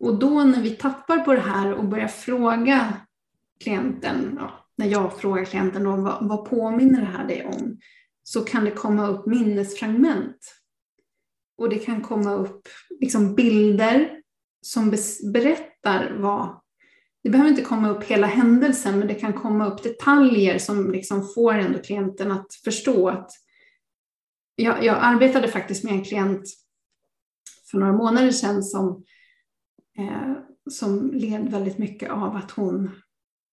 Och 0.00 0.18
då 0.18 0.44
när 0.44 0.62
vi 0.62 0.70
tappar 0.70 1.18
på 1.18 1.32
det 1.34 1.40
här 1.40 1.72
och 1.72 1.84
börjar 1.84 2.08
fråga 2.08 2.92
klienten, 3.64 4.36
ja, 4.40 4.66
när 4.76 4.86
jag 4.86 5.18
frågar 5.20 5.44
klienten 5.44 5.84
då, 5.84 5.96
vad, 5.96 6.28
vad 6.28 6.44
påminner 6.44 7.00
det 7.00 7.06
här 7.06 7.28
dig 7.28 7.46
om? 7.46 7.78
Så 8.22 8.40
kan 8.40 8.64
det 8.64 8.70
komma 8.70 9.06
upp 9.06 9.26
minnesfragment. 9.26 10.36
Och 11.58 11.68
det 11.68 11.78
kan 11.78 12.00
komma 12.00 12.34
upp 12.34 12.68
liksom 13.00 13.34
bilder 13.34 14.20
som 14.62 14.94
berättar 15.32 16.16
vad 16.18 16.60
det 17.22 17.30
behöver 17.30 17.50
inte 17.50 17.62
komma 17.62 17.90
upp 17.90 18.04
hela 18.04 18.26
händelsen, 18.26 18.98
men 18.98 19.08
det 19.08 19.14
kan 19.14 19.32
komma 19.32 19.66
upp 19.66 19.82
detaljer 19.82 20.58
som 20.58 20.90
liksom 20.90 21.28
får 21.34 21.54
ändå 21.54 21.78
klienten 21.78 22.32
att 22.32 22.54
förstå 22.64 23.08
att 23.08 23.30
jag, 24.56 24.84
jag, 24.84 24.96
arbetade 25.00 25.48
faktiskt 25.48 25.84
med 25.84 25.92
en 25.92 26.04
klient 26.04 26.48
för 27.70 27.78
några 27.78 27.92
månader 27.92 28.30
sedan 28.30 28.62
som, 28.62 29.04
eh, 29.98 30.32
som 30.70 31.10
led 31.10 31.50
väldigt 31.50 31.78
mycket 31.78 32.10
av 32.10 32.36
att 32.36 32.50
hon, 32.50 32.90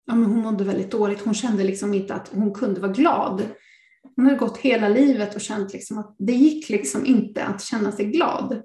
ja, 0.05 0.15
men 0.15 0.25
hon 0.31 0.39
mådde 0.39 0.63
väldigt 0.63 0.91
dåligt. 0.91 1.21
Hon 1.21 1.33
kände 1.33 1.63
liksom 1.63 1.93
inte 1.93 2.13
att 2.13 2.27
hon 2.27 2.53
kunde 2.53 2.81
vara 2.81 2.91
glad. 2.91 3.41
Hon 4.15 4.25
hade 4.25 4.37
gått 4.37 4.57
hela 4.57 4.89
livet 4.89 5.35
och 5.35 5.41
känt 5.41 5.73
liksom 5.73 5.97
att 5.97 6.15
det 6.19 6.33
gick 6.33 6.69
liksom 6.69 7.05
inte 7.05 7.45
att 7.45 7.61
känna 7.61 7.91
sig 7.91 8.05
glad. 8.05 8.63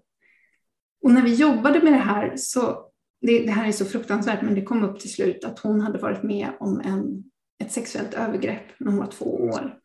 Och 1.03 1.13
när 1.13 1.23
vi 1.23 1.35
jobbade 1.35 1.83
med 1.83 1.93
det 1.93 1.99
här 1.99 2.37
så, 2.37 2.91
det, 3.21 3.39
det 3.39 3.51
här 3.51 3.69
är 3.69 3.73
så 3.73 3.85
fruktansvärt, 3.85 4.43
men 4.43 4.55
det 4.55 4.63
kom 4.63 4.85
upp 4.85 5.01
till 5.01 5.13
slut 5.13 5.45
att 5.45 5.59
hon 5.59 5.81
hade 5.81 5.99
varit 5.99 6.23
med 6.23 6.49
om 6.61 6.81
en, 6.81 7.25
ett 7.65 7.73
sexuellt 7.73 8.15
övergrepp 8.15 8.81
när 8.81 8.91
hon 8.91 9.01
var 9.01 9.07
två 9.07 9.25
år. 9.25 9.79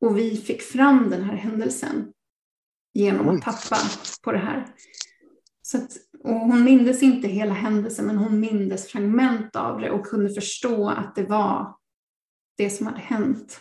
Och 0.00 0.18
vi 0.18 0.36
fick 0.36 0.62
fram 0.62 1.10
den 1.10 1.22
här 1.22 1.36
händelsen. 1.36 2.12
genom 2.94 3.28
att 3.28 3.42
tappa 3.42 3.76
på 4.22 4.32
det 4.32 4.38
här. 4.38 4.66
Så 5.62 5.78
att, 5.78 5.90
och 6.24 6.34
hon 6.34 6.64
mindes 6.64 7.02
inte 7.02 7.28
hela 7.28 7.54
händelsen, 7.54 8.06
men 8.06 8.16
hon 8.16 8.40
mindes 8.40 8.86
fragment 8.88 9.56
av 9.56 9.80
det 9.80 9.90
och 9.90 10.06
kunde 10.06 10.34
förstå 10.34 10.88
att 10.90 11.14
det 11.14 11.22
var 11.24 11.76
det 12.56 12.70
som 12.70 12.86
hade 12.86 12.98
hänt. 13.00 13.60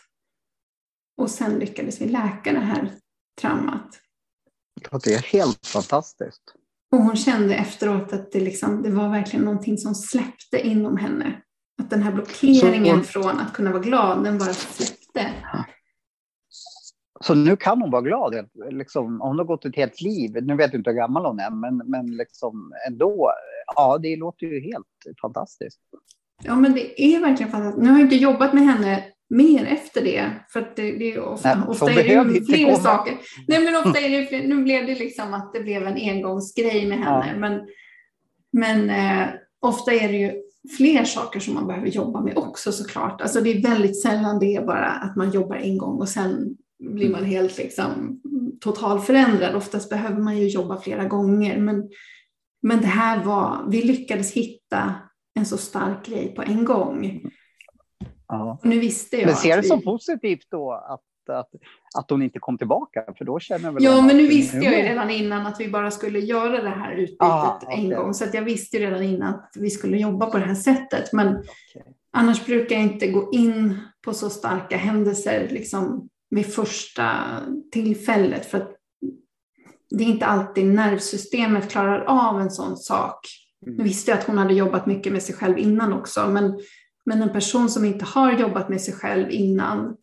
Och 1.17 1.29
sen 1.29 1.59
lyckades 1.59 2.01
vi 2.01 2.05
läka 2.05 2.53
det 2.53 2.59
här 2.59 2.93
traumat. 3.41 3.99
Det 5.03 5.13
är 5.13 5.21
helt 5.21 5.67
fantastiskt. 5.67 6.53
Och 6.91 6.97
hon 6.97 7.15
kände 7.15 7.55
efteråt 7.55 8.13
att 8.13 8.31
det, 8.31 8.39
liksom, 8.39 8.83
det 8.83 8.89
var 8.89 9.09
verkligen 9.09 9.45
någonting 9.45 9.77
som 9.77 9.95
släppte 9.95 10.67
inom 10.67 10.97
henne. 10.97 11.41
Att 11.81 11.89
den 11.89 12.03
här 12.03 12.11
blockeringen 12.11 12.95
hon... 12.95 13.03
från 13.03 13.39
att 13.39 13.53
kunna 13.53 13.71
vara 13.71 13.81
glad, 13.81 14.23
den 14.23 14.37
bara 14.37 14.53
släppte. 14.53 15.33
Så 17.21 17.35
nu 17.35 17.55
kan 17.55 17.81
hon 17.81 17.91
vara 17.91 18.01
glad. 18.01 18.47
Liksom, 18.71 19.21
hon 19.21 19.37
har 19.37 19.45
gått 19.45 19.65
ett 19.65 19.75
helt 19.75 20.01
liv. 20.01 20.31
Nu 20.41 20.55
vet 20.55 20.73
jag 20.73 20.79
inte 20.79 20.89
hur 20.89 20.97
gammal 20.97 21.25
hon 21.25 21.39
är, 21.39 21.49
men, 21.49 21.77
men 21.77 22.17
liksom 22.17 22.73
ändå. 22.87 23.31
Ja, 23.75 23.97
det 23.97 24.15
låter 24.15 24.45
ju 24.47 24.61
helt 24.61 25.19
fantastiskt. 25.21 25.79
Ja, 26.43 26.55
men 26.55 26.73
det 26.73 27.01
är 27.01 27.19
verkligen 27.19 27.51
fantastiskt. 27.51 27.83
Nu 27.83 27.89
har 27.89 27.97
jag 27.97 28.05
inte 28.05 28.15
jobbat 28.15 28.53
med 28.53 28.63
henne 28.63 29.03
mer 29.29 29.65
efter 29.65 30.01
det. 30.01 30.31
För 30.49 30.73
det, 30.75 30.91
det 30.91 31.13
är 31.13 31.19
ofta, 31.19 31.55
Nej, 31.55 31.67
ofta 31.67 31.91
är 31.91 32.25
det 32.25 32.45
fler 32.45 32.75
saker. 32.75 33.13
Nej, 33.47 33.63
men 33.63 33.75
ofta 33.75 33.99
är 33.99 34.09
det 34.09 34.25
fler, 34.25 34.47
Nu 34.47 34.63
blev 34.63 34.85
det 34.85 34.95
liksom 34.95 35.33
att 35.33 35.53
det 35.53 35.59
blev 35.59 35.87
en 35.87 35.97
engångsgrej 35.97 36.85
med 36.85 36.97
henne. 36.97 37.29
Ja. 37.33 37.39
Men, 37.39 37.67
men 38.51 38.89
eh, 38.89 39.27
ofta 39.61 39.91
är 39.91 40.07
det 40.07 40.17
ju 40.17 40.43
fler 40.77 41.03
saker 41.03 41.39
som 41.39 41.53
man 41.53 41.67
behöver 41.67 41.87
jobba 41.87 42.21
med 42.21 42.37
också 42.37 42.71
såklart. 42.71 43.21
Alltså 43.21 43.41
det 43.41 43.49
är 43.49 43.61
väldigt 43.61 44.01
sällan 44.01 44.39
det 44.39 44.55
är 44.55 44.65
bara 44.65 44.89
att 44.89 45.15
man 45.15 45.31
jobbar 45.31 45.55
en 45.55 45.77
gång 45.77 45.97
och 45.99 46.09
sen 46.09 46.57
blir 46.79 47.09
man 47.09 47.25
helt 47.25 47.57
liksom 47.57 48.21
totalförändrad. 48.61 49.55
Oftast 49.55 49.89
behöver 49.89 50.21
man 50.21 50.37
ju 50.37 50.47
jobba 50.47 50.77
flera 50.77 51.05
gånger. 51.05 51.57
Men, 51.57 51.89
men 52.61 52.81
det 52.81 52.87
här 52.87 53.23
var, 53.23 53.65
vi 53.69 53.81
lyckades 53.81 54.33
hitta 54.33 54.95
en 55.35 55.45
så 55.45 55.57
stark 55.57 56.05
grej 56.05 56.35
på 56.35 56.41
en 56.41 56.65
gång. 56.65 57.21
Ja. 58.27 58.59
nu 58.63 58.79
visste 58.79 59.17
jag 59.17 59.25
men 59.25 59.35
ser 59.35 59.55
det 59.55 59.61
vi... 59.61 59.67
som 59.67 59.81
positivt 59.81 60.47
då 60.51 60.71
att, 60.71 61.29
att, 61.29 61.49
att 61.97 62.09
hon 62.09 62.21
inte 62.21 62.39
kom 62.39 62.57
tillbaka? 62.57 63.03
För 63.17 63.25
då 63.25 63.39
känner 63.39 63.71
väl 63.71 63.83
ja, 63.83 64.01
men 64.01 64.17
nu 64.17 64.27
visste 64.27 64.57
jag 64.57 64.77
ju 64.77 64.83
redan 64.83 65.09
innan 65.09 65.47
att 65.47 65.59
vi 65.59 65.67
bara 65.67 65.91
skulle 65.91 66.19
göra 66.19 66.61
det 66.61 66.69
här 66.69 66.95
utbytet 66.95 67.17
ah, 67.19 67.57
okay. 67.57 67.79
en 67.79 67.89
gång. 67.89 68.13
Så 68.13 68.25
jag 68.33 68.41
visste 68.41 68.77
ju 68.77 68.85
redan 68.85 69.03
innan 69.03 69.33
att 69.33 69.51
vi 69.55 69.69
skulle 69.69 69.97
jobba 69.97 70.25
på 70.25 70.37
det 70.37 70.45
här 70.45 70.55
sättet. 70.55 71.13
Men 71.13 71.27
okay. 71.27 71.93
annars 72.11 72.45
brukar 72.45 72.75
jag 72.75 72.83
inte 72.83 73.07
gå 73.07 73.29
in 73.31 73.79
på 74.05 74.13
så 74.13 74.29
starka 74.29 74.77
händelser 74.77 75.47
liksom, 75.51 76.09
vid 76.29 76.53
första 76.53 77.39
tillfället. 77.71 78.45
För 78.45 78.57
att 78.57 78.71
det 79.89 80.03
är 80.03 80.07
inte 80.07 80.25
alltid 80.25 80.65
nervsystemet 80.65 81.71
klarar 81.71 81.99
av 81.99 82.41
en 82.41 82.51
sån 82.51 82.77
sak. 82.77 83.19
Nu 83.65 83.71
mm. 83.71 83.83
visste 83.83 84.11
jag 84.11 84.19
att 84.19 84.27
hon 84.27 84.37
hade 84.37 84.53
jobbat 84.53 84.85
mycket 84.85 85.13
med 85.13 85.23
sig 85.23 85.35
själv 85.35 85.57
innan 85.57 85.93
också, 85.93 86.27
men, 86.27 86.59
men 87.05 87.21
en 87.21 87.33
person 87.33 87.69
som 87.69 87.85
inte 87.85 88.05
har 88.05 88.31
jobbat 88.31 88.69
med 88.69 88.81
sig 88.81 88.93
själv 88.93 89.31
innan 89.31 89.95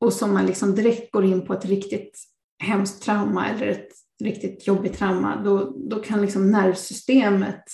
och 0.00 0.12
som 0.12 0.32
man 0.32 0.46
liksom 0.46 0.74
direkt 0.74 1.12
går 1.12 1.24
in 1.24 1.46
på 1.46 1.52
ett 1.52 1.64
riktigt 1.64 2.18
hemskt 2.58 3.02
trauma 3.02 3.48
eller 3.48 3.66
ett 3.66 3.88
riktigt 4.24 4.66
jobbigt 4.66 4.98
trauma, 4.98 5.42
då, 5.44 5.74
då 5.90 6.02
kan 6.02 6.22
liksom 6.22 6.50
nervsystemet 6.50 7.64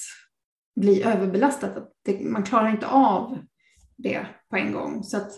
bli 0.80 1.02
överbelastat. 1.02 1.92
Det, 2.04 2.20
man 2.20 2.42
klarar 2.42 2.70
inte 2.70 2.86
av 2.86 3.38
det 3.96 4.26
på 4.50 4.56
en 4.56 4.72
gång. 4.72 5.04
Så 5.04 5.16
att 5.16 5.32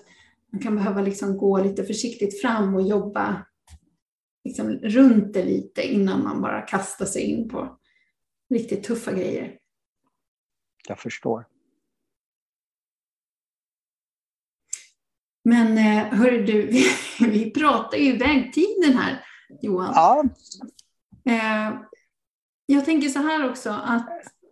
man 0.53 0.62
kan 0.62 0.76
behöva 0.76 1.03
liksom 1.03 1.36
gå 1.36 1.62
lite 1.62 1.84
försiktigt 1.84 2.40
fram 2.40 2.74
och 2.74 2.82
jobba 2.82 3.46
liksom 4.44 4.70
runt 4.70 5.34
det 5.34 5.44
lite 5.44 5.82
innan 5.82 6.22
man 6.24 6.42
bara 6.42 6.62
kastar 6.62 7.07
sig 7.07 7.22
in 7.22 7.48
på 7.48 7.78
riktigt 8.51 8.84
tuffa 8.84 9.12
grejer. 9.12 9.59
Jag 10.88 10.98
förstår. 10.98 11.46
Men 15.44 15.78
eh, 15.78 16.18
hörru 16.18 16.44
du, 16.44 16.66
vi, 16.66 16.86
vi 17.18 17.51
pratar 17.51 17.98
ju 17.98 18.05
iväg 18.05 18.53
tiden 18.53 18.98
här 18.98 19.24
Johan. 19.62 19.92
Ja. 19.94 20.24
Eh, 21.32 21.80
jag 22.66 22.84
tänker 22.84 23.09
så 23.09 23.18
här 23.18 23.51
också 23.51 23.70
att 23.70 24.09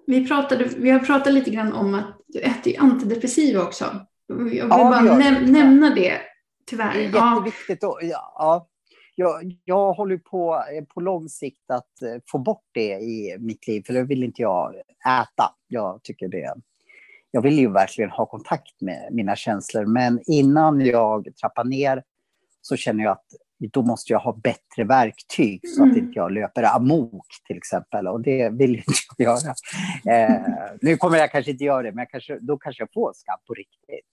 vi, 0.07 0.27
pratade, 0.29 0.65
vi 0.65 0.91
har 0.91 0.99
pratat 0.99 1.33
lite 1.33 1.51
grann 1.51 1.73
om 1.73 1.95
att 1.95 2.21
du 2.27 2.41
äter 2.41 2.81
antidepressiva 2.81 3.63
också. 3.63 4.07
Jag 4.29 4.37
vill 4.37 4.57
ja, 4.57 4.69
bara 4.69 5.01
näm 5.01 5.45
nämna 5.45 5.95
det, 5.95 6.21
tyvärr. 6.67 6.95
Det 6.95 7.05
är 7.05 7.35
jätteviktigt. 7.35 7.79
Ja. 7.83 7.99
ja. 8.03 8.69
Jag, 9.15 9.57
jag 9.65 9.93
håller 9.93 10.19
på 10.19 10.65
eh, 10.73 10.85
på 10.85 11.01
lång 11.01 11.29
sikt 11.29 11.71
att 11.71 12.03
eh, 12.03 12.23
få 12.31 12.39
bort 12.39 12.67
det 12.73 12.91
i 12.91 13.37
mitt 13.39 13.67
liv, 13.67 13.83
för 13.87 13.95
det 13.95 14.03
vill 14.03 14.25
inte 14.25 14.43
jag 14.43 14.75
äta. 15.07 15.55
Jag 15.69 16.03
tycker 16.03 16.29
det 16.29 16.55
jag 17.31 17.43
vill 17.43 17.59
ju 17.59 17.73
verkligen 17.73 18.11
ha 18.11 18.27
kontakt 18.27 18.81
med 18.81 19.09
mina 19.13 19.37
känslor, 19.37 19.87
men 19.87 20.21
innan 20.27 20.81
jag 20.81 21.29
trappar 21.41 21.65
ner 21.65 22.03
så 22.63 22.77
känner 22.77 23.05
jag 23.05 23.13
att 23.13 23.27
då 23.59 23.83
måste 23.83 24.13
jag 24.13 24.21
ha 24.21 24.33
bättre 24.43 24.85
verktyg 24.85 25.69
så 25.69 25.83
att 25.83 25.89
mm. 25.89 25.99
inte 25.99 26.19
jag 26.19 26.33
löper 26.33 26.77
amok 26.77 27.27
till 27.47 27.57
exempel. 27.57 28.07
Och 28.07 28.21
det 28.21 28.49
vill 28.49 28.75
inte 28.75 28.93
jag 29.17 29.39
göra. 29.43 30.27
Eh, 30.27 30.43
nu 30.81 30.97
kommer 30.97 31.19
jag 31.19 31.33
kanske 31.33 31.51
inte 31.51 31.65
göra 31.65 31.83
det, 31.83 31.93
men 31.93 32.07
kanske, 32.07 32.39
då 32.41 32.59
kanske 32.59 32.83
jag 32.83 32.89
får 32.95 33.13
skabb 33.15 33.41
på 33.47 33.55
riktigt. 33.55 34.05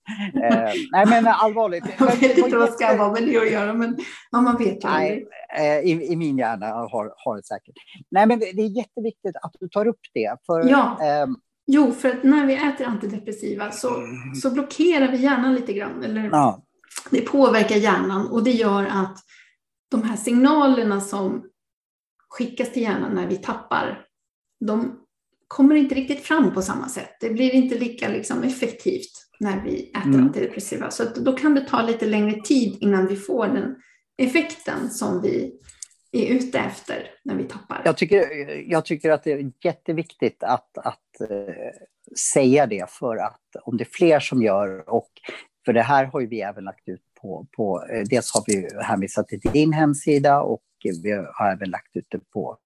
Eh, 0.43 0.73
nej 0.91 1.05
men 1.05 1.27
allvarligt. 1.27 1.83
Jag 1.99 2.15
vet 2.15 2.37
inte 2.37 2.57
vad 2.57 2.73
skabb 2.73 2.97
har 2.97 3.11
med 3.11 3.23
det 3.23 3.37
att 3.37 3.51
göra, 3.51 3.73
men 3.73 3.97
ja, 4.31 4.41
man 4.41 4.57
vet 4.57 4.83
ju 4.83 4.89
nej, 4.89 5.27
eh, 5.57 5.79
i, 5.79 6.07
I 6.11 6.15
min 6.15 6.37
hjärna 6.37 6.65
har, 6.65 7.13
har 7.17 7.35
det 7.35 7.43
säkert. 7.43 7.75
Nej 8.11 8.25
men 8.25 8.39
det, 8.39 8.51
det 8.51 8.61
är 8.61 8.77
jätteviktigt 8.77 9.35
att 9.41 9.55
du 9.59 9.69
tar 9.69 9.87
upp 9.87 9.99
det. 10.13 10.37
För, 10.45 10.69
ja. 10.69 10.99
Ehm, 11.03 11.35
jo, 11.67 11.91
för 11.91 12.09
att 12.09 12.23
när 12.23 12.45
vi 12.45 12.55
äter 12.55 12.87
antidepressiva 12.87 13.71
så, 13.71 13.95
mm. 13.95 14.35
så 14.35 14.51
blockerar 14.51 15.11
vi 15.11 15.17
hjärnan 15.17 15.55
lite 15.55 15.73
grann. 15.73 16.03
Eller 16.03 16.29
ja 16.31 16.65
det 17.09 17.21
påverkar 17.21 17.75
hjärnan 17.75 18.27
och 18.27 18.43
det 18.43 18.51
gör 18.51 18.85
att 18.85 19.17
de 19.91 20.03
här 20.03 20.15
signalerna 20.15 21.01
som 21.01 21.43
skickas 22.29 22.73
till 22.73 22.81
hjärnan 22.81 23.15
när 23.15 23.27
vi 23.27 23.37
tappar, 23.37 24.05
de 24.65 24.99
kommer 25.47 25.75
inte 25.75 25.95
riktigt 25.95 26.21
fram 26.21 26.53
på 26.53 26.61
samma 26.61 26.89
sätt. 26.89 27.17
Det 27.19 27.29
blir 27.29 27.51
inte 27.51 27.77
lika 27.77 28.09
liksom, 28.09 28.43
effektivt 28.43 29.11
när 29.39 29.63
vi 29.63 29.89
äter 29.89 30.05
mm. 30.05 30.23
antidepressiva. 30.23 30.91
Så 30.91 31.03
då 31.03 31.33
kan 31.33 31.55
det 31.55 31.61
ta 31.61 31.81
lite 31.81 32.05
längre 32.05 32.41
tid 32.41 32.77
innan 32.81 33.07
vi 33.07 33.15
får 33.15 33.47
den 33.47 33.75
effekten 34.17 34.89
som 34.89 35.21
vi 35.21 35.59
är 36.11 36.25
ute 36.25 36.59
efter 36.59 37.11
när 37.23 37.35
vi 37.35 37.43
tappar. 37.43 37.81
Jag 37.85 37.97
tycker, 37.97 38.25
jag 38.71 38.85
tycker 38.85 39.11
att 39.11 39.23
det 39.23 39.31
är 39.31 39.51
jätteviktigt 39.61 40.43
att, 40.43 40.77
att 40.77 41.31
uh, 41.31 41.47
säga 42.33 42.65
det 42.65 42.91
för 42.91 43.17
att 43.17 43.41
om 43.63 43.77
det 43.77 43.83
är 43.83 43.89
fler 43.91 44.19
som 44.19 44.41
gör 44.41 44.89
och 44.89 45.11
för 45.65 45.73
det 45.73 45.81
här 45.81 46.05
har 46.05 46.19
ju 46.19 46.27
vi 46.27 46.41
även 46.41 46.63
lagt 46.63 46.87
ut 46.87 47.01
på, 47.21 47.47
på 47.55 47.85
eh, 47.91 48.03
dels 48.09 48.33
har 48.33 48.43
vi 48.47 48.67
hänvisat 48.83 49.27
till 49.27 49.39
din 49.39 49.73
hemsida 49.73 50.41
och 50.41 50.61
vi 51.03 51.11
har 51.11 51.51
även 51.51 51.69
lagt 51.69 51.95
ut 51.95 52.05
det 52.09 52.19
på 52.33 52.57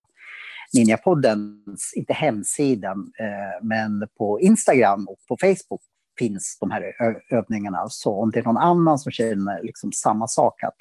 Ninjapoddens, 0.74 1.94
inte 1.96 2.14
hemsida, 2.14 2.90
eh, 2.92 3.62
men 3.62 4.08
på 4.18 4.42
Instagram 4.42 5.08
och 5.08 5.18
på 5.28 5.38
Facebook 5.38 5.82
finns 6.20 6.58
de 6.60 6.72
här 6.72 6.94
övningarna. 7.30 7.90
Så 7.90 8.22
om 8.22 8.32
det 8.32 8.40
är 8.40 8.44
någon 8.44 8.58
annan 8.58 9.00
som 9.00 9.12
känner 9.12 9.64
liksom 9.64 9.92
samma 9.92 10.28
sak, 10.28 10.64
att 10.64 10.76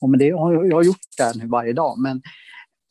oh, 0.00 0.10
men 0.10 0.18
det, 0.18 0.26
jag 0.26 0.74
har 0.74 0.84
gjort 0.84 1.16
det 1.16 1.32
nu 1.36 1.46
varje 1.46 1.72
dag, 1.72 1.98
men, 1.98 2.22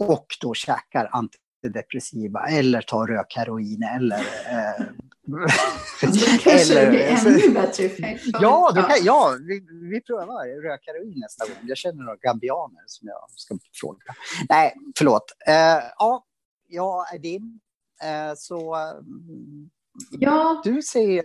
och 0.09 0.25
då 0.41 0.53
käkar 0.53 1.09
antidepressiva 1.11 2.47
eller 2.47 2.81
tar 2.81 3.07
rökheroin 3.07 3.83
eller... 3.83 4.19
Eh, 4.49 4.85
kanske 6.43 6.51
eller, 6.51 6.85
det 6.85 6.91
blir 6.91 7.01
ännu 7.01 7.53
bättre 7.53 7.83
effekt. 7.83 8.23
Ja, 8.41 8.71
kan, 8.75 9.05
ja 9.05 9.35
vi, 9.47 9.61
vi 9.91 10.01
prövar 10.01 10.61
rökheroin 10.69 11.19
nästa 11.19 11.45
gång. 11.45 11.67
Jag 11.67 11.77
känner 11.77 12.03
några 12.03 12.17
gambianer 12.17 12.83
som 12.85 13.07
jag 13.07 13.29
ska 13.35 13.57
fråga. 13.73 14.15
Nej, 14.49 14.75
förlåt. 14.97 15.31
Uh, 15.49 15.83
ja, 15.99 16.25
jag 16.67 17.13
är 17.15 17.19
din. 17.19 17.59
Uh, 18.03 18.33
så 18.37 18.75
mm, 18.75 19.69
ja. 20.11 20.61
du 20.63 20.81
säger... 20.81 21.23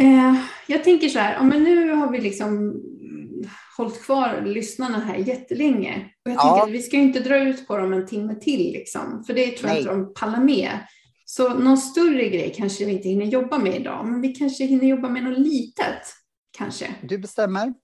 Uh, 0.00 0.34
jag 0.66 0.84
tänker 0.84 1.08
så 1.08 1.18
här, 1.18 1.42
men 1.42 1.64
nu 1.64 1.90
har 1.90 2.10
vi 2.10 2.20
liksom 2.20 2.82
hållit 3.76 4.02
kvar 4.02 4.42
lyssnarna 4.46 4.98
här 4.98 5.16
jättelänge. 5.16 6.10
Och 6.24 6.30
jag 6.30 6.38
tänker 6.38 6.56
ja. 6.56 6.64
att 6.64 6.70
vi 6.70 6.82
ska 6.82 6.96
inte 6.96 7.20
dra 7.20 7.38
ut 7.38 7.66
på 7.66 7.76
dem 7.76 7.92
en 7.92 8.06
timme 8.06 8.34
till, 8.34 8.72
liksom, 8.72 9.24
för 9.26 9.34
det 9.34 9.50
tror 9.50 9.70
jag 9.70 9.78
inte 9.78 9.90
de 9.90 10.14
pallar 10.14 10.40
med. 10.40 10.78
Så 11.30 11.54
någon 11.54 11.78
större 11.78 12.28
grej 12.28 12.54
kanske 12.56 12.84
vi 12.84 12.92
inte 12.92 13.08
hinner 13.08 13.26
jobba 13.26 13.58
med 13.58 13.80
idag, 13.80 14.06
men 14.06 14.20
vi 14.20 14.28
kanske 14.28 14.64
hinner 14.64 14.84
jobba 14.84 15.08
med 15.08 15.22
något 15.22 15.38
litet. 15.38 16.02
Kanske. 16.58 16.94
Du 17.02 17.18
bestämmer. 17.18 17.74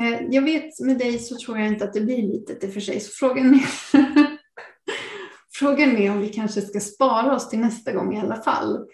Eh, 0.00 0.20
jag 0.30 0.42
vet 0.42 0.80
med 0.80 0.98
dig 0.98 1.18
så 1.18 1.36
tror 1.36 1.58
jag 1.58 1.68
inte 1.68 1.84
att 1.84 1.92
det 1.92 2.00
blir 2.00 2.22
litet 2.22 2.64
i 2.64 2.68
och 2.68 2.72
för 2.72 2.80
sig, 2.80 3.00
så 3.00 3.10
frågan 3.12 3.54
är, 3.54 3.66
frågan 5.52 5.96
är 5.96 6.10
om 6.10 6.20
vi 6.20 6.28
kanske 6.28 6.60
ska 6.60 6.80
spara 6.80 7.36
oss 7.36 7.50
till 7.50 7.58
nästa 7.58 7.92
gång 7.92 8.16
i 8.16 8.20
alla 8.20 8.42
fall. 8.42 8.86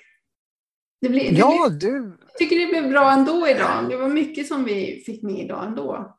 Det 1.00 1.08
blir, 1.08 1.30
det 1.30 1.38
ja, 1.38 1.68
blir, 1.68 1.90
du... 1.90 2.16
Jag 2.28 2.38
tycker 2.38 2.58
det 2.58 2.66
blev 2.66 2.90
bra 2.90 3.12
ändå 3.12 3.48
idag. 3.48 3.88
Det 3.90 3.96
var 3.96 4.08
mycket 4.08 4.46
som 4.46 4.64
vi 4.64 5.02
fick 5.06 5.22
med 5.22 5.38
idag 5.38 5.66
ändå. 5.66 6.16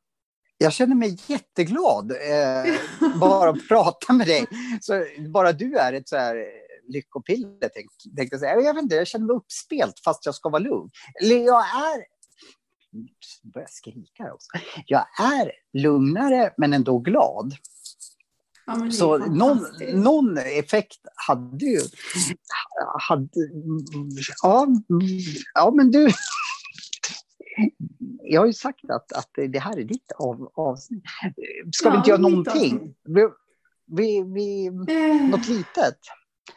Jag 0.57 0.73
känner 0.73 0.95
mig 0.95 1.17
jätteglad 1.27 2.11
eh, 2.11 2.73
bara 3.19 3.49
att 3.49 3.67
prata 3.67 4.13
med 4.13 4.27
dig. 4.27 4.45
Så 4.81 5.05
bara 5.33 5.51
du 5.51 5.75
är 5.75 5.93
ett 5.93 6.09
så 6.09 6.15
här 6.15 6.62
lyckopiller, 6.87 7.69
tänkte 7.69 8.27
jag 8.31 8.39
säga. 8.39 8.61
Jag 8.61 8.73
vet 8.73 8.83
inte, 8.83 8.95
jag 8.95 9.07
känner 9.07 9.25
mig 9.25 9.35
uppspelt 9.35 9.99
fast 9.99 10.25
jag 10.25 10.35
ska 10.35 10.49
vara 10.49 10.59
lugn. 10.59 10.89
Eller 11.21 11.35
jag 11.35 11.61
är... 11.61 12.05
Jag 13.41 13.51
börjar 13.53 13.67
skrika 13.71 14.33
också. 14.33 14.47
Jag 14.85 15.05
är 15.19 15.51
lugnare 15.73 16.53
men 16.57 16.73
ändå 16.73 16.99
glad. 16.99 17.55
Ja, 18.65 18.91
så 18.91 19.17
någon, 19.17 19.65
någon 19.93 20.37
effekt 20.37 20.99
hade 21.27 21.65
ju... 21.65 21.79
Hade, 22.99 23.29
ja, 24.43 24.67
ja, 25.53 25.71
men 25.75 25.91
du... 25.91 26.09
Jag 28.21 28.41
har 28.41 28.45
ju 28.47 28.53
sagt 28.53 28.89
att, 28.89 29.13
att 29.13 29.29
det 29.33 29.59
här 29.59 29.79
är 29.79 29.83
ditt 29.83 30.11
av, 30.11 30.51
avsnitt. 30.55 31.03
Ska 31.71 31.87
ja, 31.87 31.91
vi 31.91 31.97
inte 31.97 32.09
göra 32.09 32.21
någonting? 32.21 32.95
Vi, 33.03 33.27
vi, 33.85 34.23
vi, 34.23 34.65
eh. 34.67 35.29
Något 35.29 35.47
litet? 35.47 35.99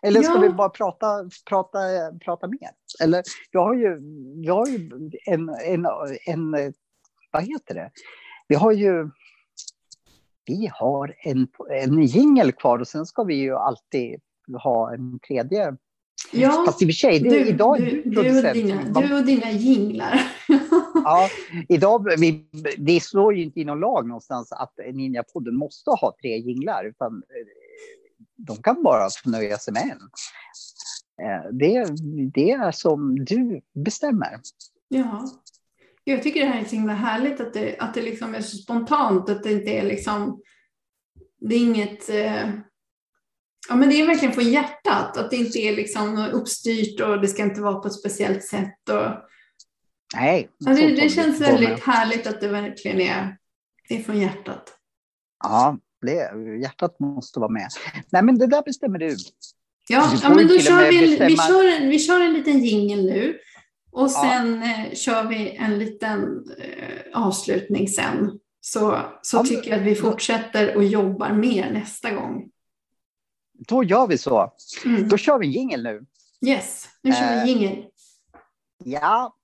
Eller 0.02 0.22
ska 0.22 0.34
ja. 0.34 0.40
vi 0.40 0.48
bara 0.48 0.68
prata, 0.68 1.30
prata, 1.48 1.78
prata 2.24 2.46
mer? 2.46 2.70
Eller 3.02 3.22
jag 3.50 3.64
har 3.64 3.74
ju, 3.74 3.98
jag 4.36 4.54
har 4.54 4.66
ju 4.66 4.90
en, 5.26 5.48
en, 5.48 5.86
en, 6.26 6.72
vad 7.30 7.42
heter 7.42 7.74
det? 7.74 7.90
Vi 8.48 8.54
har 8.54 8.72
ju, 8.72 9.10
vi 10.46 10.70
har 10.72 11.14
en, 11.18 11.48
en 11.70 12.02
jingel 12.02 12.52
kvar 12.52 12.78
och 12.78 12.88
sen 12.88 13.06
ska 13.06 13.22
vi 13.22 13.34
ju 13.34 13.56
alltid 13.56 14.20
ha 14.62 14.94
en 14.94 15.18
tredje. 15.18 15.76
Ja, 16.32 16.62
Fast 16.66 16.82
i 16.82 16.84
och 16.84 16.88
för 16.88 16.92
sig, 16.92 17.20
det, 17.20 17.28
du, 17.28 17.46
idag 17.46 17.78
du, 17.78 18.02
du, 18.04 18.18
och 18.18 18.54
dina, 18.54 18.82
du 19.00 19.18
och 19.18 19.24
dina 19.24 19.50
jinglar. 19.50 20.20
ja, 20.94 21.28
idag, 21.68 22.08
vi, 22.18 22.46
det 22.78 23.02
slår 23.02 23.34
ju 23.34 23.42
inte 23.42 23.60
i 23.60 23.64
någon 23.64 23.80
lag 23.80 24.08
någonstans 24.08 24.52
att 24.52 24.72
Ninja-podden 24.92 25.52
måste 25.52 25.90
ha 25.90 26.16
tre 26.22 26.38
jinglar, 26.38 26.84
utan 26.84 27.22
de 28.36 28.62
kan 28.62 28.82
bara 28.82 29.08
nöja 29.24 29.58
sig 29.58 29.74
med 29.74 29.82
en. 29.82 30.10
Eh, 31.22 31.50
det, 31.52 31.86
det 32.34 32.50
är 32.50 32.72
som 32.72 33.24
du 33.24 33.60
bestämmer. 33.84 34.40
Ja. 34.88 35.24
Jag 36.04 36.22
tycker 36.22 36.40
det 36.40 36.46
här 36.46 36.60
är 36.60 36.64
så 36.64 36.76
himla 36.76 36.92
härligt 36.92 37.40
att 37.40 37.54
det, 37.54 37.78
att 37.78 37.94
det 37.94 38.02
liksom 38.02 38.34
är 38.34 38.40
så 38.40 38.56
spontant, 38.56 39.30
att 39.30 39.42
det 39.42 39.52
inte 39.52 39.70
är 39.70 39.82
liksom, 39.82 40.42
det 41.40 41.54
är 41.54 41.58
inget, 41.58 42.08
eh, 42.08 42.50
ja 43.68 43.76
men 43.76 43.88
det 43.88 44.00
är 44.00 44.06
verkligen 44.06 44.34
från 44.34 44.50
hjärtat, 44.50 45.16
att 45.16 45.30
det 45.30 45.36
inte 45.36 45.58
är 45.58 45.76
liksom 45.76 46.30
uppstyrt 46.32 47.00
och 47.00 47.20
det 47.20 47.28
ska 47.28 47.42
inte 47.42 47.60
vara 47.60 47.74
på 47.74 47.88
ett 47.88 47.94
speciellt 47.94 48.44
sätt. 48.44 48.88
Och, 48.88 49.30
Nej. 50.14 50.50
Ja, 50.58 50.72
det, 50.72 50.96
det 50.96 51.08
känns 51.08 51.40
väldigt 51.40 51.80
härligt 51.80 52.26
att 52.26 52.40
det 52.40 52.48
verkligen 52.48 53.00
är, 53.00 53.36
det 53.88 53.96
är 53.96 54.02
från 54.02 54.20
hjärtat. 54.20 54.78
Ja, 55.44 55.78
det, 56.02 56.30
hjärtat 56.62 57.00
måste 57.00 57.40
vara 57.40 57.50
med. 57.50 57.68
Nej, 58.10 58.22
men 58.22 58.38
det 58.38 58.46
där 58.46 58.62
bestämmer 58.62 58.98
du. 58.98 59.16
Ja, 59.88 60.12
ja 60.22 60.28
men 60.28 60.48
då 60.48 60.58
kör 60.58 60.90
vi, 60.90 61.20
en, 61.20 61.26
vi, 61.26 61.36
kör 61.36 61.76
en, 61.76 61.88
vi 61.88 61.98
kör 61.98 62.20
en 62.20 62.32
liten 62.32 62.64
jingel 62.64 63.04
nu. 63.04 63.38
Och 63.92 64.10
sen 64.10 64.62
ja. 64.62 64.86
eh, 64.86 64.94
kör 64.94 65.24
vi 65.24 65.50
en 65.50 65.78
liten 65.78 66.44
eh, 66.58 67.22
avslutning 67.22 67.88
sen. 67.88 68.38
Så, 68.60 69.00
så 69.22 69.36
ja, 69.36 69.42
tycker 69.42 69.70
jag 69.70 69.80
att 69.80 69.86
vi 69.86 69.94
fortsätter 69.94 70.76
och 70.76 70.84
jobbar 70.84 71.32
mer 71.32 71.72
nästa 71.72 72.10
gång. 72.10 72.50
Då 73.52 73.84
gör 73.84 74.06
vi 74.06 74.18
så. 74.18 74.52
Mm. 74.84 75.08
Då 75.08 75.16
kör 75.16 75.38
vi 75.38 75.46
en 75.46 75.52
jingel 75.52 75.82
nu. 75.82 76.06
Yes, 76.46 76.88
nu 77.02 77.12
kör 77.12 77.20
vi 77.20 77.34
en 77.34 77.38
eh, 77.38 77.46
jingel. 77.46 77.84
Ja. 78.84 79.36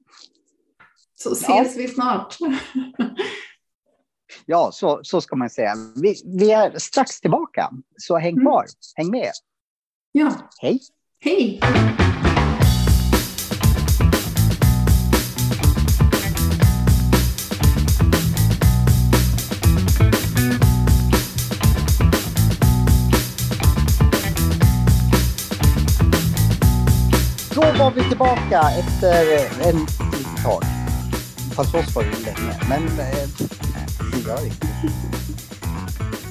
Så 1.15 1.33
ses 1.33 1.77
vi 1.77 1.89
snart. 1.89 2.37
Ja, 4.47 4.71
så, 4.73 5.01
så 5.03 5.21
ska 5.21 5.37
man 5.37 5.51
säga. 5.51 5.75
Vi, 6.03 6.15
vi 6.25 6.53
är 6.53 6.79
strax 6.79 7.21
tillbaka, 7.21 7.71
så 7.97 8.19
häng 8.19 8.33
mm. 8.33 8.45
kvar. 8.45 8.63
Mm. 8.63 8.71
Häng 8.97 9.11
med. 9.11 9.33
Ja. 10.13 10.33
Hej. 10.61 10.81
Hej. 11.21 11.61
Då 27.55 27.61
var 27.61 27.91
vi 27.91 28.09
tillbaka 28.09 28.63
efter 28.79 29.39
en 29.69 29.79
litet 29.79 30.45
tag. 30.45 30.63
Fast 31.57 31.75
oss 31.75 31.95
var 31.95 32.03
det 32.03 32.11
länge. 32.11 32.61
Men 32.69 32.89
inte. 34.17 34.37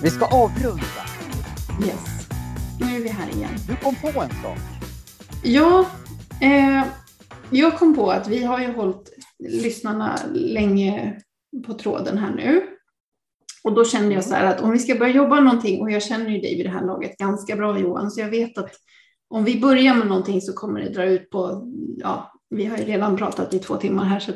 Vi 0.04 0.10
ska 0.10 0.26
avrunda. 0.26 0.84
Yes. 1.86 2.28
Nu 2.80 2.96
är 2.96 3.00
vi 3.00 3.10
här 3.10 3.30
igen. 3.36 3.52
Du 3.68 3.76
kom 3.76 3.96
på 3.96 4.08
en 4.08 4.30
sak. 4.30 4.58
Ja, 5.44 5.86
eh, 6.42 6.84
jag 7.52 7.80
kom 7.80 7.96
på 7.96 8.12
att 8.12 8.28
vi 8.28 8.44
har 8.44 8.60
ju 8.60 8.74
hållit 8.74 9.10
lyssnarna 9.40 10.20
länge 10.34 11.22
på 11.66 11.74
tråden 11.74 12.18
här 12.18 12.36
nu. 12.36 12.64
Och 13.64 13.74
då 13.74 13.86
kände 13.86 14.16
jag 14.16 14.24
så 14.24 14.34
här 14.34 14.46
att 14.46 14.62
om 14.62 14.72
vi 14.72 14.80
ska 14.80 14.96
börja 14.96 15.14
jobba 15.14 15.40
någonting, 15.40 15.82
och 15.82 15.92
jag 15.92 16.04
känner 16.04 16.30
ju 16.30 16.38
dig 16.38 16.58
vid 16.58 16.66
det 16.66 16.70
här 16.70 16.86
laget 16.86 17.18
ganska 17.18 17.56
bra 17.56 17.80
Johan, 17.80 18.12
så 18.12 18.22
jag 18.22 18.30
vet 18.30 18.58
att 18.58 18.72
om 19.30 19.44
vi 19.44 19.60
börjar 19.60 19.96
med 19.96 20.08
någonting 20.08 20.42
så 20.42 20.54
kommer 20.54 20.82
det 20.82 20.90
dra 20.90 21.06
ut 21.06 21.30
på, 21.30 21.68
ja, 21.98 22.34
vi 22.50 22.66
har 22.66 22.78
ju 22.78 22.84
redan 22.84 23.18
pratat 23.18 23.54
i 23.54 23.60
två 23.60 23.76
timmar 23.76 24.06
här, 24.06 24.20
så 24.20 24.32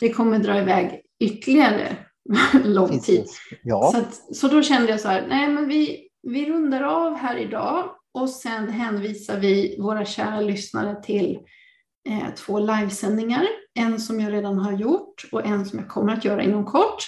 det 0.00 0.12
kommer 0.12 0.38
dra 0.38 0.58
iväg 0.58 1.00
ytterligare 1.20 1.96
lång 2.64 3.00
tid. 3.00 3.26
Ja. 3.62 3.90
Så, 3.92 3.98
att, 3.98 4.36
så 4.36 4.48
då 4.48 4.62
kände 4.62 4.90
jag 4.90 5.00
så 5.00 5.08
här, 5.08 5.26
nej 5.28 5.48
men 5.48 5.68
vi, 5.68 6.08
vi 6.22 6.50
rundar 6.50 6.82
av 6.82 7.16
här 7.16 7.36
idag 7.36 7.90
och 8.14 8.30
sen 8.30 8.68
hänvisar 8.68 9.38
vi 9.38 9.76
våra 9.80 10.04
kära 10.04 10.40
lyssnare 10.40 11.02
till 11.02 11.38
eh, 12.08 12.34
två 12.36 12.58
livesändningar. 12.58 13.46
En 13.74 14.00
som 14.00 14.20
jag 14.20 14.32
redan 14.32 14.58
har 14.58 14.72
gjort 14.72 15.24
och 15.32 15.46
en 15.46 15.66
som 15.66 15.78
jag 15.78 15.88
kommer 15.88 16.12
att 16.12 16.24
göra 16.24 16.42
inom 16.42 16.64
kort. 16.64 17.04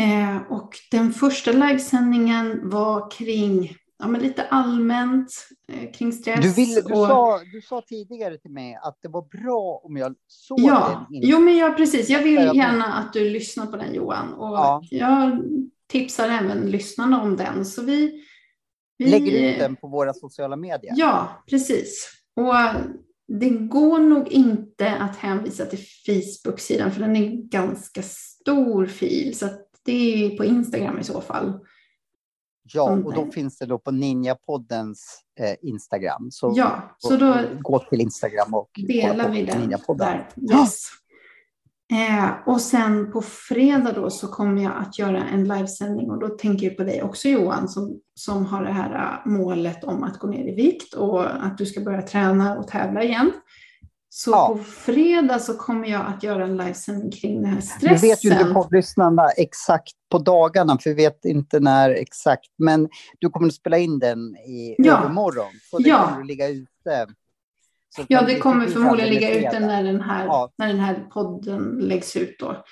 Eh, 0.00 0.52
och 0.52 0.76
den 0.90 1.12
första 1.12 1.52
livesändningen 1.52 2.70
var 2.70 3.10
kring 3.10 3.76
ja, 3.98 4.06
men 4.06 4.22
lite 4.22 4.46
allmänt 4.48 5.48
eh, 5.68 5.92
kring 5.92 6.12
stress. 6.12 6.40
Du, 6.40 6.52
ville, 6.52 6.80
du, 6.80 6.94
och... 6.94 7.06
sa, 7.06 7.40
du 7.52 7.62
sa 7.62 7.82
tidigare 7.88 8.38
till 8.38 8.50
mig 8.50 8.78
att 8.82 8.98
det 9.02 9.08
var 9.08 9.22
bra 9.22 9.80
om 9.84 9.96
jag 9.96 10.14
såg 10.26 10.60
ja. 10.60 11.06
den. 11.10 11.20
Jo, 11.22 11.38
men 11.38 11.56
ja, 11.56 11.74
precis. 11.76 12.08
Jag 12.08 12.22
vill 12.22 12.50
gärna 12.54 12.84
att 12.84 13.12
du 13.12 13.30
lyssnar 13.30 13.66
på 13.66 13.76
den 13.76 13.94
Johan. 13.94 14.34
Och 14.34 14.56
ja. 14.56 14.82
Jag 14.90 15.42
tipsar 15.86 16.28
även 16.28 16.70
lyssnarna 16.70 17.22
om 17.22 17.36
den. 17.36 17.64
Så 17.64 17.82
vi, 17.82 18.24
vi 18.98 19.06
lägger 19.06 19.52
ut 19.52 19.58
den 19.58 19.76
på 19.76 19.88
våra 19.88 20.14
sociala 20.14 20.56
medier. 20.56 20.94
Ja, 20.96 21.44
precis. 21.50 22.10
Och 22.36 22.54
det 23.28 23.50
går 23.50 23.98
nog 23.98 24.28
inte 24.28 24.94
att 24.94 25.16
hänvisa 25.16 25.64
till 25.64 25.86
Facebook-sidan 26.06 26.90
för 26.90 27.00
den 27.00 27.16
är 27.16 27.48
ganska 27.48 28.02
stor 28.02 28.86
fil. 28.86 29.38
Så 29.38 29.48
det 29.84 30.24
är 30.24 30.36
på 30.36 30.44
Instagram 30.44 30.98
i 30.98 31.04
så 31.04 31.20
fall. 31.20 31.60
Ja, 32.72 32.90
och 32.90 33.14
då 33.14 33.30
finns 33.30 33.58
det 33.58 33.66
då 33.66 33.78
på 33.78 33.90
Ninjapoddens 33.90 35.20
eh, 35.40 35.68
Instagram. 35.68 36.28
Så, 36.30 36.52
ja, 36.56 36.96
så 36.98 37.16
då 37.16 37.36
gå 37.60 37.78
till 37.78 38.00
Instagram 38.00 38.54
och 38.54 38.70
delar 38.88 39.30
vi 39.30 39.44
den 39.44 39.74
där. 39.98 40.28
Yes. 40.52 40.90
Eh, 41.92 42.30
och 42.46 42.60
sen 42.60 43.12
på 43.12 43.22
fredag 43.22 43.92
då 43.92 44.10
så 44.10 44.28
kommer 44.28 44.62
jag 44.62 44.72
att 44.76 44.98
göra 44.98 45.24
en 45.24 45.48
livesändning 45.48 46.10
och 46.10 46.20
då 46.20 46.28
tänker 46.28 46.66
jag 46.66 46.76
på 46.76 46.84
dig 46.84 47.02
också 47.02 47.28
Johan 47.28 47.68
som, 47.68 48.00
som 48.14 48.46
har 48.46 48.64
det 48.64 48.72
här 48.72 48.94
eh, 48.94 49.30
målet 49.32 49.84
om 49.84 50.02
att 50.02 50.18
gå 50.18 50.26
ner 50.26 50.52
i 50.52 50.54
vikt 50.54 50.94
och 50.94 51.44
att 51.44 51.58
du 51.58 51.66
ska 51.66 51.80
börja 51.80 52.02
träna 52.02 52.58
och 52.58 52.68
tävla 52.68 53.02
igen. 53.02 53.32
Så 54.16 54.30
ja. 54.30 54.48
på 54.48 54.64
fredag 54.64 55.38
så 55.38 55.54
kommer 55.54 55.88
jag 55.88 56.06
att 56.06 56.22
göra 56.22 56.44
en 56.44 56.56
livesändning 56.56 57.10
kring 57.10 57.42
den 57.42 57.52
här 57.52 57.60
stressen. 57.60 57.98
Vi 58.00 58.08
vet 58.08 58.24
ju 58.24 58.32
inte 58.32 58.44
på 58.44 58.68
lyssnarna 58.70 59.28
exakt 59.36 59.92
på 60.10 60.18
dagarna, 60.18 60.78
för 60.78 60.90
vi 60.90 60.96
vet 60.96 61.24
inte 61.24 61.60
när 61.60 61.90
exakt. 61.90 62.48
Men 62.58 62.88
du 63.18 63.30
kommer 63.30 63.46
att 63.46 63.54
spela 63.54 63.78
in 63.78 63.98
den 63.98 64.36
i 64.36 64.74
ja. 64.78 64.98
övermorgon, 64.98 65.52
så 65.70 65.78
det 65.78 65.88
ja. 65.88 66.06
kommer 66.06 66.20
att 66.20 66.26
ligga 66.26 66.48
ute. 66.48 67.06
ja, 68.08 68.22
det 68.22 68.38
kommer 68.38 68.66
förmodligen 68.66 69.14
ligga 69.14 69.38
ute 69.38 69.60
när 69.60 69.84
den, 69.84 70.00
här, 70.00 70.26
ja. 70.26 70.52
när 70.58 70.68
den 70.68 70.80
här 70.80 71.06
podden 71.10 71.78
läggs 71.80 72.16
ut. 72.16 72.36
Då. 72.38 72.64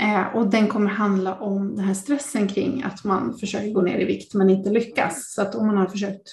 Eh, 0.00 0.36
och 0.36 0.50
den 0.50 0.68
kommer 0.68 0.90
handla 0.90 1.34
om 1.34 1.76
den 1.76 1.84
här 1.84 1.94
stressen 1.94 2.48
kring 2.48 2.82
att 2.82 3.04
man 3.04 3.38
försöker 3.38 3.72
gå 3.72 3.82
ner 3.82 3.98
i 3.98 4.04
vikt 4.04 4.34
men 4.34 4.50
inte 4.50 4.70
lyckas. 4.70 5.34
Så 5.34 5.42
att 5.42 5.54
om 5.54 5.66
man 5.66 5.76
har 5.76 5.86
försökt 5.86 6.28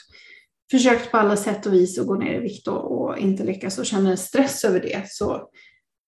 försökt 0.72 1.12
på 1.12 1.18
alla 1.18 1.38
sätt 1.38 1.66
och 1.66 1.74
vis 1.74 2.00
att 2.00 2.08
gå 2.08 2.16
ner 2.16 2.34
i 2.34 2.40
vikt 2.40 2.68
och, 2.68 3.18
inte 3.18 3.44
lyckas 3.44 3.78
och 3.78 3.86
känner 3.86 4.16
stress 4.16 4.66
över 4.66 4.80
det 4.80 5.12
så 5.12 5.50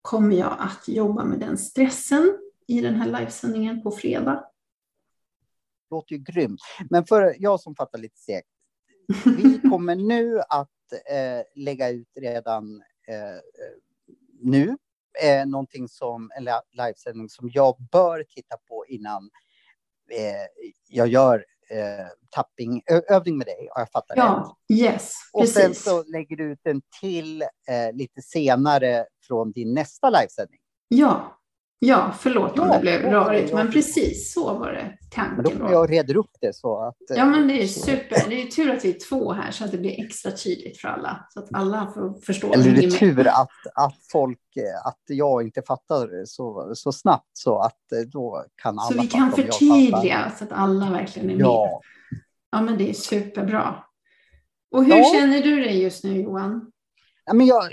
kommer 0.02 0.36
jag 0.36 0.56
att 0.60 0.88
jobba 0.88 1.26
med 1.26 1.40
den 1.40 1.58
stressen 1.58 2.38
i 2.68 2.82
den 2.82 2.96
här 2.96 3.20
livesändningen 3.20 3.84
på 3.84 3.92
fredag. 3.92 4.46
Det 5.90 5.96
låter 5.96 6.16
ju 6.16 6.22
grymt. 6.22 6.60
Men 6.90 7.06
för 7.06 7.36
jag 7.40 7.60
som 7.60 7.76
fattar 7.76 8.00
lite 8.00 8.18
segt. 8.18 8.48
Vi 9.26 9.62
kommer 9.70 9.96
nu 9.96 10.40
att 10.40 10.70
eh, 11.10 11.46
lägga 11.56 11.90
ut 11.90 12.10
redan 12.16 12.76
eh, 13.08 13.40
nu 14.42 14.78
eh, 15.24 15.46
någonting 15.46 15.88
som, 15.88 16.32
en 16.38 16.48
livesändning 16.72 17.30
som 17.30 17.50
jag 17.54 17.78
bör 17.92 18.24
titta 18.30 18.58
på 18.68 18.86
innan 18.88 19.30
eh, 20.12 20.66
jag 20.88 21.08
gör 21.08 21.46
eh, 21.72 22.08
tappingövning 22.36 23.38
med 23.38 23.48
dig, 23.48 23.70
har 23.72 23.82
jag 23.82 23.92
fattat 23.92 24.18
Ja, 24.18 24.58
yes, 24.74 25.14
Och 25.34 25.42
precis. 25.42 25.56
sen 25.56 25.76
så 25.76 26.04
lägger 26.04 26.36
du 26.36 26.52
ut 26.52 26.60
en 26.64 26.82
till 27.02 27.42
eh, 27.42 27.48
lite 27.94 28.22
senare 28.22 29.06
från 29.28 29.52
din 29.52 29.74
nästa 29.74 30.10
livesändning. 30.10 30.60
Ja, 30.88 31.39
ja 31.80 32.14
förlåt 32.20 32.60
om 32.60 32.68
Ja, 32.68 32.74
det 32.74 32.80
blev 32.82 33.02
rörigt, 33.02 33.54
men 33.54 33.72
precis 33.72 34.34
så 34.34 34.54
var 34.60 34.72
det 34.72 34.84
Men 34.84 34.92
då 35.38 35.44
tanken. 35.44 35.58
kommer 35.60 35.72
jag 35.72 35.92
reda 35.92 36.14
upp 36.14 36.32
det 36.42 36.56
så 36.56 36.80
att... 36.88 37.12
eh, 37.12 37.18
Ja, 37.18 37.26
men 37.26 37.48
det 37.48 37.64
är 37.64 37.68
super. 37.68 38.30
Det 38.30 38.42
är 38.42 38.46
tur 38.48 38.72
att 38.72 38.86
vi 38.86 38.90
är 38.96 39.00
två 39.10 39.32
här 39.34 39.52
så 39.52 39.66
att 39.66 39.72
det 39.72 39.78
blir 39.78 40.06
extra 40.06 40.32
tydligt 40.32 40.78
för 40.82 40.88
alla. 40.88 41.26
Så 41.30 41.40
att 41.40 41.50
alla 41.54 41.92
får 41.94 42.22
förstå. 42.26 42.54
Eller 42.54 42.66
är 42.72 42.76
det 42.76 42.82
med. 42.88 42.92
tur 43.00 43.28
att, 43.28 43.50
att 43.76 43.96
folk, 44.12 44.40
eh, 44.58 44.88
att 44.88 45.02
jag 45.08 45.42
inte 45.44 45.62
fattar 45.62 46.26
så, 46.26 46.72
så 46.76 46.92
snabbt 46.92 47.30
så 47.34 47.60
att 47.60 47.92
eh, 47.92 48.00
då 48.12 48.46
kan 48.62 48.80
alla 48.80 48.88
Så 48.92 49.02
vi 49.02 49.08
kan 49.08 49.24
om 49.24 49.32
förtydliga 49.32 50.32
så 50.38 50.44
att 50.44 50.52
alla 50.52 50.90
verkligen 50.92 51.30
är 51.30 51.34
med. 51.36 51.46
Ja, 51.46 51.82
Ja, 52.52 52.62
men 52.62 52.78
det 52.78 52.90
är 52.90 52.94
superbra. 52.94 53.76
Och 54.72 54.84
hur 54.86 54.96
Ja. 54.98 55.12
känner 55.14 55.42
du 55.42 55.56
dig 55.60 55.82
just 55.82 56.04
nu 56.04 56.22
Johan? 56.22 56.72
Ja, 57.26 57.34
men 57.34 57.48
jag, 57.48 57.64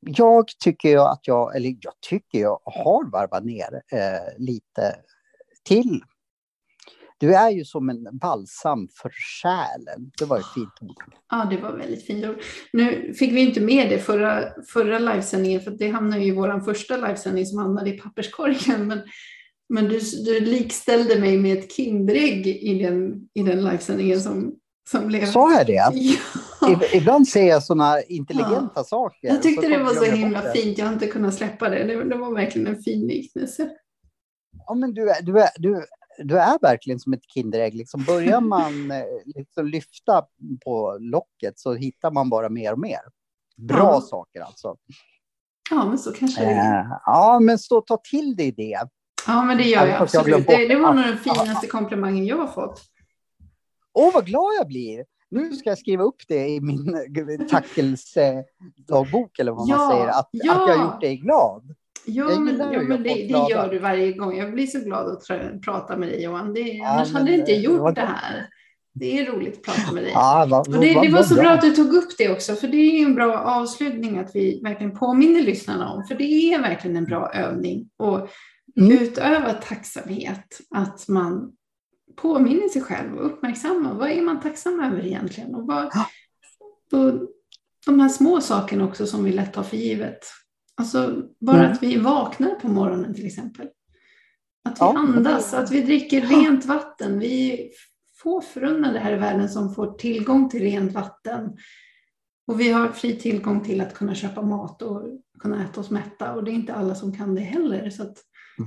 jag 0.00 0.48
tycker 0.48 0.88
ju 0.88 0.98
att 1.00 1.20
jag, 1.22 1.56
eller 1.56 1.76
jag 1.80 1.94
tycker 2.00 2.38
jag 2.38 2.60
har 2.64 3.10
varvat 3.10 3.44
ner 3.44 3.82
eh, 3.92 4.38
lite 4.38 4.96
till. 5.64 6.00
Du 7.18 7.34
är 7.34 7.50
ju 7.50 7.64
som 7.64 7.90
en 7.90 8.08
balsam 8.12 8.88
för 9.02 9.10
själen. 9.10 10.10
Det 10.18 10.24
var 10.24 10.38
ett 10.38 10.54
fint 10.54 10.72
ord. 10.80 11.14
Ja, 11.30 11.46
det 11.50 11.56
var 11.56 11.72
väldigt 11.72 12.06
fint 12.06 12.24
ord. 12.24 12.36
Nu 12.72 13.14
fick 13.14 13.32
vi 13.32 13.40
inte 13.40 13.60
med 13.60 13.90
det 13.90 13.98
förra, 13.98 14.44
förra 14.72 14.98
livesändningen, 14.98 15.60
för 15.60 15.70
det 15.70 15.88
hamnade 15.90 16.22
ju 16.22 16.28
i 16.28 16.34
vår 16.34 16.60
första 16.60 16.96
livesändning 16.96 17.46
som 17.46 17.58
hamnade 17.58 17.90
i 17.90 17.98
papperskorgen. 17.98 18.86
Men, 18.86 19.00
men 19.68 19.88
du, 19.88 20.00
du 20.24 20.40
likställde 20.40 21.20
mig 21.20 21.38
med 21.38 21.58
ett 21.58 21.72
Kinderägg 21.72 22.46
i 22.46 22.82
den, 22.82 23.28
i 23.34 23.42
den 23.42 23.64
livesändningen 23.64 24.20
som, 24.20 24.54
som 24.90 25.06
blev... 25.06 25.26
Sa 25.26 25.52
jag 25.52 25.66
det? 25.66 25.72
Ja, 25.94 25.94
Ibland 26.92 27.28
säger 27.28 27.48
jag 27.48 27.62
sådana 27.62 28.02
intelligenta 28.02 28.84
saker. 28.84 29.28
jag 29.28 29.42
tyckte 29.42 29.62
så 29.62 29.68
det 29.68 29.78
var 29.78 29.94
så 29.94 30.04
himla 30.04 30.42
det. 30.42 30.52
fint. 30.52 30.78
Jag 30.78 30.86
har 30.86 30.92
inte 30.92 31.06
kunnat 31.06 31.34
släppa 31.34 31.68
det. 31.68 31.84
Det, 31.84 32.04
det 32.04 32.16
var 32.16 32.34
verkligen 32.34 32.66
en 32.66 32.82
fin 32.82 33.06
liknelse. 33.06 33.70
Ja, 34.66 34.74
men 34.74 34.94
du, 34.94 35.10
är, 35.10 35.22
du, 35.22 35.40
är, 35.40 35.48
du, 35.56 35.84
du 36.18 36.38
är 36.38 36.58
verkligen 36.62 37.00
som 37.00 37.12
ett 37.12 37.24
Kinderägg. 37.34 37.74
Liksom 37.74 38.04
börjar 38.04 38.40
man 38.40 38.90
eh, 38.90 39.04
liksom 39.24 39.66
lyfta 39.66 40.24
på 40.64 40.96
locket 41.00 41.58
så 41.58 41.74
hittar 41.74 42.10
man 42.10 42.30
bara 42.30 42.48
mer 42.48 42.72
och 42.72 42.78
mer. 42.78 43.00
Bra 43.56 43.78
Ja. 43.78 44.00
saker 44.00 44.40
alltså. 44.40 44.76
Ja, 45.70 45.86
men 45.88 45.98
så 45.98 46.12
kanske 46.12 46.44
det 46.44 46.50
är. 46.50 46.80
Eh, 46.80 46.86
ja, 47.06 47.38
men 47.42 47.58
så 47.58 47.80
ta 47.80 47.96
till 48.10 48.36
dig 48.36 48.52
det. 48.52 48.78
Ja, 49.26 49.42
men 49.44 49.56
det 49.56 49.64
gör 49.64 49.80
jag 49.80 49.88
jag 49.88 50.02
absolut. 50.02 50.46
Det, 50.46 50.68
det 50.68 50.76
var 50.76 50.94
nog 50.94 51.04
den 51.04 51.18
finaste 51.18 51.66
komplimangen 51.66 52.26
jag 52.26 52.36
har 52.36 52.46
fått. 52.46 52.82
Åh, 53.92 54.14
vad 54.14 54.26
glad 54.26 54.54
jag 54.58 54.66
blir! 54.66 55.04
Nu 55.30 55.52
ska 55.52 55.68
jag 55.70 55.78
skriva 55.78 56.04
upp 56.04 56.22
det 56.28 56.48
i 56.48 56.60
min 56.60 56.96
tackelsdagbok, 57.50 59.38
eller 59.38 59.52
vad 59.52 59.68
Ja, 59.68 59.76
man 59.76 59.90
säger, 59.90 60.06
att, 60.08 60.28
ja. 60.32 60.52
att 60.62 60.68
jag 60.68 60.76
har 60.76 60.84
gjort 60.92 61.00
dig 61.00 61.16
glad. 61.16 61.74
Ja, 62.06 62.30
Jag 62.30 62.42
men, 62.42 62.72
ju 62.72 62.78
men 62.82 62.92
att 62.92 63.04
det, 63.04 63.14
det 63.14 63.46
gör 63.50 63.68
du 63.70 63.78
varje 63.78 64.12
gång. 64.12 64.36
Jag 64.36 64.52
blir 64.52 64.66
så 64.66 64.78
glad 64.80 65.06
att 65.12 65.26
prata 65.64 65.96
med 65.96 66.08
dig 66.08 66.22
Johan. 66.22 66.54
Det, 66.54 66.60
Ja, 66.60 66.88
annars 66.88 67.12
hade 67.12 67.30
jag 67.30 67.38
inte 67.40 67.52
eh, 67.52 67.60
gjort 67.60 67.80
vad- 67.80 67.94
det 67.94 68.00
här. 68.00 68.46
Det 68.92 69.18
är 69.18 69.32
roligt 69.32 69.56
att 69.56 69.62
prata 69.62 69.92
med 69.94 70.02
dig. 70.04 70.12
Ja, 70.14 70.46
vad, 70.50 70.68
Och 70.74 70.80
det, 70.80 71.00
det 71.00 71.08
var 71.08 71.22
så 71.22 71.34
bra 71.34 71.50
att 71.50 71.60
du 71.60 71.70
tog 71.70 71.94
upp 71.94 72.10
det 72.18 72.32
också, 72.32 72.54
för 72.54 72.68
det 72.68 72.76
är 72.76 73.06
en 73.06 73.14
bra 73.14 73.38
avslutning 73.38 74.18
att 74.18 74.30
vi 74.34 74.60
verkligen 74.62 74.96
påminner 74.98 75.42
lyssnarna 75.42 75.92
om, 75.92 76.04
för 76.04 76.14
det 76.14 76.24
är 76.54 76.58
verkligen 76.62 76.96
en 76.96 77.04
bra 77.04 77.30
övning. 77.34 77.88
Och 77.98 78.28
Mm. 78.76 78.98
utöva 79.02 79.52
tacksamhet, 79.52 80.60
att 80.74 81.08
man 81.08 81.52
påminner 82.22 82.68
sig 82.68 82.82
själv 82.82 83.16
och 83.18 83.26
uppmärksammar 83.26 83.94
vad 83.94 84.10
är 84.10 84.22
man 84.22 84.40
tacksam 84.40 84.80
över 84.80 85.06
egentligen? 85.06 85.54
Och, 85.54 85.66
vad, 85.66 85.86
och 86.92 87.28
de 87.86 88.00
här 88.00 88.08
små 88.08 88.40
sakerna 88.40 88.84
också 88.84 89.06
som 89.06 89.24
vi 89.24 89.32
lätt 89.32 89.52
tar 89.54 89.62
för 89.62 89.76
givet. 89.76 90.18
Alltså 90.76 91.22
bara 91.40 91.58
Mm. 91.58 91.72
att 91.72 91.82
vi 91.82 91.96
vaknar 91.96 92.54
på 92.54 92.68
morgonen 92.68 93.14
till 93.14 93.26
exempel. 93.26 93.66
Att 94.64 94.72
vi 94.72 94.76
Ja. 94.80 94.98
andas, 94.98 95.54
att 95.54 95.70
vi 95.70 95.80
dricker 95.82 96.20
rent 96.20 96.64
vatten. 96.64 97.18
Vi 97.18 97.70
få 98.22 98.40
förunnade 98.40 98.98
här 98.98 99.12
i 99.12 99.16
världen 99.18 99.48
som 99.48 99.74
får 99.74 99.92
tillgång 99.92 100.48
till 100.48 100.60
rent 100.62 100.92
vatten. 100.92 101.56
Och 102.46 102.60
vi 102.60 102.70
har 102.70 102.88
fri 102.88 103.16
tillgång 103.16 103.64
till 103.64 103.80
att 103.80 103.94
kunna 103.94 104.14
köpa 104.14 104.42
mat 104.42 104.82
och 104.82 105.02
kunna 105.38 105.64
äta 105.64 105.80
oss 105.80 105.90
mätta. 105.90 106.34
Och 106.34 106.44
det 106.44 106.50
är 106.50 106.52
inte 106.52 106.74
alla 106.74 106.94
som 106.94 107.16
kan 107.16 107.34
det 107.34 107.40
heller. 107.40 107.90
Så 107.90 108.02
att, 108.02 108.16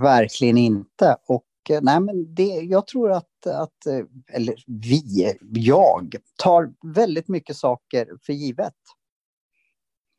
Verkligen 0.02 0.58
inte. 0.58 1.16
Och 1.28 1.44
nej, 1.70 2.00
men 2.00 2.36
det, 2.36 2.44
jag 2.44 2.88
tror 2.88 3.12
att, 3.12 3.48
att, 3.48 3.86
eh, 3.86 4.06
eller 4.34 4.56
vi, 4.68 5.34
jag, 5.54 6.16
tar 6.44 6.74
väldigt 6.96 7.28
mycket 7.28 7.56
saker 7.56 8.08
för 8.26 8.34
givet. 8.34 8.74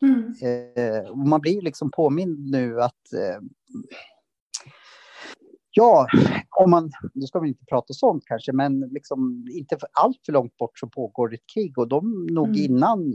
mm, 0.03 0.35
Eh, 0.43 1.17
man 1.17 1.41
blir 1.41 1.63
liksom 1.63 1.91
påmind 1.91 2.51
nu 2.51 2.81
att 2.81 3.13
eh, 3.13 3.41
ja, 5.71 6.07
om 6.61 6.71
man, 6.71 6.91
nu 7.15 7.27
ska 7.27 7.41
vi 7.41 7.49
inte 7.49 7.65
prata 7.65 7.95
sånt 7.95 8.23
kanske, 8.27 8.53
men 8.53 8.81
liksom 8.81 9.47
inte 9.51 9.79
för 9.79 9.89
allt 9.93 10.19
för 10.27 10.33
långt 10.33 10.57
bort 10.57 10.79
så 10.79 10.89
pågår 10.89 11.35
ett 11.35 11.47
krig 11.55 11.79
och 11.79 11.89
de 11.89 12.27
nog 12.31 12.49
Mm. 12.49 12.61
innan 12.61 13.13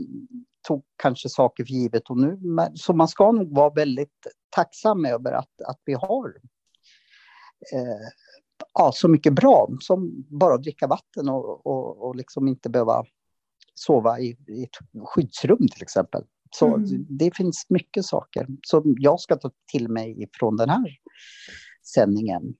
tog 0.68 0.84
kanske 1.02 1.28
saker 1.28 1.64
för 1.64 1.72
givet 1.72 2.10
och 2.10 2.18
nu, 2.18 2.38
så 2.74 2.92
man 2.92 3.08
ska 3.08 3.32
nog 3.32 3.54
vara 3.54 3.70
väldigt 3.70 4.26
tacksam 4.50 5.04
över 5.04 5.32
att, 5.32 5.60
att 5.66 5.80
vi 5.84 5.92
har 5.92 6.34
eh, 7.72 8.08
ja, 8.74 8.92
så 8.94 9.08
mycket 9.08 9.32
bra 9.32 9.68
som 9.80 10.24
bara 10.28 10.54
att 10.54 10.62
dricka 10.62 10.86
vatten 10.86 11.28
och, 11.28 11.66
och, 11.66 12.08
och 12.08 12.16
liksom 12.16 12.48
inte 12.48 12.70
behöva 12.70 13.04
sova 13.74 14.20
i, 14.20 14.36
i 14.48 14.62
ett 14.62 15.04
skyddsrum 15.04 15.68
till 15.68 15.82
exempel. 15.82 16.24
Så 16.56 16.66
Mm. 16.66 17.06
det 17.08 17.36
finns 17.36 17.66
mycket 17.68 18.04
saker 18.04 18.46
som 18.62 18.96
jag 18.98 19.20
ska 19.20 19.36
ta 19.36 19.50
till 19.72 19.88
mig 19.88 20.28
från 20.38 20.56
den 20.56 20.68
här 20.68 20.96
sändningen. 21.94 22.54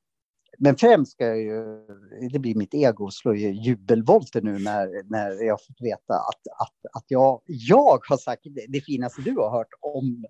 Men 0.59 0.76
främst 0.76 1.12
ska 1.12 1.26
jag 1.26 1.40
ju, 1.40 1.86
det 2.32 2.38
blir 2.38 2.55
mitt 2.55 2.74
ego, 2.74 3.11
slå 3.11 3.34
ju 3.34 3.53
jubelvolter 3.53 4.42
nu 4.42 4.59
när, 4.59 5.11
när 5.11 5.44
jag 5.44 5.64
fått 5.66 5.80
veta 5.80 6.14
att, 6.14 6.46
att, 6.61 6.96
att 6.96 7.05
jag, 7.09 7.42
jag 7.46 8.01
har 8.09 8.16
sagt 8.16 8.42
det, 8.44 8.66
det 8.68 8.80
finaste 8.80 9.22
du 9.22 9.34
har 9.36 9.51
hört 9.51 9.72
om 9.80 10.24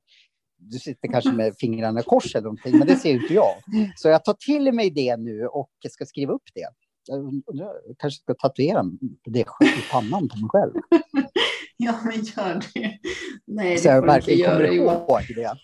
du 0.60 0.78
sitter 0.78 1.08
kanske 1.08 1.32
med 1.32 1.54
fingrarna 1.58 2.00
i 2.00 2.02
kors 2.02 2.34
eller 2.34 2.42
någonting, 2.44 2.78
men 2.78 2.86
det 2.86 2.96
ser 2.96 3.10
inte 3.10 3.34
jag. 3.34 3.54
Så 3.96 4.08
jag 4.08 4.24
tar 4.24 4.34
till 4.34 4.72
mig 4.72 4.90
det 4.90 5.16
nu 5.16 5.46
och 5.46 5.70
ska 5.90 6.04
skriva 6.06 6.32
upp 6.32 6.42
det. 6.54 6.60
Jag 7.08 7.42
jag 7.46 7.70
kanske 7.98 8.22
ska 8.22 8.34
tatuera 8.34 8.84
det 9.24 9.40
i 9.40 9.44
pannan 9.92 10.28
på 10.28 10.36
mig 10.38 10.48
själv. 10.48 10.72
ja, 11.76 11.94
men 12.04 12.12
gör 12.14 12.60
det. 12.74 12.98
Nej, 13.46 13.74
det 13.74 13.80
Så 13.80 13.88
jag 13.88 14.06
verkligen 14.06 14.50
kommer 14.50 14.72
ihåg 14.72 15.22
det. 15.36 15.54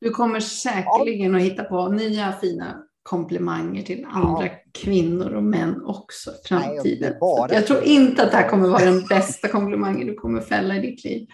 Du 0.00 0.10
kommer 0.10 0.40
säkerligen 0.40 1.34
att 1.34 1.42
hitta 1.42 1.64
på 1.64 1.88
nya 1.88 2.32
fina 2.32 2.82
komplimanger 3.02 3.82
till 3.82 4.06
andra 4.10 4.48
kvinnor 4.72 5.30
och 5.34 5.42
män 5.44 5.82
också 5.84 6.30
i 6.30 6.34
Nej, 6.50 6.62
framtiden. 6.62 7.14
bara- 7.20 7.48
Så 7.48 7.54
jag 7.54 7.66
tror 7.66 7.82
inte 7.84 8.22
att 8.22 8.30
det 8.30 8.36
här 8.36 8.48
kommer 8.48 8.68
vara 8.68 8.84
den 8.84 9.06
bästa 9.06 9.48
komplimangen 9.48 10.06
du 10.06 10.14
kommer 10.14 10.40
fälla 10.40 10.76
i 10.76 10.80
ditt 10.80 11.04
liv. 11.04 11.26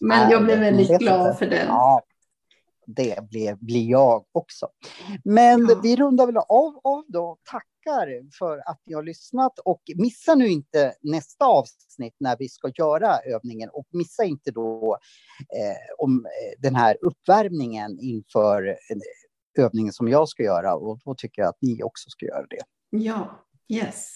Men 0.00 0.30
jag 0.30 0.44
blev 0.44 0.58
väldigt 0.58 0.98
glad 0.98 1.38
för 1.38 1.46
den. 1.46 1.66
Ja, 1.66 2.02
det 2.86 3.28
blir, 3.30 3.54
blir 3.54 3.90
jag 3.90 4.24
också. 4.32 4.68
Men 5.24 5.66
Ja. 5.68 5.80
vi 5.82 5.96
rundar 5.96 6.26
väl 6.26 6.36
av, 6.36 6.80
av 6.84 7.04
då. 7.08 7.38
Tackar 7.50 8.36
för 8.38 8.58
att 8.58 8.80
ni 8.86 8.94
har 8.94 9.02
lyssnat 9.02 9.58
och 9.58 9.82
missa 9.96 10.34
nu 10.34 10.48
inte 10.48 10.94
nästa 11.02 11.44
avsnitt 11.44 12.14
när 12.20 12.36
vi 12.38 12.48
ska 12.48 12.72
göra 12.74 13.18
övningen 13.18 13.70
och 13.72 13.86
missa 13.92 14.24
inte 14.24 14.50
då 14.50 14.98
eh, 15.56 15.94
om 16.04 16.24
eh, 16.26 16.60
den 16.60 16.74
här 16.74 16.96
uppvärmningen 17.00 17.98
inför 18.00 18.68
eh, 18.68 19.64
övningen 19.64 19.92
som 19.92 20.08
jag 20.08 20.28
ska 20.28 20.42
göra 20.42 20.74
och 20.74 20.98
då 21.04 21.14
tycker 21.14 21.42
jag 21.42 21.48
att 21.48 21.58
ni 21.60 21.82
också 21.82 22.10
ska 22.10 22.26
göra 22.26 22.46
det. 22.50 22.62
Ja, 22.90 23.46
yes. 23.68 24.14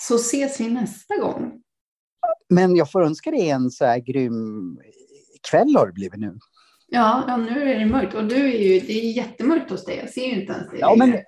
Så 0.00 0.14
ses 0.14 0.60
vi 0.60 0.70
nästa 0.70 1.16
gång. 1.16 1.63
Men 2.48 2.76
jag 2.76 2.90
får 2.90 3.04
önska 3.04 3.30
dig 3.30 3.50
en 3.50 3.70
så 3.70 3.84
här 3.84 3.98
grym 3.98 4.78
kväll 5.50 5.76
har 5.76 5.86
det 5.86 5.92
blivit 5.92 6.20
nu. 6.20 6.38
Ja, 6.86 7.24
ja, 7.28 7.36
nu 7.36 7.72
är 7.72 7.78
det 7.78 7.86
mörkt 7.86 8.14
och 8.14 8.24
du 8.24 8.34
är 8.34 8.58
ju, 8.58 8.80
det 8.80 8.92
är 8.92 9.12
jättemörkt 9.16 9.70
hos 9.70 9.84
dig. 9.84 9.96
Jag 9.96 10.10
ser 10.10 10.26
ju 10.26 10.40
inte 10.40 10.52
ens 10.52 10.70
det 10.70 10.78
Ja, 10.78 10.94
men, 10.98 11.10
längre. 11.10 11.24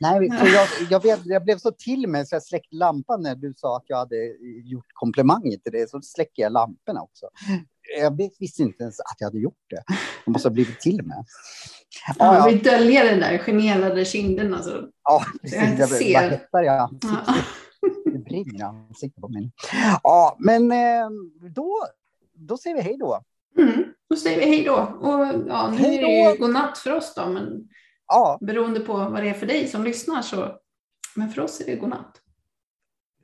nej, 0.00 0.30
för 0.38 0.46
jag, 0.46 0.68
jag, 0.90 1.02
blev, 1.02 1.18
jag 1.24 1.44
blev 1.44 1.58
så 1.58 1.70
till 1.70 2.08
mig 2.08 2.26
så 2.26 2.34
jag 2.34 2.42
släckte 2.42 2.76
lampan 2.76 3.22
när 3.22 3.34
du 3.36 3.54
sa 3.56 3.76
att 3.76 3.84
jag 3.86 3.96
hade 3.96 4.16
gjort 4.64 4.86
komplimanger 4.92 5.56
till 5.56 5.72
dig. 5.72 5.88
Så 5.88 6.00
släcker 6.02 6.42
jag 6.42 6.52
lamporna 6.52 7.02
också. 7.02 7.26
Jag 8.00 8.18
visste 8.38 8.62
inte 8.62 8.82
ens 8.82 9.00
att 9.00 9.16
jag 9.18 9.26
hade 9.26 9.38
gjort 9.38 9.64
det. 9.70 9.82
Jag 10.24 10.32
måste 10.32 10.48
ha 10.48 10.52
blivit 10.54 10.80
till 10.80 11.02
mig. 11.04 11.18
Ja, 12.18 12.36
Ja, 12.36 12.46
vi 12.50 12.58
döljer 12.58 13.04
den 13.04 13.20
där 13.20 13.38
generade 13.38 14.04
kinden. 14.04 14.54
Alltså. 14.54 14.82
ja 15.04 15.22
jag 15.42 15.42
precis. 15.42 15.62
inte 15.62 15.80
Jag, 15.82 15.88
ser. 15.88 16.30
hettar 16.30 16.62
jag? 16.62 16.98
Ja. 17.02 17.34
I 18.34 18.62
ansiktet 18.62 19.20
på 19.20 19.28
mig. 19.28 19.52
Ja, 20.02 20.36
men 20.38 20.72
eh, 20.72 21.08
då, 21.50 21.76
då 22.34 22.56
säger 22.56 22.76
vi 22.76 22.82
hej 22.82 22.96
då. 22.96 23.20
Mm, 23.58 23.84
då 24.10 24.16
säger 24.16 24.38
vi 24.38 24.46
hej 24.46 24.64
då. 24.64 24.76
Och, 25.00 25.26
ja, 25.48 25.70
nu 25.70 25.76
Hej 25.76 25.96
är 25.98 26.02
det 26.02 26.32
ju 26.32 26.38
godnatt 26.38 26.78
för 26.78 26.92
oss 26.92 27.14
då, 27.14 27.28
men 27.28 27.68
Ja. 28.08 28.38
Beroende 28.40 28.80
på 28.80 28.92
vad 28.92 29.22
det 29.22 29.28
är 29.28 29.34
för 29.34 29.46
dig 29.46 29.68
som 29.68 29.84
lyssnar. 29.84 30.22
Så... 30.22 30.58
Men 31.14 31.30
för 31.30 31.42
oss 31.42 31.60
är 31.60 31.64
det 31.64 31.76
godnatt. 31.76 32.20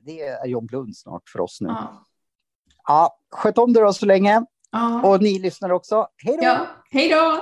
Det 0.04 0.20
är 0.20 0.46
John 0.46 0.66
Blund 0.66 0.96
snart 0.96 1.28
för 1.28 1.40
oss 1.40 1.60
nu. 1.60 1.68
Ja. 1.68 2.06
Ja, 2.86 3.18
sköt 3.30 3.58
om 3.58 3.72
dig 3.72 3.82
då 3.82 3.92
så 3.92 4.06
länge. 4.06 4.44
Ja. 4.70 5.02
Och 5.02 5.22
ni 5.22 5.38
lyssnar 5.38 5.70
också. 5.70 6.08
Hej 6.16 6.36
då! 6.36 6.42
ja. 6.42 6.66
Hej 6.90 7.08
då! 7.08 7.40